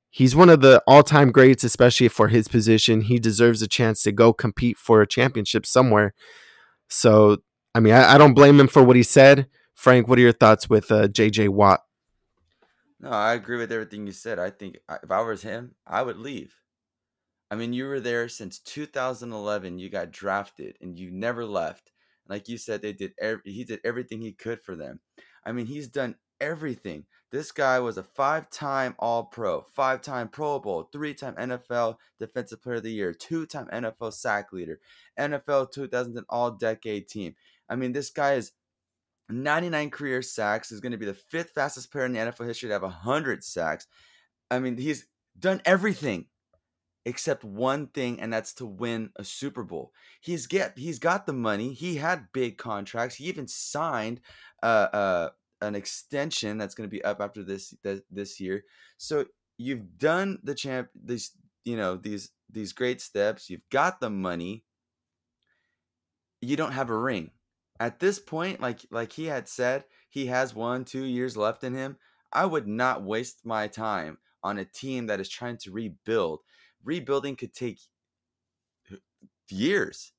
he's 0.10 0.36
one 0.36 0.50
of 0.50 0.62
the 0.62 0.82
all-time 0.88 1.32
greats, 1.32 1.64
especially 1.64 2.08
for 2.08 2.28
his 2.28 2.48
position. 2.48 3.02
He 3.02 3.20
deserves 3.20 3.62
a 3.62 3.68
chance 3.68 4.04
to 4.04 4.12
go 4.12 4.34
compete 4.34 4.78
for 4.78 5.02
a 5.02 5.08
championship 5.08 5.66
somewhere. 5.66 6.14
So, 6.90 7.38
I 7.76 7.80
mean, 7.80 7.94
I, 7.94 8.16
I 8.16 8.18
don't 8.18 8.34
blame 8.34 8.60
him 8.60 8.68
for 8.68 8.84
what 8.84 8.96
he 8.96 9.04
said. 9.04 9.48
Frank, 9.80 10.10
what 10.10 10.20
are 10.20 10.22
your 10.22 10.34
thoughts 10.34 10.70
with 10.70 10.92
uh, 10.92 11.08
JJ 11.08 11.48
Watt? 11.48 11.86
No, 13.00 13.12
I 13.12 13.34
agree 13.34 13.56
with 13.56 13.72
everything 13.72 14.06
you 14.06 14.12
said. 14.12 14.38
I 14.38 14.50
think 14.50 14.78
if 15.02 15.10
I 15.10 15.22
was 15.22 15.42
him, 15.42 15.76
I 15.88 16.02
would 16.02 16.18
leave. 16.18 16.54
I 17.50 17.56
mean, 17.56 17.72
you 17.72 17.86
were 17.86 18.02
there 18.02 18.28
since 18.28 18.60
2011. 18.60 19.80
You 19.80 19.90
got 19.90 20.12
drafted, 20.12 20.76
and 20.82 21.00
you 21.00 21.12
never 21.12 21.46
left. 21.46 21.94
Like 22.28 22.50
you 22.50 22.58
said, 22.58 22.82
they 22.82 22.92
did. 22.92 23.14
Ev- 23.22 23.40
he 23.46 23.64
did 23.64 23.80
everything 23.86 24.20
he 24.20 24.34
could 24.34 24.62
for 24.66 24.76
them. 24.76 25.00
I 25.46 25.54
mean, 25.54 25.66
he's 25.66 25.88
done 25.88 26.16
everything. 26.42 27.06
This 27.32 27.54
guy 27.54 27.80
was 27.80 27.98
a 27.98 28.04
five-time 28.04 28.96
All-Pro, 29.00 29.62
five-time 29.74 30.28
Pro 30.28 30.60
Bowl, 30.60 30.90
three-time 30.92 31.36
NFL 31.36 31.96
Defensive 32.20 32.62
Player 32.62 32.76
of 32.76 32.84
the 32.84 32.92
Year, 32.92 33.14
two-time 33.14 33.70
NFL 33.72 34.12
sack 34.12 34.52
leader, 34.52 34.82
NFL 35.18 35.72
2000 35.72 36.26
All-Decade 36.28 37.08
Team. 37.08 37.36
I 37.70 37.78
mean, 37.78 37.94
this 37.94 38.10
guy 38.10 38.34
is 38.34 38.52
99 39.30 39.90
career 39.90 40.22
sacks. 40.22 40.72
Is 40.72 40.80
going 40.80 40.92
to 40.92 40.98
be 40.98 41.06
the 41.06 41.14
fifth 41.14 41.52
fastest 41.52 41.92
player 41.92 42.06
in 42.06 42.14
the 42.14 42.20
NFL 42.20 42.48
history 42.48 42.70
to 42.70 42.74
have 42.74 42.82
100 42.82 43.44
sacks. 43.44 43.88
I 44.52 44.60
mean, 44.60 44.78
he's 44.78 45.06
done 45.38 45.62
everything 45.66 46.26
except 47.06 47.44
one 47.44 47.88
thing, 47.88 48.20
and 48.20 48.32
that's 48.32 48.54
to 48.56 48.66
win 48.66 49.10
a 49.16 49.24
Super 49.24 49.64
Bowl. 49.64 49.92
He's 50.22 50.48
get 50.48 50.78
he's 50.78 51.00
got 51.00 51.26
the 51.26 51.34
money. 51.34 51.74
He 51.74 51.96
had 51.96 52.32
big 52.34 52.58
contracts. 52.58 53.16
He 53.16 53.26
even 53.26 53.48
signed 53.48 54.22
uh, 54.62 54.88
uh, 54.94 55.30
an 55.62 55.76
extension 55.76 56.58
that's 56.58 56.76
going 56.76 56.90
to 56.90 56.96
be 56.96 57.04
up 57.04 57.22
after 57.22 57.44
this 57.44 57.74
th- 57.84 58.04
this 58.12 58.40
year. 58.40 58.64
So 58.98 59.26
you've 59.58 59.98
done 59.98 60.40
the 60.44 60.56
champ 60.56 60.90
these 60.96 61.32
you 61.66 61.78
know 61.78 61.96
these 61.96 62.32
these 62.50 62.74
great 62.74 63.02
steps. 63.02 63.50
You've 63.50 63.70
got 63.70 64.00
the 64.00 64.10
money. 64.10 64.64
You 66.42 66.56
don't 66.56 66.72
have 66.72 66.90
a 66.90 66.98
ring 66.98 67.32
at 67.80 68.00
this 68.00 68.20
point, 68.20 68.60
like 68.62 68.82
like 68.92 69.14
he 69.14 69.26
had 69.26 69.48
said, 69.48 69.86
he 70.10 70.28
has 70.28 70.54
one, 70.56 70.86
two 70.86 71.04
years 71.06 71.38
left 71.38 71.64
in 71.64 71.74
him. 71.74 71.98
I 72.32 72.46
would 72.46 72.68
not 72.68 73.04
waste 73.04 73.46
my 73.46 73.68
time 73.68 74.20
on 74.44 74.58
a 74.58 74.66
team 74.66 75.08
that 75.08 75.20
is 75.20 75.30
trying 75.30 75.58
to 75.60 75.72
rebuild. 75.72 76.42
Rebuilding 76.84 77.36
could 77.36 77.54
take 77.54 77.80
years, 79.50 80.14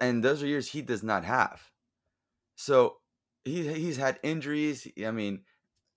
and 0.00 0.22
those 0.24 0.42
are 0.42 0.46
years 0.46 0.68
he 0.68 0.82
does 0.82 1.02
not 1.02 1.24
have. 1.24 1.70
So 2.56 2.98
he 3.44 3.68
he's 3.74 3.96
had 3.96 4.20
injuries. 4.22 4.88
I 5.04 5.10
mean, 5.10 5.44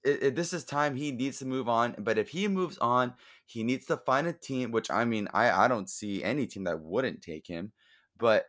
it, 0.03 0.23
it, 0.23 0.35
this 0.35 0.53
is 0.53 0.65
time 0.65 0.95
he 0.95 1.11
needs 1.11 1.39
to 1.39 1.45
move 1.45 1.69
on. 1.69 1.95
But 1.99 2.17
if 2.17 2.29
he 2.29 2.47
moves 2.47 2.77
on, 2.79 3.15
he 3.45 3.63
needs 3.63 3.85
to 3.87 3.97
find 3.97 4.27
a 4.27 4.33
team. 4.33 4.71
Which 4.71 4.91
I 4.91 5.05
mean, 5.05 5.29
I 5.33 5.51
I 5.65 5.67
don't 5.67 5.89
see 5.89 6.23
any 6.23 6.47
team 6.47 6.65
that 6.65 6.81
wouldn't 6.81 7.21
take 7.23 7.47
him. 7.47 7.73
But 8.17 8.47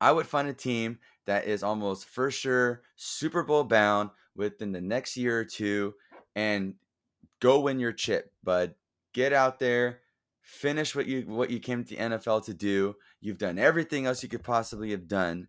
I 0.00 0.12
would 0.12 0.26
find 0.26 0.48
a 0.48 0.54
team 0.54 0.98
that 1.26 1.46
is 1.46 1.62
almost 1.62 2.08
for 2.08 2.30
sure 2.30 2.82
Super 2.96 3.42
Bowl 3.42 3.64
bound 3.64 4.10
within 4.34 4.72
the 4.72 4.80
next 4.80 5.16
year 5.16 5.38
or 5.40 5.44
two 5.44 5.94
and 6.34 6.74
go 7.40 7.60
win 7.60 7.80
your 7.80 7.92
chip, 7.92 8.32
bud. 8.44 8.74
Get 9.12 9.32
out 9.32 9.58
there, 9.58 10.00
finish 10.42 10.94
what 10.94 11.06
you 11.06 11.22
what 11.22 11.50
you 11.50 11.58
came 11.58 11.82
to 11.82 11.90
the 11.90 12.00
NFL 12.00 12.44
to 12.44 12.54
do. 12.54 12.96
You've 13.20 13.38
done 13.38 13.58
everything 13.58 14.06
else 14.06 14.22
you 14.22 14.28
could 14.28 14.44
possibly 14.44 14.90
have 14.90 15.08
done, 15.08 15.48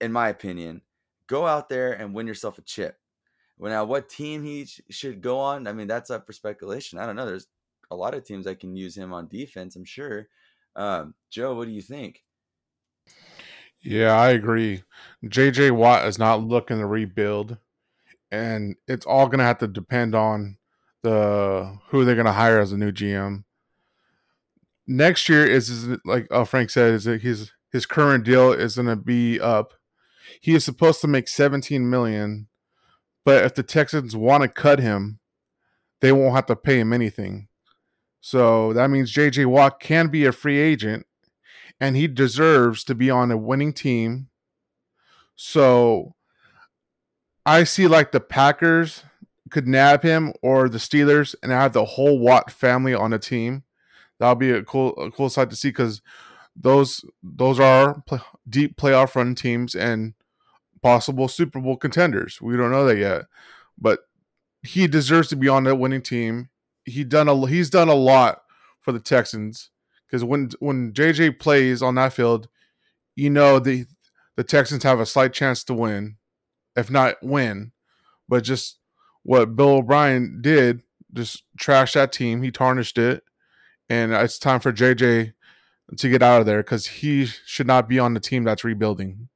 in 0.00 0.12
my 0.12 0.28
opinion. 0.28 0.82
Go 1.26 1.46
out 1.46 1.68
there 1.68 1.92
and 1.92 2.14
win 2.14 2.26
yourself 2.26 2.58
a 2.58 2.62
chip. 2.62 2.98
Well, 3.58 3.72
now 3.72 3.84
what 3.84 4.08
team 4.08 4.42
he 4.44 4.64
sh- 4.64 4.80
should 4.90 5.20
go 5.20 5.38
on? 5.38 5.66
I 5.66 5.72
mean, 5.72 5.86
that's 5.86 6.10
up 6.10 6.26
for 6.26 6.32
speculation. 6.32 6.98
I 6.98 7.06
don't 7.06 7.16
know. 7.16 7.26
There's 7.26 7.48
a 7.90 7.96
lot 7.96 8.14
of 8.14 8.24
teams 8.24 8.46
that 8.46 8.60
can 8.60 8.74
use 8.74 8.96
him 8.96 9.12
on 9.12 9.28
defense. 9.28 9.76
I'm 9.76 9.84
sure. 9.84 10.28
Um, 10.76 11.14
Joe, 11.30 11.54
what 11.54 11.66
do 11.66 11.72
you 11.72 11.82
think? 11.82 12.22
Yeah, 13.82 14.12
I 14.12 14.30
agree. 14.30 14.82
JJ 15.24 15.72
Watt 15.72 16.06
is 16.06 16.18
not 16.18 16.42
looking 16.42 16.78
to 16.78 16.86
rebuild, 16.86 17.56
and 18.30 18.76
it's 18.86 19.06
all 19.06 19.26
going 19.26 19.38
to 19.38 19.44
have 19.44 19.58
to 19.58 19.68
depend 19.68 20.14
on 20.14 20.58
the 21.02 21.78
who 21.88 22.04
they're 22.04 22.14
going 22.14 22.26
to 22.26 22.32
hire 22.32 22.60
as 22.60 22.72
a 22.72 22.76
new 22.76 22.92
GM. 22.92 23.44
Next 24.86 25.28
year 25.28 25.46
is, 25.46 25.70
is 25.70 25.98
like 26.04 26.26
uh, 26.30 26.44
Frank 26.44 26.70
said, 26.70 26.92
is 26.94 27.04
his 27.04 27.52
his 27.72 27.86
current 27.86 28.24
deal 28.24 28.52
is 28.52 28.76
going 28.76 28.88
to 28.88 28.96
be 28.96 29.40
up. 29.40 29.74
He 30.40 30.54
is 30.54 30.64
supposed 30.64 31.00
to 31.00 31.08
make 31.08 31.28
17 31.28 31.88
million, 31.88 32.48
but 33.24 33.44
if 33.44 33.54
the 33.54 33.62
Texans 33.62 34.16
want 34.16 34.42
to 34.42 34.48
cut 34.48 34.78
him, 34.78 35.20
they 36.00 36.12
won't 36.12 36.34
have 36.34 36.46
to 36.46 36.56
pay 36.56 36.80
him 36.80 36.92
anything. 36.92 37.48
So 38.20 38.72
that 38.74 38.90
means 38.90 39.12
JJ 39.12 39.46
Watt 39.46 39.80
can 39.80 40.08
be 40.08 40.26
a 40.26 40.32
free 40.32 40.58
agent 40.58 41.06
and 41.80 41.96
he 41.96 42.06
deserves 42.06 42.84
to 42.84 42.94
be 42.94 43.10
on 43.10 43.30
a 43.30 43.36
winning 43.36 43.72
team. 43.72 44.28
So 45.34 46.14
I 47.46 47.64
see 47.64 47.86
like 47.86 48.12
the 48.12 48.20
Packers 48.20 49.02
could 49.50 49.66
nab 49.66 50.02
him 50.02 50.32
or 50.42 50.68
the 50.68 50.78
Steelers 50.78 51.34
and 51.42 51.50
have 51.50 51.72
the 51.72 51.84
whole 51.84 52.18
Watt 52.18 52.50
family 52.50 52.94
on 52.94 53.12
a 53.12 53.18
team. 53.18 53.64
That'll 54.18 54.34
be 54.34 54.50
a 54.50 54.62
cool 54.62 54.92
a 54.96 55.10
cool 55.10 55.30
sight 55.30 55.48
to 55.50 55.56
see 55.56 55.70
because 55.70 56.02
those 56.54 57.02
those 57.22 57.58
are 57.58 58.02
deep 58.48 58.76
playoff 58.76 59.14
run 59.14 59.34
teams 59.34 59.74
and 59.74 60.12
possible 60.82 61.26
Super 61.26 61.58
Bowl 61.58 61.76
contenders. 61.76 62.40
We 62.40 62.56
don't 62.56 62.70
know 62.70 62.84
that 62.84 62.98
yet, 62.98 63.22
but 63.78 64.00
he 64.62 64.86
deserves 64.86 65.28
to 65.28 65.36
be 65.36 65.48
on 65.48 65.64
that 65.64 65.76
winning 65.76 66.02
team. 66.02 66.50
He 66.84 67.02
done 67.02 67.28
a 67.28 67.46
he's 67.46 67.70
done 67.70 67.88
a 67.88 67.94
lot 67.94 68.42
for 68.82 68.92
the 68.92 69.00
Texans 69.00 69.70
because 70.10 70.24
when 70.24 70.50
when 70.58 70.92
JJ 70.92 71.38
plays 71.38 71.82
on 71.82 71.94
that 71.94 72.12
field, 72.12 72.48
you 73.14 73.30
know 73.30 73.58
the 73.58 73.86
the 74.36 74.44
Texans 74.44 74.82
have 74.82 75.00
a 75.00 75.06
slight 75.06 75.32
chance 75.32 75.62
to 75.64 75.74
win, 75.74 76.16
if 76.76 76.90
not 76.90 77.16
win. 77.22 77.72
But 78.28 78.42
just 78.42 78.78
what 79.22 79.54
Bill 79.56 79.76
O'Brien 79.76 80.40
did, 80.40 80.82
just 81.12 81.44
trash 81.58 81.92
that 81.92 82.12
team. 82.12 82.42
He 82.42 82.50
tarnished 82.50 82.98
it, 82.98 83.22
and 83.88 84.12
it's 84.12 84.38
time 84.38 84.60
for 84.60 84.72
JJ 84.72 85.32
to 85.96 86.08
get 86.08 86.22
out 86.22 86.40
of 86.40 86.46
there 86.46 86.62
because 86.62 86.86
he 86.86 87.26
should 87.26 87.66
not 87.66 87.88
be 87.88 87.98
on 87.98 88.14
the 88.14 88.20
team 88.20 88.44
that's 88.44 88.64
rebuilding. 88.64 89.28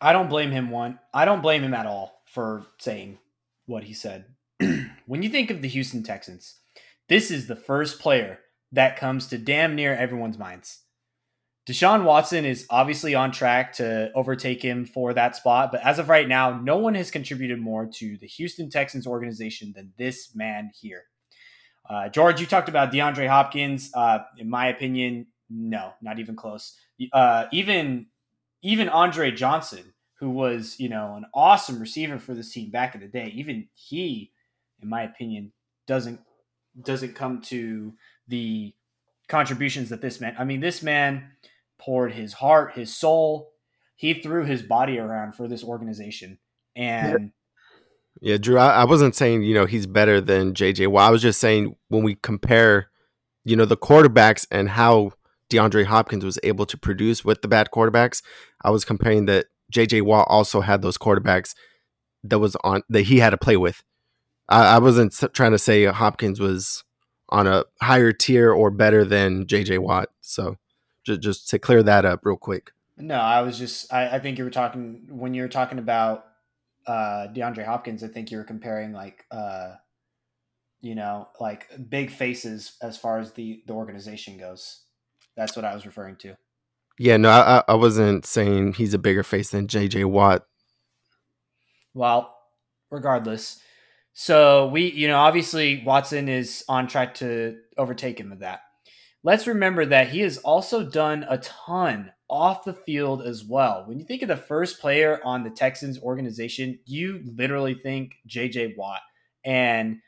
I 0.00 0.12
don't 0.12 0.28
blame 0.28 0.50
him 0.50 0.70
one. 0.70 0.98
I 1.12 1.24
don't 1.24 1.42
blame 1.42 1.62
him 1.62 1.74
at 1.74 1.86
all 1.86 2.22
for 2.26 2.64
saying 2.78 3.18
what 3.68 3.84
he 3.84 3.94
said. 3.94 4.26
when 5.06 5.22
you 5.22 5.28
think 5.28 5.50
of 5.50 5.62
the 5.62 5.68
Houston 5.68 6.02
Texans, 6.02 6.58
this 7.08 7.30
is 7.30 7.46
the 7.46 7.56
first 7.56 8.00
player 8.00 8.40
that 8.72 8.98
comes 8.98 9.28
to 9.28 9.38
damn 9.38 9.74
near 9.74 9.94
everyone's 9.94 10.38
minds. 10.38 10.82
Deshaun 11.68 12.04
Watson 12.04 12.46
is 12.46 12.66
obviously 12.70 13.14
on 13.14 13.30
track 13.30 13.74
to 13.74 14.10
overtake 14.14 14.62
him 14.62 14.86
for 14.86 15.12
that 15.12 15.36
spot, 15.36 15.70
but 15.70 15.84
as 15.84 15.98
of 15.98 16.08
right 16.08 16.26
now, 16.26 16.58
no 16.58 16.78
one 16.78 16.94
has 16.94 17.10
contributed 17.10 17.60
more 17.60 17.86
to 17.86 18.16
the 18.18 18.26
Houston 18.26 18.70
Texans 18.70 19.06
organization 19.06 19.74
than 19.76 19.92
this 19.98 20.34
man 20.34 20.70
here. 20.80 21.02
Uh, 21.88 22.08
George, 22.08 22.40
you 22.40 22.46
talked 22.46 22.70
about 22.70 22.90
DeAndre 22.90 23.28
Hopkins. 23.28 23.90
Uh, 23.94 24.20
in 24.38 24.48
my 24.48 24.68
opinion, 24.68 25.26
no, 25.50 25.92
not 26.00 26.18
even 26.18 26.36
close. 26.36 26.76
Uh, 27.12 27.46
even 27.52 28.06
even 28.62 28.88
Andre 28.88 29.30
Johnson, 29.30 29.94
who 30.18 30.30
was, 30.30 30.76
you 30.78 30.88
know, 30.88 31.14
an 31.16 31.26
awesome 31.32 31.78
receiver 31.78 32.18
for 32.18 32.34
this 32.34 32.52
team 32.52 32.70
back 32.70 32.94
in 32.94 33.00
the 33.00 33.06
day, 33.06 33.32
even 33.34 33.68
he, 33.74 34.32
in 34.82 34.88
my 34.88 35.02
opinion, 35.02 35.52
doesn't 35.86 36.20
doesn't 36.80 37.14
come 37.14 37.40
to 37.40 37.94
the 38.28 38.74
contributions 39.28 39.88
that 39.88 40.00
this 40.00 40.20
man. 40.20 40.34
I 40.38 40.44
mean, 40.44 40.60
this 40.60 40.82
man 40.82 41.30
poured 41.78 42.12
his 42.12 42.34
heart, 42.34 42.74
his 42.74 42.94
soul. 42.94 43.52
He 43.96 44.14
threw 44.14 44.44
his 44.44 44.62
body 44.62 44.98
around 44.98 45.34
for 45.34 45.48
this 45.48 45.64
organization, 45.64 46.38
and 46.76 47.32
Yeah, 48.20 48.36
Drew, 48.36 48.58
I, 48.58 48.82
I 48.82 48.84
wasn't 48.84 49.14
saying, 49.14 49.42
you 49.42 49.54
know, 49.54 49.66
he's 49.66 49.86
better 49.86 50.20
than 50.20 50.54
JJ 50.54 50.88
Well, 50.88 51.06
I 51.06 51.10
was 51.10 51.22
just 51.22 51.40
saying 51.40 51.76
when 51.88 52.02
we 52.02 52.16
compare, 52.16 52.90
you 53.44 53.56
know, 53.56 53.64
the 53.64 53.76
quarterbacks 53.76 54.46
and 54.50 54.70
how 54.70 55.12
DeAndre 55.50 55.86
Hopkins 55.86 56.24
was 56.24 56.38
able 56.42 56.66
to 56.66 56.76
produce 56.76 57.24
with 57.24 57.42
the 57.42 57.48
bad 57.48 57.70
quarterbacks, 57.72 58.22
I 58.62 58.70
was 58.70 58.84
comparing 58.84 59.26
that 59.26 59.46
JJ 59.72 60.02
Watt 60.02 60.26
also 60.28 60.60
had 60.60 60.82
those 60.82 60.98
quarterbacks 60.98 61.54
that 62.24 62.38
was 62.38 62.56
on 62.64 62.82
that 62.88 63.02
he 63.02 63.18
had 63.18 63.30
to 63.30 63.38
play 63.38 63.56
with. 63.56 63.82
I, 64.48 64.76
I 64.76 64.78
wasn't 64.78 65.12
trying 65.32 65.52
to 65.52 65.58
say 65.58 65.84
Hopkins 65.84 66.40
was 66.40 66.84
on 67.28 67.46
a 67.46 67.64
higher 67.82 68.12
tier 68.12 68.52
or 68.52 68.70
better 68.70 69.04
than 69.04 69.46
JJ 69.46 69.80
Watt. 69.80 70.08
So 70.20 70.56
just, 71.04 71.20
just 71.20 71.48
to 71.50 71.58
clear 71.58 71.82
that 71.82 72.04
up 72.04 72.24
real 72.24 72.36
quick. 72.36 72.72
No, 72.96 73.16
I 73.16 73.42
was 73.42 73.58
just 73.58 73.92
I, 73.92 74.16
I 74.16 74.18
think 74.18 74.38
you 74.38 74.44
were 74.44 74.50
talking 74.50 75.06
when 75.08 75.34
you 75.34 75.42
were 75.42 75.48
talking 75.48 75.78
about 75.78 76.24
uh 76.86 77.28
DeAndre 77.32 77.64
Hopkins, 77.64 78.02
I 78.02 78.08
think 78.08 78.30
you 78.30 78.38
were 78.38 78.44
comparing 78.44 78.92
like 78.92 79.24
uh 79.30 79.74
you 80.80 80.94
know, 80.94 81.28
like 81.40 81.68
big 81.88 82.10
faces 82.10 82.76
as 82.82 82.96
far 82.96 83.18
as 83.18 83.32
the 83.32 83.62
the 83.66 83.72
organization 83.72 84.38
goes. 84.38 84.82
That's 85.36 85.54
what 85.54 85.64
I 85.64 85.74
was 85.74 85.86
referring 85.86 86.16
to. 86.16 86.36
Yeah, 86.98 87.16
no, 87.16 87.30
I, 87.30 87.62
I- 87.68 87.74
wasn't 87.74 88.26
saying 88.26 88.74
he's 88.74 88.94
a 88.94 88.98
bigger 88.98 89.22
face 89.22 89.50
than 89.50 89.68
JJ 89.68 90.06
Watt. 90.06 90.44
Well, 91.94 92.34
regardless. 92.90 93.60
So 94.12 94.68
we, 94.68 94.90
you 94.90 95.06
know, 95.08 95.18
obviously 95.18 95.82
Watson 95.84 96.28
is 96.28 96.64
on 96.68 96.88
track 96.88 97.14
to 97.16 97.56
overtake 97.76 98.18
him 98.18 98.30
with 98.30 98.40
that. 98.40 98.60
Let's 99.22 99.46
remember 99.46 99.84
that 99.86 100.08
he 100.08 100.20
has 100.20 100.38
also 100.38 100.82
done 100.84 101.24
a 101.28 101.38
ton 101.38 102.12
off 102.30 102.64
the 102.64 102.72
field 102.72 103.22
as 103.22 103.44
well. 103.44 103.84
When 103.86 103.98
you 103.98 104.04
think 104.04 104.22
of 104.22 104.28
the 104.28 104.36
first 104.36 104.80
player 104.80 105.20
on 105.24 105.44
the 105.44 105.50
Texans 105.50 106.00
organization, 106.00 106.78
you 106.84 107.22
literally 107.24 107.74
think 107.74 108.12
JJ 108.28 108.76
Watt. 108.76 109.00
And 109.44 109.98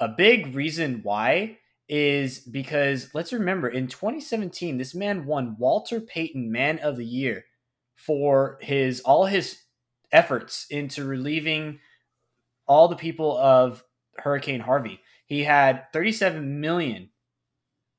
a 0.00 0.08
big 0.08 0.54
reason 0.54 1.00
why 1.02 1.58
is 1.88 2.40
because 2.40 3.10
let's 3.14 3.32
remember 3.32 3.68
in 3.68 3.88
2017, 3.88 4.78
this 4.78 4.94
man 4.94 5.26
won 5.26 5.56
Walter 5.58 6.00
Payton 6.00 6.50
Man 6.52 6.78
of 6.78 6.96
the 6.96 7.04
Year 7.04 7.44
for 7.96 8.58
his 8.60 9.00
all 9.00 9.26
his 9.26 9.62
efforts 10.12 10.66
into 10.70 11.04
relieving 11.04 11.80
all 12.66 12.88
the 12.88 12.96
people 12.96 13.36
of 13.38 13.82
Hurricane 14.18 14.60
Harvey. 14.60 15.00
He 15.26 15.44
had 15.44 15.84
37 15.92 16.60
million 16.60 17.10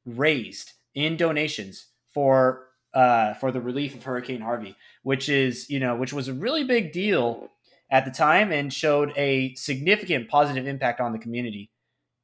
raised 0.06 0.74
in 0.96 1.18
donations 1.18 1.88
for 2.14 2.68
uh, 2.94 3.36
for 3.36 3.52
the 3.52 3.62
relief 3.62 3.96
of 3.96 4.04
Hurricane 4.04 4.42
Harvey, 4.42 4.76
which 5.04 5.30
is 5.30 5.70
you 5.70 5.80
know 5.80 5.96
which 5.96 6.14
was 6.14 6.28
a 6.28 6.34
really 6.34 6.64
big 6.64 6.92
deal 6.92 7.50
at 7.92 8.06
the 8.06 8.12
time 8.12 8.52
and 8.52 8.72
showed 8.72 9.12
a 9.18 9.54
significant 9.56 10.30
positive 10.30 10.68
impact 10.68 11.00
on 11.00 11.12
the 11.12 11.20
community. 11.20 11.70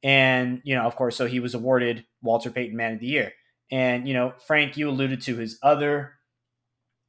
And 0.02 0.60
you 0.64 0.74
know, 0.74 0.82
of 0.82 0.96
course, 0.96 1.16
so 1.16 1.26
he 1.26 1.40
was 1.40 1.54
awarded 1.54 2.04
Walter 2.22 2.50
Payton 2.50 2.76
Man 2.76 2.94
of 2.94 3.00
the 3.00 3.06
Year. 3.06 3.32
And 3.70 4.06
you 4.06 4.14
know, 4.14 4.34
Frank, 4.46 4.76
you 4.76 4.88
alluded 4.88 5.22
to 5.22 5.36
his 5.36 5.58
other 5.62 6.12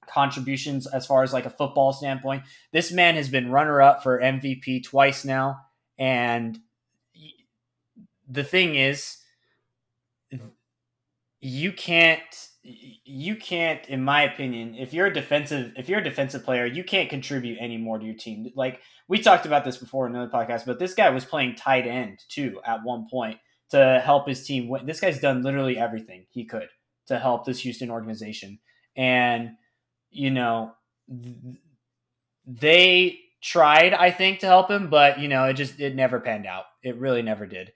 contributions 0.07 0.87
as 0.87 1.05
far 1.05 1.23
as 1.23 1.33
like 1.33 1.45
a 1.45 1.49
football 1.49 1.93
standpoint. 1.93 2.43
This 2.71 2.91
man 2.91 3.15
has 3.15 3.29
been 3.29 3.51
runner 3.51 3.81
up 3.81 4.03
for 4.03 4.19
MVP 4.19 4.83
twice 4.85 5.25
now. 5.25 5.59
And 5.99 6.57
the 8.27 8.43
thing 8.43 8.75
is, 8.75 9.17
you 11.39 11.71
can't 11.71 12.19
you 12.63 13.35
can't 13.35 13.85
in 13.87 14.03
my 14.03 14.23
opinion 14.23 14.75
if 14.75 14.93
you're 14.93 15.05
a 15.05 15.13
defensive 15.13 15.71
if 15.77 15.87
you're 15.87 15.99
a 15.99 16.03
defensive 16.03 16.43
player 16.43 16.65
you 16.65 16.83
can't 16.83 17.09
contribute 17.09 17.57
any 17.61 17.77
more 17.77 17.97
to 17.99 18.05
your 18.05 18.15
team. 18.15 18.47
Like 18.55 18.81
we 19.07 19.19
talked 19.19 19.45
about 19.45 19.63
this 19.63 19.77
before 19.77 20.07
in 20.07 20.15
another 20.15 20.31
podcast 20.31 20.65
but 20.65 20.79
this 20.79 20.93
guy 20.93 21.09
was 21.09 21.25
playing 21.25 21.55
tight 21.55 21.87
end 21.87 22.19
too 22.27 22.59
at 22.65 22.83
one 22.83 23.07
point 23.09 23.37
to 23.69 24.01
help 24.03 24.27
his 24.27 24.45
team 24.45 24.67
win. 24.67 24.85
This 24.85 24.99
guy's 24.99 25.19
done 25.19 25.43
literally 25.43 25.77
everything 25.77 26.25
he 26.31 26.45
could 26.45 26.69
to 27.07 27.19
help 27.19 27.45
this 27.45 27.59
houston 27.59 27.91
organization. 27.91 28.59
And 28.95 29.51
you 30.09 30.31
know 30.31 30.71
th- 31.09 31.35
they 32.45 33.19
tried 33.43 33.93
i 33.93 34.09
think 34.09 34.39
to 34.39 34.45
help 34.47 34.71
him 34.71 34.89
but 34.89 35.19
you 35.19 35.27
know 35.27 35.43
it 35.45 35.53
just 35.53 35.79
it 35.79 35.95
never 35.95 36.19
panned 36.19 36.47
out. 36.47 36.65
It 36.83 36.97
really 36.97 37.21
never 37.21 37.45
did 37.45 37.71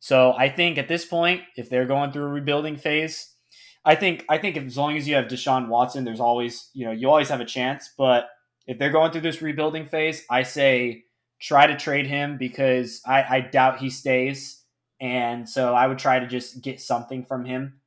so 0.00 0.32
i 0.38 0.48
think 0.48 0.78
at 0.78 0.88
this 0.88 1.04
point 1.04 1.42
if 1.56 1.68
they're 1.68 1.86
going 1.86 2.12
through 2.12 2.24
a 2.24 2.28
rebuilding 2.28 2.76
phase 2.76 3.34
I 3.88 3.94
think 3.94 4.26
I 4.28 4.36
think 4.36 4.56
if, 4.58 4.64
as 4.64 4.76
long 4.76 4.98
as 4.98 5.08
you 5.08 5.14
have 5.14 5.26
Deshaun 5.26 5.68
Watson, 5.68 6.04
there's 6.04 6.20
always 6.20 6.68
you 6.74 6.84
know 6.84 6.92
you 6.92 7.08
always 7.08 7.30
have 7.30 7.40
a 7.40 7.46
chance. 7.46 7.90
But 7.96 8.28
if 8.66 8.78
they're 8.78 8.90
going 8.90 9.12
through 9.12 9.22
this 9.22 9.40
rebuilding 9.40 9.86
phase, 9.86 10.24
I 10.30 10.42
say 10.42 11.04
try 11.40 11.66
to 11.66 11.76
trade 11.76 12.06
him 12.06 12.36
because 12.36 13.00
I, 13.06 13.22
I 13.22 13.40
doubt 13.40 13.78
he 13.78 13.88
stays, 13.88 14.62
and 15.00 15.48
so 15.48 15.74
I 15.74 15.86
would 15.86 15.98
try 15.98 16.18
to 16.18 16.26
just 16.26 16.60
get 16.60 16.80
something 16.82 17.24
from 17.24 17.46
him. 17.46 17.80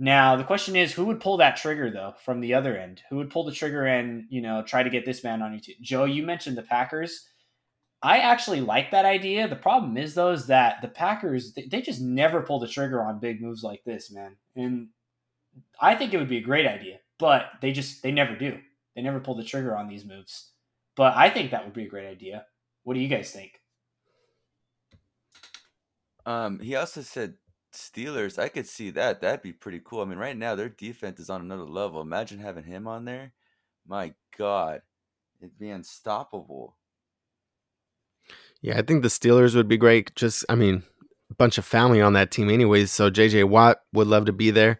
Now 0.00 0.34
the 0.34 0.42
question 0.42 0.74
is, 0.74 0.92
who 0.92 1.04
would 1.06 1.20
pull 1.20 1.36
that 1.36 1.56
trigger 1.56 1.92
though 1.92 2.14
from 2.24 2.40
the 2.40 2.54
other 2.54 2.76
end? 2.76 3.02
Who 3.08 3.16
would 3.18 3.30
pull 3.30 3.44
the 3.44 3.52
trigger 3.52 3.86
and 3.86 4.24
you 4.30 4.40
know 4.40 4.62
try 4.62 4.82
to 4.82 4.90
get 4.90 5.04
this 5.04 5.22
man 5.22 5.42
on 5.42 5.52
your 5.52 5.60
team? 5.60 5.76
Joe, 5.80 6.06
you 6.06 6.24
mentioned 6.24 6.56
the 6.56 6.62
Packers. 6.62 7.24
I 8.02 8.18
actually 8.18 8.60
like 8.60 8.92
that 8.92 9.04
idea. 9.04 9.48
The 9.48 9.56
problem 9.56 9.96
is 9.96 10.14
though 10.14 10.30
is 10.30 10.46
that 10.46 10.80
the 10.82 10.88
Packers 10.88 11.54
they, 11.54 11.82
just 11.82 12.00
never 12.00 12.42
pull 12.42 12.60
the 12.60 12.68
trigger 12.68 13.02
on 13.02 13.18
big 13.18 13.40
moves 13.40 13.62
like 13.62 13.82
this, 13.84 14.10
man. 14.10 14.36
And 14.54 14.88
I 15.80 15.94
think 15.94 16.14
it 16.14 16.18
would 16.18 16.28
be 16.28 16.38
a 16.38 16.42
great 16.42 16.66
idea, 16.66 16.98
but 17.18 17.46
they 17.60 17.72
just 17.72 18.02
they 18.02 18.12
never 18.12 18.36
do. 18.36 18.58
They 18.94 19.02
never 19.02 19.20
pull 19.20 19.34
the 19.34 19.44
trigger 19.44 19.76
on 19.76 19.88
these 19.88 20.04
moves. 20.04 20.50
But 20.96 21.16
I 21.16 21.30
think 21.30 21.50
that 21.50 21.64
would 21.64 21.74
be 21.74 21.84
a 21.84 21.88
great 21.88 22.08
idea. 22.08 22.46
What 22.84 22.94
do 22.94 23.00
you 23.00 23.08
guys 23.08 23.30
think? 23.30 23.60
Um, 26.26 26.60
he 26.60 26.76
also 26.76 27.02
said 27.02 27.34
Steelers. 27.72 28.38
I 28.38 28.48
could 28.48 28.66
see 28.66 28.90
that. 28.90 29.20
That'd 29.20 29.42
be 29.42 29.52
pretty 29.52 29.80
cool. 29.84 30.02
I 30.02 30.04
mean, 30.04 30.18
right 30.18 30.36
now 30.36 30.54
their 30.54 30.68
defense 30.68 31.20
is 31.20 31.30
on 31.30 31.40
another 31.40 31.64
level. 31.64 32.00
Imagine 32.00 32.38
having 32.38 32.64
him 32.64 32.86
on 32.86 33.04
there. 33.04 33.32
My 33.86 34.14
God, 34.36 34.82
it'd 35.40 35.58
be 35.58 35.70
unstoppable. 35.70 36.76
Yeah, 38.62 38.78
I 38.78 38.82
think 38.82 39.02
the 39.02 39.08
Steelers 39.08 39.54
would 39.54 39.68
be 39.68 39.76
great. 39.76 40.14
Just, 40.16 40.44
I 40.48 40.54
mean, 40.54 40.82
a 41.30 41.34
bunch 41.34 41.58
of 41.58 41.64
family 41.64 42.00
on 42.00 42.14
that 42.14 42.30
team, 42.30 42.50
anyways. 42.50 42.90
So 42.90 43.10
JJ 43.10 43.48
Watt 43.48 43.78
would 43.92 44.08
love 44.08 44.26
to 44.26 44.32
be 44.32 44.50
there. 44.50 44.78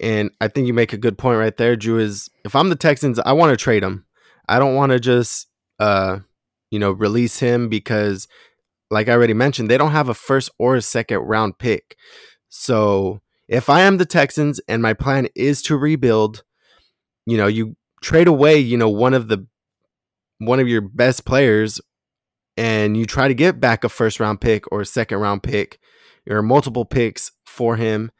And 0.00 0.30
I 0.40 0.48
think 0.48 0.66
you 0.66 0.74
make 0.74 0.92
a 0.92 0.98
good 0.98 1.16
point 1.16 1.38
right 1.38 1.56
there, 1.56 1.76
Drew. 1.76 1.98
Is 1.98 2.28
if 2.44 2.54
I'm 2.56 2.68
the 2.68 2.76
Texans, 2.76 3.18
I 3.20 3.32
want 3.32 3.50
to 3.50 3.62
trade 3.62 3.82
him. 3.82 4.04
I 4.48 4.58
don't 4.58 4.74
want 4.74 4.92
to 4.92 5.00
just, 5.00 5.46
uh, 5.78 6.18
you 6.70 6.78
know, 6.78 6.90
release 6.90 7.38
him 7.38 7.68
because, 7.68 8.26
like 8.90 9.08
I 9.08 9.12
already 9.12 9.34
mentioned, 9.34 9.70
they 9.70 9.78
don't 9.78 9.92
have 9.92 10.08
a 10.08 10.14
first 10.14 10.50
or 10.58 10.74
a 10.76 10.82
second 10.82 11.18
round 11.18 11.58
pick. 11.58 11.96
So 12.48 13.20
if 13.48 13.68
I 13.68 13.82
am 13.82 13.98
the 13.98 14.04
Texans 14.04 14.60
and 14.68 14.82
my 14.82 14.94
plan 14.94 15.28
is 15.34 15.62
to 15.62 15.76
rebuild, 15.76 16.42
you 17.24 17.36
know, 17.36 17.46
you 17.46 17.76
trade 18.02 18.28
away, 18.28 18.58
you 18.58 18.76
know, 18.76 18.88
one 18.88 19.14
of 19.14 19.28
the 19.28 19.46
one 20.38 20.60
of 20.60 20.68
your 20.68 20.80
best 20.80 21.24
players 21.24 21.80
and 22.56 22.96
you 22.96 23.04
try 23.04 23.28
to 23.28 23.34
get 23.34 23.60
back 23.60 23.84
a 23.84 23.88
first 23.88 24.20
round 24.20 24.40
pick 24.40 24.70
or 24.70 24.80
a 24.80 24.86
second 24.86 25.18
round 25.18 25.42
pick 25.42 25.78
or 26.28 26.42
multiple 26.42 26.84
picks 26.84 27.32
for 27.44 27.76
him 27.76 28.10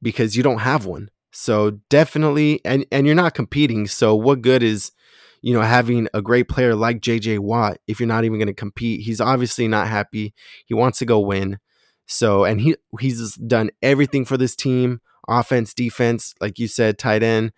because 0.00 0.36
you 0.36 0.42
don't 0.42 0.58
have 0.58 0.86
one. 0.86 1.10
So 1.32 1.78
definitely 1.88 2.60
and 2.64 2.84
and 2.92 3.06
you're 3.06 3.16
not 3.16 3.34
competing. 3.34 3.86
So 3.86 4.14
what 4.14 4.42
good 4.42 4.62
is 4.62 4.92
you 5.40 5.54
know 5.54 5.62
having 5.62 6.08
a 6.14 6.22
great 6.22 6.48
player 6.48 6.74
like 6.74 7.00
JJ 7.00 7.38
Watt 7.40 7.78
if 7.86 8.00
you're 8.00 8.06
not 8.06 8.24
even 8.24 8.38
going 8.38 8.48
to 8.48 8.54
compete? 8.54 9.00
He's 9.02 9.20
obviously 9.20 9.68
not 9.68 9.88
happy. 9.88 10.34
He 10.66 10.74
wants 10.74 10.98
to 10.98 11.06
go 11.06 11.20
win. 11.20 11.58
So 12.06 12.44
and 12.44 12.60
he 12.60 12.76
he's 13.00 13.34
done 13.36 13.70
everything 13.82 14.24
for 14.24 14.36
this 14.36 14.54
team, 14.54 15.00
offense, 15.28 15.72
defense, 15.72 16.34
like 16.40 16.58
you 16.58 16.68
said, 16.68 16.98
tight 16.98 17.22
end, 17.22 17.52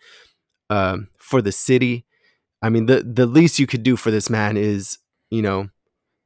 um, 0.71 1.09
for 1.19 1.43
the 1.43 1.53
city. 1.53 2.07
I 2.63 2.71
mean, 2.71 2.87
the 2.87 3.03
the 3.03 3.27
least 3.27 3.59
you 3.59 3.67
could 3.67 3.83
do 3.83 3.97
for 3.97 4.11
this 4.11 4.31
man 4.31 4.57
is, 4.57 4.99
you 5.31 5.43
know, 5.43 5.69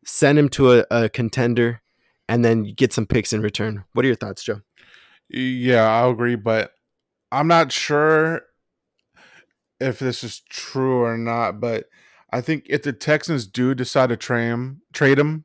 send 0.08 0.38
him 0.38 0.48
to 0.48 0.72
a, 0.72 0.84
a 0.90 1.08
contender 1.08 1.82
and 2.28 2.44
then 2.44 2.72
get 2.74 2.92
some 2.92 3.06
picks 3.06 3.32
in 3.32 3.42
return. 3.42 3.84
What 3.92 4.04
are 4.04 4.08
your 4.08 4.16
thoughts, 4.16 4.42
Joe? 4.42 4.62
Yeah, 5.28 5.86
I 5.86 6.08
agree, 6.08 6.34
but 6.34 6.72
I'm 7.30 7.46
not 7.46 7.70
sure 7.70 8.42
if 9.78 9.98
this 9.98 10.24
is 10.24 10.40
true 10.48 11.02
or 11.02 11.18
not. 11.18 11.60
But 11.60 11.86
I 12.32 12.40
think 12.40 12.64
if 12.68 12.82
the 12.82 12.92
Texans 12.92 13.46
do 13.46 13.74
decide 13.74 14.08
to 14.08 14.16
trade 14.16 14.48
him, 14.48 14.82
trade 14.92 15.18
him, 15.18 15.44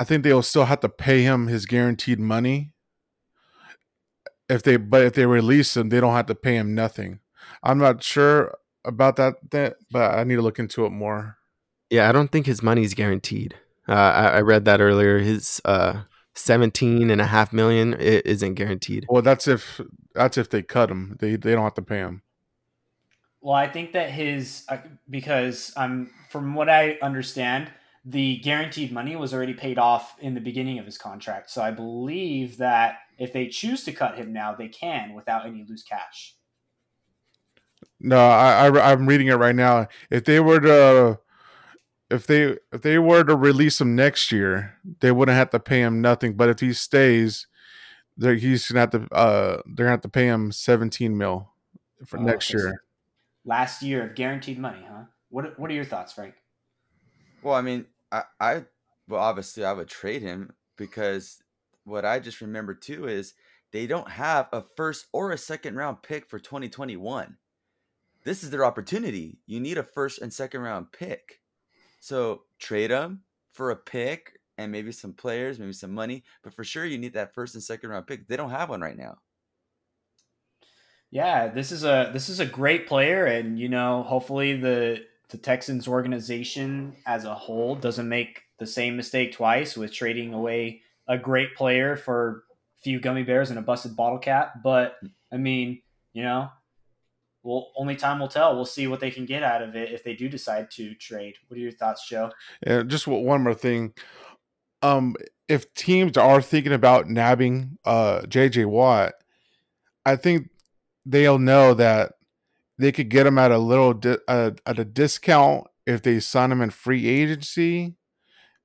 I 0.00 0.04
think 0.04 0.24
they'll 0.24 0.42
still 0.42 0.64
have 0.64 0.80
to 0.80 0.88
pay 0.88 1.22
him 1.22 1.46
his 1.46 1.66
guaranteed 1.66 2.18
money. 2.18 2.72
If 4.48 4.62
they, 4.62 4.76
but 4.76 5.02
if 5.02 5.12
they 5.12 5.26
release 5.26 5.76
him, 5.76 5.90
they 5.90 6.00
don't 6.00 6.14
have 6.14 6.26
to 6.26 6.34
pay 6.34 6.56
him 6.56 6.74
nothing. 6.74 7.20
I'm 7.62 7.78
not 7.78 8.02
sure 8.02 8.56
about 8.84 9.16
that, 9.16 9.34
that 9.50 9.76
but 9.90 10.14
I 10.14 10.24
need 10.24 10.36
to 10.36 10.42
look 10.42 10.58
into 10.58 10.86
it 10.86 10.90
more. 10.90 11.36
Yeah, 11.92 12.08
I 12.08 12.12
don't 12.12 12.32
think 12.32 12.46
his 12.46 12.62
money's 12.62 12.94
guaranteed. 12.94 13.54
Uh, 13.86 13.92
I, 13.92 14.26
I 14.28 14.40
read 14.40 14.64
that 14.64 14.80
earlier. 14.80 15.18
His 15.18 15.60
uh, 15.66 16.04
17 16.32 17.10
and 17.10 17.20
a 17.20 17.26
half 17.26 17.52
million 17.52 17.92
it 18.00 18.24
isn't 18.24 18.54
guaranteed. 18.54 19.04
Well, 19.10 19.20
that's 19.20 19.46
if 19.46 19.78
that's 20.14 20.38
if 20.38 20.48
they 20.48 20.62
cut 20.62 20.90
him. 20.90 21.18
They 21.20 21.36
they 21.36 21.52
don't 21.52 21.64
have 21.64 21.74
to 21.74 21.82
pay 21.82 21.98
him. 21.98 22.22
Well, 23.42 23.54
I 23.54 23.68
think 23.68 23.92
that 23.92 24.08
his 24.10 24.64
uh, 24.70 24.78
because 25.10 25.70
I'm 25.76 26.10
from 26.30 26.54
what 26.54 26.70
I 26.70 26.96
understand, 27.02 27.70
the 28.06 28.38
guaranteed 28.38 28.90
money 28.90 29.14
was 29.14 29.34
already 29.34 29.52
paid 29.52 29.78
off 29.78 30.16
in 30.18 30.32
the 30.32 30.40
beginning 30.40 30.78
of 30.78 30.86
his 30.86 30.96
contract. 30.96 31.50
So 31.50 31.60
I 31.60 31.72
believe 31.72 32.56
that 32.56 33.00
if 33.18 33.34
they 33.34 33.48
choose 33.48 33.84
to 33.84 33.92
cut 33.92 34.16
him 34.16 34.32
now, 34.32 34.54
they 34.54 34.68
can 34.68 35.12
without 35.12 35.44
any 35.44 35.62
loose 35.68 35.82
cash. 35.82 36.36
No, 38.00 38.16
I, 38.16 38.68
I 38.68 38.92
I'm 38.92 39.06
reading 39.06 39.26
it 39.26 39.34
right 39.34 39.54
now. 39.54 39.88
If 40.08 40.24
they 40.24 40.40
were 40.40 40.60
to 40.60 41.18
if 42.12 42.26
they 42.26 42.58
if 42.72 42.82
they 42.82 42.98
were 42.98 43.24
to 43.24 43.34
release 43.36 43.80
him 43.80 43.94
next 43.96 44.30
year, 44.30 44.76
they 45.00 45.10
wouldn't 45.12 45.36
have 45.36 45.50
to 45.50 45.60
pay 45.60 45.80
him 45.80 46.00
nothing. 46.00 46.34
But 46.34 46.48
if 46.50 46.60
he 46.60 46.72
stays, 46.72 47.46
they're 48.16 48.34
he's 48.34 48.68
gonna 48.68 48.80
have 48.80 48.90
to 48.90 49.14
uh 49.14 49.62
they're 49.66 49.86
gonna 49.86 49.90
have 49.90 50.00
to 50.02 50.08
pay 50.08 50.26
him 50.26 50.52
17 50.52 51.16
mil 51.16 51.50
for 52.06 52.18
Oh, 52.18 52.22
next 52.22 52.50
okay, 52.50 52.58
so- 52.60 52.66
year. 52.68 52.82
Last 53.44 53.82
year 53.82 54.04
of 54.08 54.14
guaranteed 54.14 54.58
money, 54.58 54.84
huh? 54.88 55.04
What 55.30 55.58
What 55.58 55.70
are 55.70 55.74
your 55.74 55.84
thoughts, 55.84 56.12
Frank? 56.12 56.34
Well, 57.42 57.54
I 57.54 57.60
mean, 57.62 57.86
I, 58.12 58.22
I 58.38 58.64
well, 59.08 59.20
obviously, 59.20 59.64
I 59.64 59.72
would 59.72 59.88
trade 59.88 60.22
him 60.22 60.52
because 60.76 61.42
what 61.84 62.04
I 62.04 62.20
just 62.20 62.40
remember 62.40 62.72
too 62.74 63.08
is 63.08 63.34
they 63.72 63.88
don't 63.88 64.08
have 64.08 64.48
a 64.52 64.62
first 64.76 65.06
or 65.12 65.32
a 65.32 65.38
second 65.38 65.74
round 65.74 66.02
pick 66.02 66.28
for 66.28 66.38
2021. 66.38 67.36
This 68.24 68.44
is 68.44 68.50
their 68.50 68.64
opportunity. 68.64 69.38
You 69.46 69.58
need 69.58 69.76
a 69.78 69.82
first 69.82 70.22
and 70.22 70.32
second 70.32 70.60
round 70.60 70.92
pick. 70.92 71.40
So 72.02 72.42
trade 72.58 72.90
him 72.90 73.22
for 73.52 73.70
a 73.70 73.76
pick 73.76 74.40
and 74.58 74.72
maybe 74.72 74.90
some 74.90 75.12
players, 75.12 75.60
maybe 75.60 75.72
some 75.72 75.94
money, 75.94 76.24
but 76.42 76.52
for 76.52 76.64
sure 76.64 76.84
you 76.84 76.98
need 76.98 77.12
that 77.14 77.32
first 77.32 77.54
and 77.54 77.62
second 77.62 77.90
round 77.90 78.08
pick. 78.08 78.26
They 78.26 78.36
don't 78.36 78.50
have 78.50 78.70
one 78.70 78.80
right 78.80 78.96
now. 78.96 79.18
Yeah, 81.12 81.46
this 81.46 81.70
is 81.70 81.84
a 81.84 82.10
this 82.12 82.28
is 82.28 82.40
a 82.40 82.46
great 82.46 82.88
player, 82.88 83.26
and 83.26 83.56
you 83.56 83.68
know, 83.68 84.02
hopefully 84.02 84.56
the 84.56 85.04
the 85.28 85.38
Texans 85.38 85.86
organization 85.86 86.96
as 87.06 87.24
a 87.24 87.36
whole 87.36 87.76
doesn't 87.76 88.08
make 88.08 88.42
the 88.58 88.66
same 88.66 88.96
mistake 88.96 89.30
twice 89.30 89.76
with 89.76 89.92
trading 89.92 90.34
away 90.34 90.82
a 91.06 91.16
great 91.16 91.54
player 91.54 91.94
for 91.94 92.42
a 92.80 92.82
few 92.82 92.98
gummy 92.98 93.22
bears 93.22 93.50
and 93.50 93.60
a 93.60 93.62
busted 93.62 93.94
bottle 93.94 94.18
cap. 94.18 94.54
But 94.64 94.96
hmm. 95.00 95.08
I 95.30 95.36
mean, 95.36 95.82
you 96.14 96.24
know, 96.24 96.50
well, 97.42 97.72
only 97.76 97.96
time 97.96 98.18
will 98.18 98.28
tell. 98.28 98.54
We'll 98.54 98.64
see 98.64 98.86
what 98.86 99.00
they 99.00 99.10
can 99.10 99.26
get 99.26 99.42
out 99.42 99.62
of 99.62 99.74
it 99.74 99.92
if 99.92 100.04
they 100.04 100.14
do 100.14 100.28
decide 100.28 100.70
to 100.72 100.94
trade. 100.94 101.36
What 101.48 101.56
are 101.56 101.60
your 101.60 101.72
thoughts, 101.72 102.08
Joe? 102.08 102.30
Yeah, 102.66 102.82
just 102.82 103.06
one 103.06 103.42
more 103.42 103.54
thing. 103.54 103.94
Um, 104.82 105.16
if 105.48 105.72
teams 105.74 106.16
are 106.16 106.42
thinking 106.42 106.72
about 106.72 107.08
nabbing 107.08 107.78
uh 107.84 108.22
JJ 108.22 108.66
Watt, 108.66 109.14
I 110.04 110.16
think 110.16 110.50
they'll 111.04 111.38
know 111.38 111.74
that 111.74 112.12
they 112.78 112.92
could 112.92 113.08
get 113.08 113.26
him 113.26 113.38
at 113.38 113.52
a 113.52 113.58
little 113.58 113.94
di- 113.94 114.18
uh, 114.28 114.52
at 114.66 114.78
a 114.78 114.84
discount 114.84 115.66
if 115.86 116.02
they 116.02 116.20
sign 116.20 116.52
him 116.52 116.62
in 116.62 116.70
free 116.70 117.06
agency, 117.08 117.94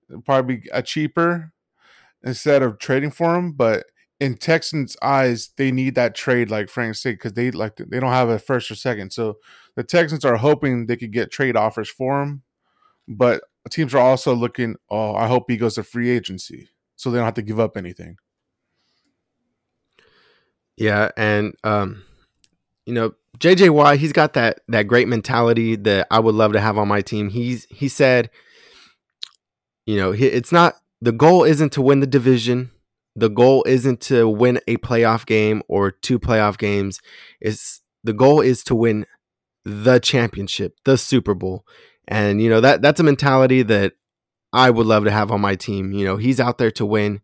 It'll 0.10 0.22
probably 0.22 0.64
a 0.72 0.82
cheaper 0.82 1.52
instead 2.24 2.64
of 2.64 2.80
trading 2.80 3.12
for 3.12 3.36
him. 3.36 3.52
But 3.52 3.86
in 4.20 4.36
Texans' 4.36 4.98
eyes, 5.02 5.52
they 5.58 5.72
need 5.72 5.96
that 5.96 6.16
trade, 6.16 6.50
like 6.50 6.70
Frank 6.70 6.96
said, 6.96 7.16
because 7.16 7.34
they 7.34 7.52
like 7.52 7.76
they 7.76 8.00
don't 8.00 8.12
have 8.12 8.30
a 8.30 8.40
first 8.40 8.72
or 8.72 8.76
second. 8.76 9.12
So 9.14 9.38
the 9.76 9.84
Texans 9.84 10.26
are 10.26 10.38
hoping 10.38 10.86
they 10.86 10.98
could 10.98 11.12
get 11.14 11.32
trade 11.32 11.56
offers 11.56 11.90
for 11.90 12.22
him, 12.22 12.42
but 13.08 13.44
teams 13.70 13.94
are 13.94 14.00
also 14.00 14.34
looking. 14.34 14.76
Oh, 14.90 15.14
I 15.14 15.28
hope 15.28 15.46
he 15.50 15.58
goes 15.58 15.76
to 15.76 15.84
free 15.84 16.10
agency, 16.10 16.70
so 16.96 17.12
they 17.12 17.18
don't 17.18 17.26
have 17.26 17.36
to 17.36 17.42
give 17.42 17.60
up 17.60 17.78
anything. 17.78 18.18
Yeah, 20.78 21.10
and 21.16 21.56
um, 21.64 22.04
you 22.86 22.94
know, 22.94 23.14
JJ 23.40 23.98
he's 23.98 24.14
got 24.14 24.34
that 24.34 24.62
that 24.68 24.84
great 24.84 25.08
mentality 25.08 25.76
that 25.76 26.08
I 26.10 26.20
would 26.20 26.36
love 26.36 26.54
to 26.54 26.60
have 26.60 26.78
on 26.78 26.88
my 26.88 27.02
team. 27.02 27.30
He's 27.30 27.66
he 27.70 27.88
said, 27.88 28.30
you 29.86 29.98
know, 29.98 30.12
it's 30.12 30.52
not 30.52 30.76
the 31.02 31.12
goal 31.12 31.44
isn't 31.44 31.74
to 31.74 31.82
win 31.82 32.00
the 32.00 32.08
division. 32.08 32.72
The 33.18 33.30
goal 33.30 33.64
isn't 33.68 34.00
to 34.02 34.30
win 34.30 34.60
a 34.68 34.78
playoff 34.78 35.26
game 35.26 35.64
or 35.68 35.90
two 35.90 36.20
playoff 36.20 36.58
games. 36.58 37.02
It's 37.42 37.82
the 38.04 38.14
goal 38.14 38.42
is 38.42 38.64
to 38.66 38.76
win 38.76 39.08
the 39.66 40.00
championship, 40.00 40.78
the 40.86 40.98
Super 40.98 41.34
Bowl. 41.34 41.66
And 42.08 42.42
you 42.42 42.50
know, 42.50 42.62
that 42.62 42.84
that's 42.84 43.00
a 43.00 43.04
mentality 43.04 43.64
that 43.64 43.94
I 44.54 44.70
would 44.70 44.86
love 44.86 45.04
to 45.06 45.12
have 45.12 45.32
on 45.32 45.42
my 45.42 45.56
team. 45.56 45.92
You 45.92 46.06
know, 46.06 46.18
he's 46.18 46.40
out 46.40 46.60
there 46.60 46.72
to 46.72 46.86
win 46.86 47.22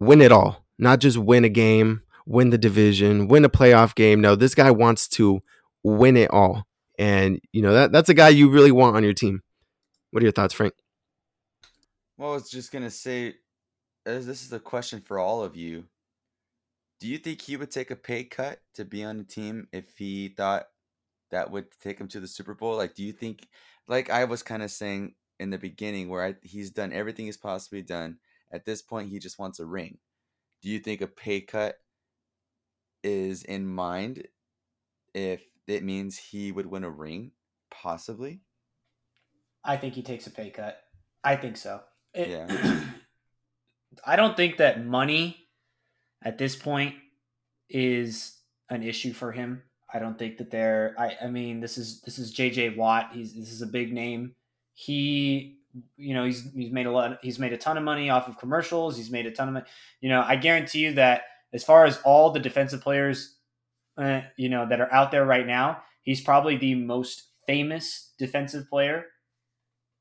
win 0.00 0.22
it 0.22 0.32
all, 0.32 0.64
not 0.78 1.00
just 1.00 1.18
win 1.18 1.44
a 1.44 1.50
game, 1.50 2.02
win 2.26 2.48
the 2.48 2.58
division, 2.58 3.28
win 3.28 3.44
a 3.44 3.50
playoff 3.50 3.94
game. 3.94 4.22
No, 4.22 4.34
this 4.34 4.54
guy 4.54 4.70
wants 4.70 5.06
to 5.08 5.42
win 5.82 6.16
it 6.16 6.30
all. 6.30 6.64
And 6.98 7.40
you 7.52 7.60
know, 7.60 7.74
that 7.74 7.92
that's 7.92 8.08
a 8.08 8.14
guy 8.14 8.30
you 8.30 8.48
really 8.48 8.72
want 8.72 8.96
on 8.96 9.04
your 9.04 9.12
team. 9.12 9.42
What 10.12 10.22
are 10.22 10.26
your 10.26 10.32
thoughts, 10.32 10.54
Frank? 10.54 10.72
Well, 12.16 12.30
I 12.30 12.34
was 12.34 12.50
just 12.50 12.72
gonna 12.72 12.90
say, 12.90 13.34
this 14.04 14.44
is 14.44 14.52
a 14.52 14.60
question 14.60 15.00
for 15.00 15.18
all 15.18 15.42
of 15.42 15.56
you. 15.56 15.84
Do 17.00 17.08
you 17.08 17.18
think 17.18 17.42
he 17.42 17.56
would 17.56 17.70
take 17.70 17.90
a 17.90 17.96
pay 17.96 18.24
cut 18.24 18.60
to 18.74 18.84
be 18.84 19.04
on 19.04 19.18
the 19.18 19.24
team 19.24 19.68
if 19.72 19.96
he 19.98 20.28
thought 20.28 20.66
that 21.30 21.50
would 21.50 21.66
take 21.82 21.98
him 21.98 22.08
to 22.08 22.20
the 22.20 22.28
Super 22.28 22.54
Bowl? 22.54 22.76
Like, 22.76 22.94
do 22.94 23.02
you 23.02 23.12
think, 23.12 23.48
like 23.88 24.10
I 24.10 24.24
was 24.24 24.42
kind 24.42 24.62
of 24.62 24.70
saying 24.70 25.14
in 25.40 25.50
the 25.50 25.58
beginning, 25.58 26.08
where 26.08 26.24
I, 26.24 26.34
he's 26.42 26.70
done 26.70 26.92
everything 26.92 27.26
he's 27.26 27.36
possibly 27.36 27.82
done. 27.82 28.18
At 28.52 28.64
this 28.64 28.82
point, 28.82 29.10
he 29.10 29.18
just 29.18 29.38
wants 29.38 29.58
a 29.58 29.66
ring. 29.66 29.98
Do 30.62 30.68
you 30.70 30.78
think 30.78 31.00
a 31.00 31.06
pay 31.06 31.40
cut 31.40 31.76
is 33.02 33.42
in 33.42 33.66
mind 33.66 34.26
if 35.12 35.42
it 35.66 35.82
means 35.82 36.16
he 36.16 36.52
would 36.52 36.66
win 36.66 36.84
a 36.84 36.90
ring? 36.90 37.32
Possibly. 37.70 38.40
I 39.64 39.76
think 39.76 39.94
he 39.94 40.02
takes 40.02 40.26
a 40.26 40.30
pay 40.30 40.50
cut. 40.50 40.78
I 41.22 41.36
think 41.36 41.56
so. 41.56 41.80
It- 42.14 42.28
Yeah. 42.28 42.84
I 44.06 44.16
don't 44.16 44.36
think 44.36 44.58
that 44.58 44.84
money 44.84 45.36
at 46.22 46.38
this 46.38 46.56
point 46.56 46.94
is 47.68 48.38
an 48.70 48.82
issue 48.82 49.12
for 49.12 49.32
him. 49.32 49.62
I 49.92 49.98
don't 49.98 50.18
think 50.18 50.38
that 50.38 50.50
they're 50.50 50.94
I, 50.98 51.16
I 51.22 51.26
mean 51.28 51.60
this 51.60 51.78
is 51.78 52.00
this 52.02 52.18
is 52.18 52.34
JJ 52.34 52.76
Watt. 52.76 53.10
He's 53.12 53.34
this 53.34 53.52
is 53.52 53.62
a 53.62 53.66
big 53.66 53.92
name. 53.92 54.34
He 54.74 55.58
you 55.96 56.14
know 56.14 56.24
he's 56.24 56.50
he's 56.52 56.72
made 56.72 56.86
a 56.86 56.90
lot 56.90 57.18
he's 57.22 57.38
made 57.38 57.52
a 57.52 57.58
ton 57.58 57.76
of 57.76 57.84
money 57.84 58.10
off 58.10 58.28
of 58.28 58.38
commercials. 58.38 58.96
He's 58.96 59.10
made 59.10 59.26
a 59.26 59.30
ton 59.30 59.48
of 59.48 59.54
money. 59.54 59.66
You 60.00 60.08
know, 60.08 60.22
I 60.26 60.36
guarantee 60.36 60.80
you 60.80 60.92
that 60.94 61.22
as 61.52 61.62
far 61.62 61.84
as 61.84 62.00
all 62.04 62.30
the 62.30 62.40
defensive 62.40 62.80
players 62.80 63.36
uh, 63.96 64.22
you 64.36 64.48
know 64.48 64.68
that 64.68 64.80
are 64.80 64.92
out 64.92 65.10
there 65.10 65.24
right 65.24 65.46
now, 65.46 65.82
he's 66.02 66.20
probably 66.20 66.56
the 66.56 66.74
most 66.74 67.28
famous 67.46 68.12
defensive 68.18 68.68
player 68.68 69.04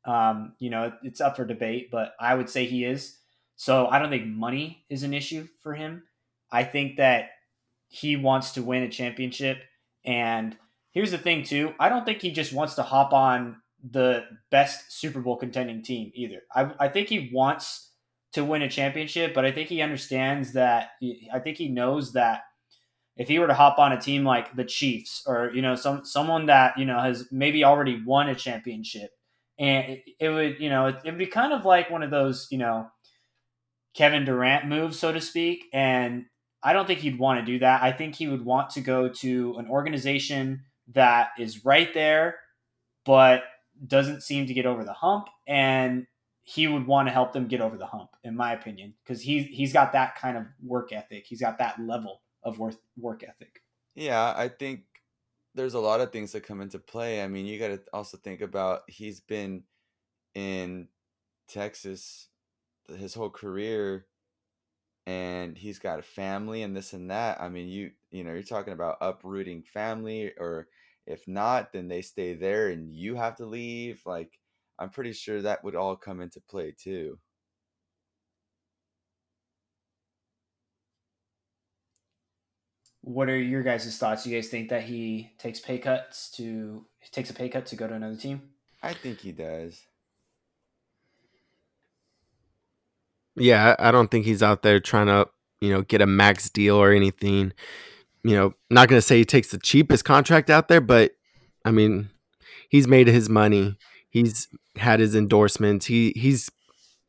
um, 0.06 0.54
you 0.60 0.70
know, 0.70 0.92
it's 1.04 1.22
up 1.22 1.36
for 1.36 1.46
debate, 1.46 1.90
but 1.92 2.14
I 2.20 2.36
would 2.36 2.50
say 2.50 2.66
he 2.66 2.86
is. 2.86 3.18
So 3.56 3.88
I 3.88 4.00
don't 4.00 4.10
think 4.10 4.28
money 4.28 4.86
is 4.90 5.04
an 5.04 5.14
issue 5.14 5.48
for 5.62 5.74
him. 5.74 6.04
I 6.52 6.64
think 6.64 6.98
that 6.98 7.30
he 7.88 8.16
wants 8.16 8.52
to 8.54 8.64
win 8.64 8.84
a 8.84 8.90
championship. 8.90 9.60
And 10.06 10.58
here's 10.92 11.12
the 11.12 11.18
thing, 11.18 11.44
too. 11.44 11.74
I 11.80 11.90
don't 11.90 12.06
think 12.06 12.22
he 12.22 12.32
just 12.32 12.54
wants 12.54 12.76
to 12.76 12.84
hop 12.84 13.14
on 13.14 13.58
the 13.90 14.24
best 14.50 14.92
Super 15.00 15.22
Bowl 15.22 15.38
contending 15.38 15.84
team 15.84 16.12
either. 16.16 16.42
I, 16.54 16.72
I 16.80 16.88
think 16.88 17.10
he 17.10 17.30
wants 17.34 17.92
to 18.34 18.44
win 18.44 18.62
a 18.62 18.70
championship, 18.70 19.34
but 19.34 19.46
I 19.46 19.52
think 19.52 19.70
he 19.70 19.82
understands 19.82 20.54
that. 20.54 20.92
I 21.32 21.40
think 21.40 21.58
he 21.58 21.70
knows 21.70 22.14
that 22.14 22.42
if 23.16 23.28
he 23.28 23.40
were 23.40 23.48
to 23.48 23.54
hop 23.54 23.78
on 23.78 23.92
a 23.92 24.02
team 24.02 24.24
like 24.24 24.56
the 24.56 24.66
Chiefs 24.66 25.24
or 25.28 25.52
you 25.54 25.62
know 25.62 25.76
some 25.76 26.04
someone 26.06 26.48
that 26.48 26.78
you 26.78 26.86
know 26.86 27.00
has 27.00 27.28
maybe 27.32 27.64
already 27.64 28.02
won 28.04 28.30
a 28.30 28.36
championship 28.36 29.12
and 29.60 29.94
it, 29.94 30.04
it 30.20 30.30
would 30.30 30.60
you 30.60 30.70
know 30.70 30.88
it, 30.88 30.96
it 31.06 31.12
would 31.12 31.20
be 31.20 31.28
kind 31.28 31.54
of 31.54 31.66
like 31.66 31.90
one 31.90 32.04
of 32.04 32.12
those 32.12 32.48
you 32.50 32.58
know 32.58 32.88
Kevin 33.94 34.26
Durant 34.26 34.68
moves 34.68 35.00
so 35.00 35.12
to 35.12 35.22
speak 35.22 35.66
and 35.74 36.26
I 36.64 36.74
don't 36.74 36.88
think 36.88 37.00
he'd 37.00 37.20
want 37.20 37.40
to 37.40 37.46
do 37.46 37.60
that. 37.60 37.84
I 37.84 37.92
think 37.92 38.16
he 38.16 38.28
would 38.28 38.46
want 38.46 38.70
to 38.72 38.82
go 38.82 39.10
to 39.10 39.56
an 39.58 39.68
organization 39.68 40.64
that 40.94 41.30
is 41.38 41.66
right 41.66 41.94
there 41.94 42.38
but 43.06 43.44
doesn't 43.86 44.22
seem 44.22 44.48
to 44.48 44.54
get 44.54 44.66
over 44.66 44.84
the 44.84 44.94
hump 44.94 45.28
and 45.48 46.08
he 46.44 46.68
would 46.68 46.86
want 46.86 47.08
to 47.08 47.12
help 47.12 47.34
them 47.34 47.48
get 47.48 47.62
over 47.62 47.78
the 47.78 47.86
hump 47.86 48.10
in 48.24 48.36
my 48.36 48.54
opinion 48.54 48.94
because 49.04 49.22
he 49.22 49.44
he's 49.44 49.72
got 49.72 49.94
that 49.94 50.16
kind 50.16 50.38
of 50.38 50.46
work 50.62 50.92
ethic. 50.92 51.26
He's 51.26 51.42
got 51.42 51.58
that 51.60 51.80
level 51.80 52.22
of 52.44 52.60
work 52.60 52.76
work 52.98 53.24
ethic. 53.24 53.62
Yeah, 53.96 54.34
I 54.36 54.50
think 54.50 54.82
there's 55.56 55.74
a 55.74 55.80
lot 55.80 56.02
of 56.02 56.12
things 56.12 56.32
that 56.34 56.46
come 56.46 56.62
into 56.62 56.80
play. 56.80 57.24
I 57.24 57.28
mean, 57.28 57.46
you 57.46 57.60
got 57.60 57.68
to 57.68 57.82
also 57.94 58.18
think 58.18 58.42
about 58.42 58.82
he's 58.88 59.22
been 59.22 59.64
in 60.36 60.88
Texas 61.48 62.28
his 62.88 63.14
whole 63.14 63.30
career 63.30 64.06
and 65.06 65.58
he's 65.58 65.80
got 65.80 66.00
a 66.00 66.04
family 66.04 66.64
and 66.64 66.76
this 66.76 66.94
and 66.94 67.12
that 67.12 67.42
i 67.42 67.50
mean 67.50 67.68
you 67.68 67.92
you 68.12 68.24
know 68.24 68.32
you're 68.34 68.44
talking 68.44 68.74
about 68.74 68.98
uprooting 69.02 69.62
family 69.64 70.32
or 70.38 70.68
if 71.06 71.28
not 71.28 71.74
then 71.74 71.88
they 71.88 72.02
stay 72.02 72.34
there 72.34 72.70
and 72.70 72.94
you 72.94 73.16
have 73.16 73.36
to 73.36 73.46
leave 73.46 74.02
like 74.06 74.40
i'm 74.80 74.90
pretty 74.90 75.14
sure 75.14 75.42
that 75.42 75.64
would 75.64 75.76
all 75.76 75.96
come 75.96 76.22
into 76.22 76.40
play 76.42 76.74
too. 76.78 77.18
What 83.02 83.30
are 83.30 83.38
your 83.38 83.64
guys' 83.64 83.98
thoughts? 83.98 84.26
You 84.26 84.36
guys 84.36 84.48
think 84.48 84.70
that 84.70 84.84
he 84.84 85.32
takes 85.38 85.60
pay 85.60 85.78
cuts 85.78 86.32
to 86.38 86.86
takes 87.12 87.30
a 87.30 87.34
pay 87.34 87.50
cut 87.50 87.66
to 87.68 87.76
go 87.76 87.88
to 87.88 87.94
another 87.94 88.16
team? 88.16 88.42
I 88.82 88.94
think 88.94 89.20
he 89.20 89.32
does. 89.32 89.82
Yeah, 93.36 93.76
I 93.80 93.92
don't 93.92 94.12
think 94.12 94.26
he's 94.26 94.44
out 94.44 94.62
there 94.62 94.80
trying 94.80 95.08
to, 95.08 95.28
you 95.60 95.72
know, 95.72 95.82
get 95.82 96.02
a 96.02 96.06
max 96.06 96.50
deal 96.50 96.76
or 96.76 96.92
anything. 96.92 97.54
You 98.24 98.36
know, 98.36 98.54
not 98.70 98.88
going 98.88 98.98
to 98.98 99.02
say 99.06 99.18
he 99.18 99.26
takes 99.26 99.52
the 99.52 99.58
cheapest 99.58 100.06
contract 100.06 100.50
out 100.50 100.68
there, 100.68 100.82
but 100.82 101.12
I 101.66 101.72
mean, 101.72 102.10
he's 102.70 102.88
made 102.88 103.08
his 103.08 103.30
money. 103.30 103.78
He's 104.10 104.48
had 104.76 105.00
his 105.00 105.16
endorsements. 105.16 105.88
He 105.88 106.14
he's 106.16 106.50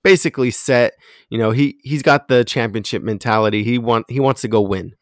basically 0.02 0.50
set. 0.50 0.94
You 1.28 1.38
know, 1.38 1.50
he 1.50 1.78
he's 1.82 2.02
got 2.02 2.28
the 2.28 2.44
championship 2.44 3.02
mentality. 3.02 3.62
He 3.62 3.78
want 3.78 4.10
he 4.10 4.20
wants 4.20 4.40
to 4.42 4.48
go 4.48 4.60
win. 4.60 4.94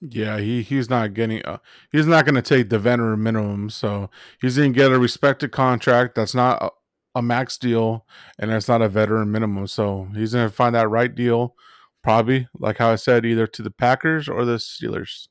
Yeah, 0.00 0.38
he 0.38 0.62
he's 0.62 0.90
not 0.90 1.14
getting. 1.14 1.44
Uh, 1.44 1.58
he's 1.92 2.06
not 2.06 2.24
going 2.24 2.34
to 2.34 2.42
take 2.42 2.70
the 2.70 2.78
veteran 2.78 3.22
minimum, 3.22 3.70
so 3.70 4.10
he's 4.40 4.56
going 4.56 4.72
to 4.72 4.76
get 4.76 4.90
a 4.90 4.98
respected 4.98 5.52
contract. 5.52 6.16
That's 6.16 6.34
not 6.34 6.74
a, 7.14 7.22
max 7.22 7.58
deal, 7.58 8.06
and 8.38 8.50
that's 8.50 8.68
not 8.68 8.82
a 8.82 8.88
veteran 8.88 9.30
minimum. 9.30 9.66
So 9.66 10.08
he's 10.14 10.32
going 10.32 10.48
to 10.48 10.54
find 10.54 10.74
that 10.74 10.88
right 10.88 11.14
deal, 11.14 11.54
probably 12.02 12.48
like 12.58 12.78
how 12.78 12.90
I 12.90 12.96
said, 12.96 13.24
either 13.26 13.46
to 13.46 13.62
the 13.62 13.70
Packers 13.70 14.28
or 14.28 14.44
the 14.44 14.56
Steelers. 14.56 15.28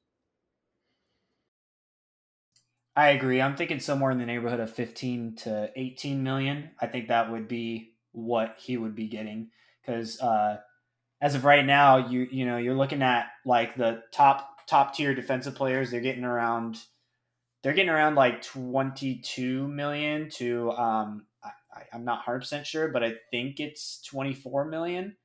I 2.96 3.10
agree. 3.10 3.42
I'm 3.42 3.56
thinking 3.56 3.80
somewhere 3.80 4.12
in 4.12 4.18
the 4.18 4.26
neighborhood 4.26 4.60
of 4.60 4.70
15 4.70 5.38
to 5.38 5.72
18 5.76 6.24
million. 6.24 6.72
I 6.80 6.88
think 6.88 7.08
that 7.08 7.32
would 7.32 7.48
be 7.48 7.94
what 8.12 8.56
he 8.60 8.78
would 8.78 8.96
be 8.96 9.08
getting 9.08 9.50
because 9.82 10.20
uh, 10.20 10.58
as 11.22 11.36
of 11.36 11.46
right 11.46 11.66
now, 11.66 12.10
you 12.10 12.28
you 12.32 12.46
know 12.46 12.58
you're 12.58 12.76
looking 12.76 13.02
at 13.02 13.28
like 13.46 13.76
the 13.76 14.04
top 14.12 14.68
top 14.68 14.94
tier 14.94 15.16
defensive 15.16 15.56
players. 15.56 15.92
They're 15.92 16.02
getting 16.02 16.26
around 16.26 16.78
they're 17.64 17.74
getting 17.74 17.90
around 17.90 18.16
like 18.16 18.42
22 18.42 19.68
million 19.68 20.30
to 20.32 20.72
um, 20.72 21.26
I, 21.82 21.96
I'm 21.96 22.06
not 22.06 22.20
100 22.20 22.40
percent 22.40 22.68
sure, 22.68 22.88
but 22.88 23.04
I 23.04 23.16
think 23.32 23.60
it's 23.60 24.02
24 24.04 24.66
million 24.66 25.16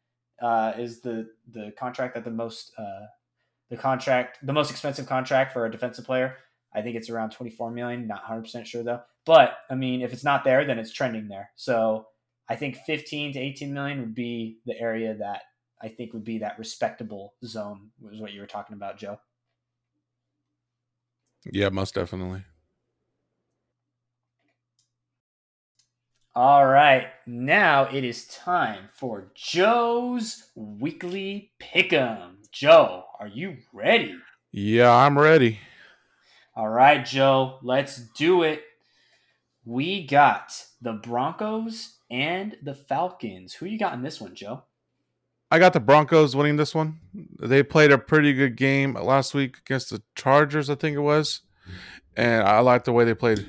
uh, 0.41 0.73
is 0.77 1.01
the 1.01 1.29
the 1.53 1.73
contract 1.79 2.15
that 2.15 2.25
the 2.25 2.31
most 2.31 2.73
uh, 2.79 3.07
the 3.71 3.77
contract 3.77 4.39
the 4.45 4.53
most 4.53 4.71
expensive 4.71 5.07
contract 5.07 5.53
for 5.53 5.67
a 5.67 5.71
defensive 5.71 6.05
player. 6.05 6.37
I 6.75 6.83
think 6.83 6.97
it's 6.97 7.09
around 7.09 7.31
24 7.31 7.71
million. 7.71 8.07
Not 8.07 8.23
100 8.23 8.43
percent 8.43 8.67
sure 8.67 8.83
though. 8.83 9.01
But 9.25 9.59
I 9.71 9.75
mean, 9.75 10.03
if 10.03 10.13
it's 10.13 10.25
not 10.25 10.45
there, 10.45 10.65
then 10.65 10.79
it's 10.79 10.93
trending 10.93 11.29
there. 11.29 11.51
So 11.57 12.07
I 12.49 12.57
think 12.57 12.77
15 12.87 13.33
to 13.33 13.41
18 13.41 13.73
million 13.73 14.01
would 14.01 14.15
be 14.15 14.59
the 14.67 14.79
area 14.79 15.15
that 15.15 15.43
I 15.83 15.89
think 15.89 16.13
would 16.13 16.25
be 16.25 16.39
that 16.39 16.59
respectable 16.59 17.35
zone. 17.45 17.91
Was 18.01 18.21
what 18.21 18.33
you 18.33 18.41
were 18.41 18.47
talking 18.47 18.75
about, 18.75 18.99
Joe. 18.99 19.19
Yeah, 21.53 21.69
most 21.71 21.95
definitely. 21.95 22.45
All 26.37 26.67
right, 26.67 27.07
now 27.27 27.85
it 27.85 28.05
is 28.05 28.27
time 28.27 28.91
for 28.93 29.29
Joe's 29.35 30.51
weekly 30.55 31.53
pick'em. 31.59 32.47
Joe, 32.53 33.05
are 33.19 33.27
you 33.27 33.57
ready? 33.73 34.15
Yeah, 34.53 34.93
I'm 34.93 35.19
ready. 35.19 35.61
All 36.55 36.69
right, 36.69 37.03
Joe, 37.07 37.59
let's 37.63 37.97
do 37.97 38.43
it. 38.43 38.65
We 39.65 40.07
got 40.07 40.63
the 40.83 40.93
Broncos 40.93 42.01
and 42.11 42.55
the 42.63 42.75
Falcons. 42.75 43.55
Who 43.55 43.65
you 43.65 43.79
got 43.79 43.95
in 43.95 44.03
this 44.03 44.21
one, 44.21 44.35
Joe? 44.35 44.65
I 45.51 45.59
got 45.59 45.73
the 45.73 45.81
Broncos 45.81 46.37
winning 46.37 46.57
this 46.57 46.75
one. 46.75 47.01
They 47.41 47.63
played 47.63 47.93
a 47.93 47.97
pretty 47.97 48.35
good 48.35 48.59
game 48.59 48.93
last 48.93 49.33
week 49.33 49.57
against 49.61 49.89
the 49.89 50.03
Chargers, 50.15 50.69
I 50.69 50.75
think 50.75 50.99
it 50.99 51.01
was, 51.01 51.41
and 52.15 52.47
I 52.47 52.59
like 52.59 52.85
the 52.85 52.93
way 52.93 53.07
they 53.07 53.15
played. 53.15 53.49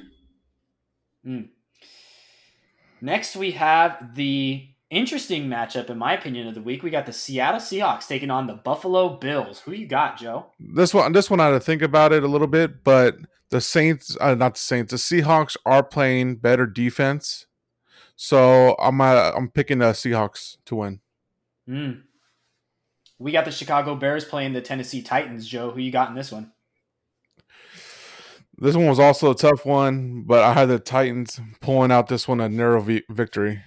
Mm. 1.26 1.50
Next, 3.02 3.36
we 3.36 3.52
have 3.52 4.16
the 4.16 4.68
interesting 4.89 5.48
matchup, 5.48 5.89
in 5.89 5.98
my 5.98 6.14
opinion, 6.14 6.48
of 6.48 6.56
the 6.56 6.62
week. 6.62 6.84
We 6.84 6.89
got 6.89 7.06
the 7.06 7.14
Seattle 7.14 7.60
Seahawks 7.60 8.08
taking 8.08 8.32
on 8.32 8.48
the 8.48 8.54
Buffalo 8.54 9.10
Bills. 9.10 9.60
Who 9.62 9.72
you 9.72 9.88
got, 9.88 10.18
Joe? 10.18 10.48
This 10.60 10.93
one, 10.93 11.12
this 11.12 11.30
one, 11.30 11.39
I 11.39 11.45
had 11.45 11.52
to 11.52 11.60
think 11.60 11.82
about 11.82 12.14
it 12.14 12.24
a 12.24 12.28
little 12.28 12.48
bit, 12.48 12.84
but 12.84 13.18
the 13.50 13.62
Saints, 13.62 14.18
uh, 14.20 14.36
not 14.36 14.56
the 14.56 14.60
Saints, 14.60 14.91
the 14.91 14.98
Seahawks 14.98 15.56
are 15.66 15.84
playing 15.84 16.38
better 16.38 16.66
defense, 16.66 17.45
so 18.16 18.76
I'm 18.80 19.00
uh, 19.00 19.32
I'm 19.36 19.50
picking 19.50 19.80
the 19.80 19.91
Seahawks 19.91 20.58
to 20.66 20.76
win. 20.76 21.00
Mm. 21.70 22.02
We 23.20 23.32
got 23.32 23.45
the 23.45 23.52
Chicago 23.52 23.95
Bears 23.95 24.26
playing 24.26 24.54
the 24.54 24.62
Tennessee 24.62 25.02
Titans. 25.02 25.48
Joe, 25.48 25.72
who 25.72 25.80
you 25.80 25.91
got 25.91 26.10
in 26.10 26.16
this 26.16 26.32
one? 26.32 26.52
This 28.60 28.76
one 28.76 28.88
was 28.88 28.99
also 28.99 29.32
a 29.32 29.36
tough 29.36 29.66
one, 29.66 30.24
but 30.26 30.43
I 30.43 30.53
had 30.53 30.66
the 30.66 30.80
Titans 30.80 31.39
pulling 31.62 31.91
out 31.91 32.08
this 32.08 32.28
one 32.28 32.39
a 32.39 32.49
narrow 32.49 32.82
vi- 32.82 33.03
victory. 33.10 33.62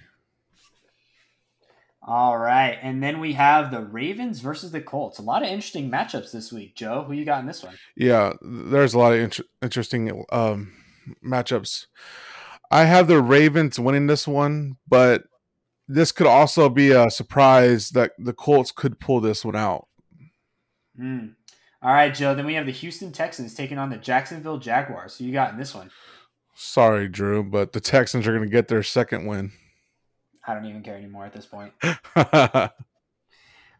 All 2.03 2.37
right, 2.37 2.77
and 2.81 3.01
then 3.01 3.19
we 3.19 3.33
have 3.33 3.71
the 3.71 3.83
Ravens 3.83 4.39
versus 4.39 4.71
the 4.71 4.81
Colts. 4.81 5.19
A 5.19 5.21
lot 5.21 5.43
of 5.43 5.49
interesting 5.49 5.89
matchups 5.89 6.31
this 6.31 6.51
week, 6.51 6.75
Joe. 6.75 7.03
Who 7.03 7.13
you 7.13 7.25
got 7.25 7.39
in 7.39 7.45
this 7.45 7.63
one? 7.63 7.75
Yeah, 7.95 8.33
there's 8.41 8.93
a 8.93 8.99
lot 8.99 9.13
of 9.13 9.19
inter- 9.19 9.43
interesting 9.61 10.25
um, 10.31 10.73
matchups. 11.23 11.85
I 12.71 12.85
have 12.85 13.07
the 13.07 13.21
Ravens 13.21 13.79
winning 13.79 14.07
this 14.07 14.27
one, 14.27 14.77
but 14.87 15.23
this 15.87 16.11
could 16.11 16.27
also 16.27 16.69
be 16.69 16.91
a 16.91 17.11
surprise 17.11 17.91
that 17.91 18.13
the 18.17 18.33
Colts 18.33 18.71
could 18.71 18.99
pull 18.99 19.21
this 19.21 19.45
one 19.45 19.55
out. 19.55 19.87
Mm. 20.99 21.35
All 21.83 21.91
right, 21.91 22.13
Joe. 22.13 22.35
Then 22.35 22.45
we 22.45 22.53
have 22.53 22.67
the 22.67 22.71
Houston 22.71 23.11
Texans 23.11 23.55
taking 23.55 23.79
on 23.79 23.89
the 23.89 23.97
Jacksonville 23.97 24.59
Jaguars. 24.59 25.17
Who 25.17 25.25
you 25.25 25.33
got 25.33 25.51
in 25.51 25.57
this 25.57 25.73
one? 25.73 25.89
Sorry, 26.53 27.07
Drew, 27.07 27.43
but 27.43 27.73
the 27.73 27.79
Texans 27.79 28.27
are 28.27 28.31
going 28.31 28.47
to 28.47 28.51
get 28.51 28.67
their 28.67 28.83
second 28.83 29.25
win. 29.25 29.51
I 30.45 30.53
don't 30.53 30.65
even 30.65 30.83
care 30.83 30.95
anymore 30.95 31.25
at 31.25 31.33
this 31.33 31.45
point. 31.45 31.73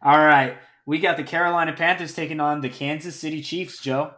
All 0.04 0.18
right, 0.18 0.56
we 0.84 0.98
got 0.98 1.16
the 1.16 1.22
Carolina 1.22 1.72
Panthers 1.72 2.14
taking 2.14 2.40
on 2.40 2.60
the 2.60 2.68
Kansas 2.68 3.14
City 3.14 3.40
Chiefs. 3.40 3.80
Joe. 3.80 4.14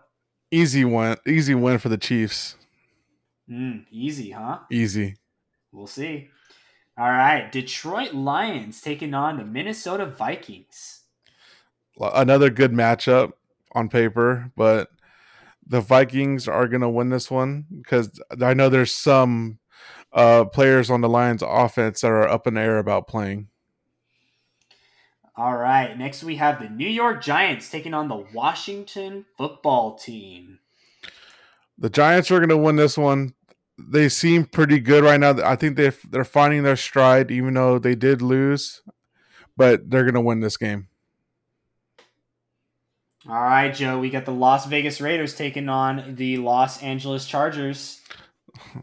easy 0.51 0.85
win, 0.85 1.17
easy 1.27 1.55
win 1.55 1.79
for 1.79 1.91
the 1.91 1.99
Chiefs. 1.99 2.57
Mm, 3.51 3.85
easy, 3.91 4.31
huh? 4.31 4.61
Easy. 4.71 5.17
We'll 5.73 5.87
see. 5.87 6.31
All 6.97 7.11
right, 7.11 7.51
Detroit 7.53 8.15
Lions 8.15 8.81
taking 8.81 9.13
on 9.13 9.37
the 9.37 9.45
Minnesota 9.45 10.07
Vikings. 10.07 11.01
Another 12.01 12.49
good 12.49 12.73
matchup 12.73 13.33
on 13.75 13.89
paper, 13.89 14.51
but 14.57 14.89
the 15.67 15.81
Vikings 15.81 16.47
are 16.47 16.69
going 16.69 16.83
to 16.83 16.89
win 16.89 17.11
this 17.11 17.31
one 17.31 17.67
because 17.71 18.21
I 18.41 18.55
know 18.55 18.69
there's 18.69 18.93
some 18.93 19.59
uh, 20.13 20.45
players 20.45 20.91
on 20.91 21.01
the 21.01 21.09
Lions 21.09 21.43
offense 21.47 22.01
that 22.03 22.11
are 22.11 22.29
up 22.29 22.47
in 22.47 22.55
the 22.55 22.61
air 22.61 22.79
about 22.79 23.09
playing. 23.09 23.49
All 25.37 25.57
right, 25.57 25.99
next 25.99 26.23
we 26.23 26.37
have 26.37 26.61
the 26.61 26.69
New 26.69 26.89
York 26.89 27.21
Giants 27.21 27.69
taking 27.69 27.93
on 27.93 28.07
the 28.07 28.25
Washington 28.33 29.25
football 29.37 29.97
team. 29.97 30.61
The 31.77 31.91
Giants 31.91 32.31
are 32.31 32.39
going 32.39 32.51
to 32.51 32.57
win 32.57 32.77
this 32.77 32.97
one. 32.97 33.35
They 33.77 34.09
seem 34.09 34.45
pretty 34.45 34.79
good 34.79 35.03
right 35.03 35.19
now. 35.19 35.35
I 35.45 35.57
think 35.57 35.77
they 35.77 35.91
they're 36.09 36.25
finding 36.25 36.63
their 36.63 36.77
stride, 36.77 37.33
even 37.33 37.55
though 37.55 37.81
they 37.81 37.97
did 37.97 38.23
lose, 38.23 38.83
but 39.57 39.91
they're 39.91 40.05
going 40.05 40.15
to 40.15 40.21
win 40.21 40.39
this 40.39 40.57
game. 40.57 40.87
All 43.27 43.41
right, 43.41 43.75
Joe, 43.75 43.99
we 43.99 44.11
got 44.11 44.27
the 44.27 44.33
Las 44.33 44.67
Vegas 44.67 45.01
Raiders 45.01 45.35
taking 45.35 45.69
on 45.71 46.15
the 46.17 46.37
Los 46.37 46.83
Angeles 46.83 47.27
Chargers. 47.27 48.01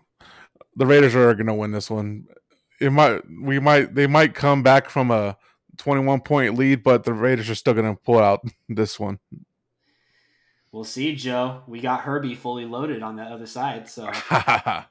The 0.78 0.86
Raiders 0.86 1.16
are 1.16 1.34
going 1.34 1.48
to 1.48 1.54
win 1.54 1.72
this 1.72 1.90
one. 1.90 2.28
It 2.80 2.92
might 2.92 3.22
we 3.30 3.60
might 3.60 3.94
they 3.94 4.08
might 4.08 4.34
come 4.34 4.64
back 4.64 4.90
from 4.90 5.12
a 5.12 5.38
21 5.78 6.22
point 6.22 6.58
lead, 6.58 6.82
but 6.82 7.04
the 7.04 7.14
Raiders 7.14 7.50
are 7.50 7.56
still 7.56 7.74
going 7.74 7.94
to 7.94 8.02
pull 8.02 8.20
out 8.20 8.42
this 8.70 9.00
one. 9.00 9.20
We'll 10.72 10.86
see, 10.86 11.14
Joe. 11.16 11.64
We 11.68 11.82
got 11.82 12.02
Herbie 12.02 12.36
fully 12.36 12.66
loaded 12.66 13.04
on 13.04 13.18
the 13.18 13.24
other 13.24 13.46
side. 13.46 13.90
So, 13.90 14.06
all 14.32 14.86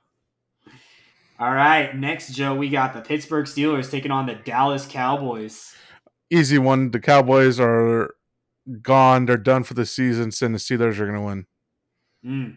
right. 1.41 1.97
Next, 1.97 2.35
Joe, 2.35 2.55
we 2.55 2.69
got 2.69 2.93
the 2.93 3.01
Pittsburgh 3.01 3.47
Steelers 3.47 3.91
taking 3.91 4.11
on 4.11 4.27
the 4.27 4.35
Dallas 4.35 4.87
Cowboys. 4.87 5.75
Easy 6.29 6.59
one. 6.59 6.91
The 6.91 7.01
Cowboys 7.01 7.59
are 7.59 8.15
gone. 8.83 9.27
They're 9.27 9.37
done 9.37 9.65
for 9.65 9.75
the 9.75 9.87
season. 9.87 10.33
And 10.43 10.55
the 10.55 10.59
Steelers 10.59 10.99
are 10.99 11.07
going 11.07 11.19
to 11.19 11.23
win. 11.23 11.47
Mm. 12.25 12.57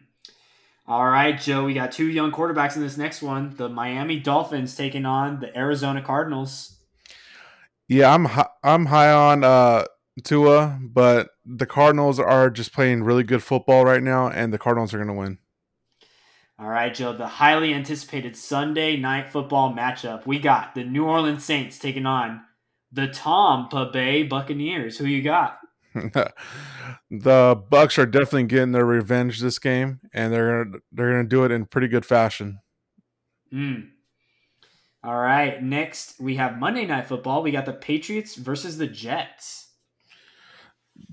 All 0.86 1.05
right, 1.05 1.39
Joe. 1.39 1.64
We 1.64 1.74
got 1.74 1.91
two 1.91 2.09
young 2.09 2.32
quarterbacks 2.32 2.76
in 2.76 2.82
this 2.82 2.97
next 2.97 3.22
one. 3.22 3.55
The 3.55 3.70
Miami 3.70 4.20
Dolphins 4.20 4.76
taking 4.76 5.05
on 5.05 5.39
the 5.39 5.57
Arizona 5.57 6.01
Cardinals. 6.01 6.78
Yeah, 7.88 8.14
I'm 8.14 8.26
hi- 8.26 8.49
I'm 8.64 8.88
high 8.88 9.11
on 9.11 9.43
uh, 9.43 9.86
Tua, 10.24 10.80
but 10.82 11.30
the 11.45 11.66
Cardinals 11.66 12.20
are 12.20 12.49
just 12.49 12.74
playing 12.74 13.03
really 13.03 13.24
good 13.24 13.43
football 13.43 13.86
right 13.86 14.03
now, 14.03 14.30
and 14.30 14.51
the 14.51 14.57
Cardinals 14.57 14.93
are 14.93 14.97
going 14.97 15.07
to 15.07 15.14
win. 15.14 15.38
All 16.59 16.68
right, 16.68 16.93
Joe. 16.93 17.14
The 17.14 17.28
highly 17.28 17.74
anticipated 17.74 18.36
Sunday 18.36 18.97
night 18.97 19.30
football 19.32 19.74
matchup. 19.74 20.26
We 20.26 20.39
got 20.39 20.76
the 20.76 20.84
New 20.84 21.05
Orleans 21.05 21.43
Saints 21.43 21.80
taking 21.80 22.05
on 22.05 22.41
the 22.91 23.07
Tampa 23.07 23.89
Bay 23.91 24.24
Buccaneers. 24.24 24.97
Who 24.97 25.05
you 25.05 25.22
got? 25.22 25.59
the 27.12 27.56
Bucs 27.56 27.98
are 27.98 28.06
definitely 28.06 28.46
getting 28.46 28.72
their 28.72 28.86
revenge 28.86 29.39
this 29.39 29.60
game, 29.60 30.00
and 30.14 30.34
they're 30.34 30.64
gonna 30.64 30.78
they're 30.91 31.12
gonna 31.12 31.24
do 31.24 31.44
it 31.44 31.52
in 31.52 31.66
pretty 31.66 31.88
good 31.88 32.06
fashion. 32.06 32.60
Mm. 33.54 33.89
All 35.04 35.18
right. 35.18 35.62
Next, 35.62 36.20
we 36.20 36.36
have 36.36 36.58
Monday 36.58 36.86
Night 36.86 37.08
Football. 37.08 37.44
We 37.44 37.52
got 37.52 37.66
the 37.66 37.74
Patriots 37.74 38.36
versus 38.36 38.78
the 38.78 38.88
Jets. 38.88 39.72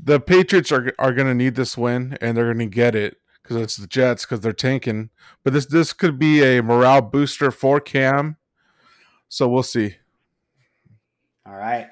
The 0.03 0.21
Patriots 0.21 0.73
are 0.73 0.93
are 0.99 1.13
gonna 1.13 1.35
need 1.35 1.55
this 1.55 1.77
win, 1.77 2.17
and 2.21 2.37
they're 2.37 2.53
gonna 2.53 2.67
get 2.67 2.95
it 2.95 3.17
because 3.43 3.57
it's 3.57 3.77
the 3.77 3.87
Jets 3.87 4.25
because 4.25 4.41
they're 4.41 4.53
tanking. 4.53 5.11
But 5.45 5.53
this 5.53 5.67
this 5.67 5.93
could 5.93 6.19
be 6.19 6.43
a 6.43 6.63
morale 6.63 7.03
booster 7.03 7.51
for 7.51 7.81
Cam, 7.81 8.37
so 9.29 9.49
we'll 9.49 9.63
see. 9.63 9.97
All 11.45 11.57
right. 11.57 11.89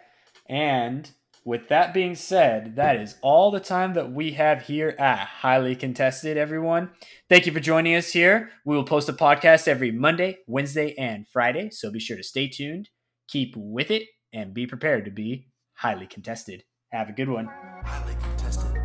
And 0.47 1.11
with 1.49 1.69
that 1.69 1.95
being 1.95 2.15
said, 2.15 2.77
that 2.77 3.01
is 3.01 3.17
all 3.23 3.51
the 3.51 3.59
time 3.59 3.95
that 3.95 4.13
we 4.13 4.33
have 4.33 4.61
here 4.61 4.95
at 4.99 5.27
Highly 5.27 5.75
Contested, 5.75 6.37
everyone. 6.37 6.91
Thank 7.31 7.47
you 7.47 7.53
for 7.53 7.59
joining 7.59 7.95
us 7.95 8.13
here. 8.13 8.51
We 8.67 8.77
will 8.77 8.85
post 8.85 9.09
a 9.09 9.15
podcast 9.15 9.67
every 9.67 9.91
Monday, 9.91 10.41
Wednesday, 10.47 10.95
and 10.99 11.27
Friday, 11.27 11.71
so 11.71 11.91
be 11.91 12.01
sure 12.01 12.19
to 12.19 12.23
stay 12.23 12.49
tuned, 12.49 12.91
keep 13.29 13.55
with 13.57 13.91
it, 13.91 14.03
and 14.31 14.53
be 14.53 14.67
prepared 14.67 15.07
to 15.07 15.11
be 15.11 15.49
highly 15.73 16.07
contested. 16.07 16.65
Have 16.93 17.09
a 17.09 17.13
good 17.13 17.31
one. 17.31 17.49
Highly 17.83 18.15
contested, 18.21 18.77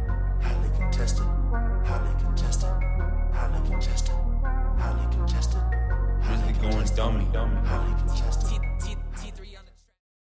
highly 0.42 0.70
contested, 0.78 1.26
highly 1.84 2.24
contested, 2.24 2.70
highly 3.34 3.70
contested, 3.70 4.16
highly 4.80 5.14
contested, 5.14 5.60
Really 6.30 6.54
going 6.72 6.96
dummy. 6.96 7.26
highly 7.68 7.86
contested. 7.98 8.03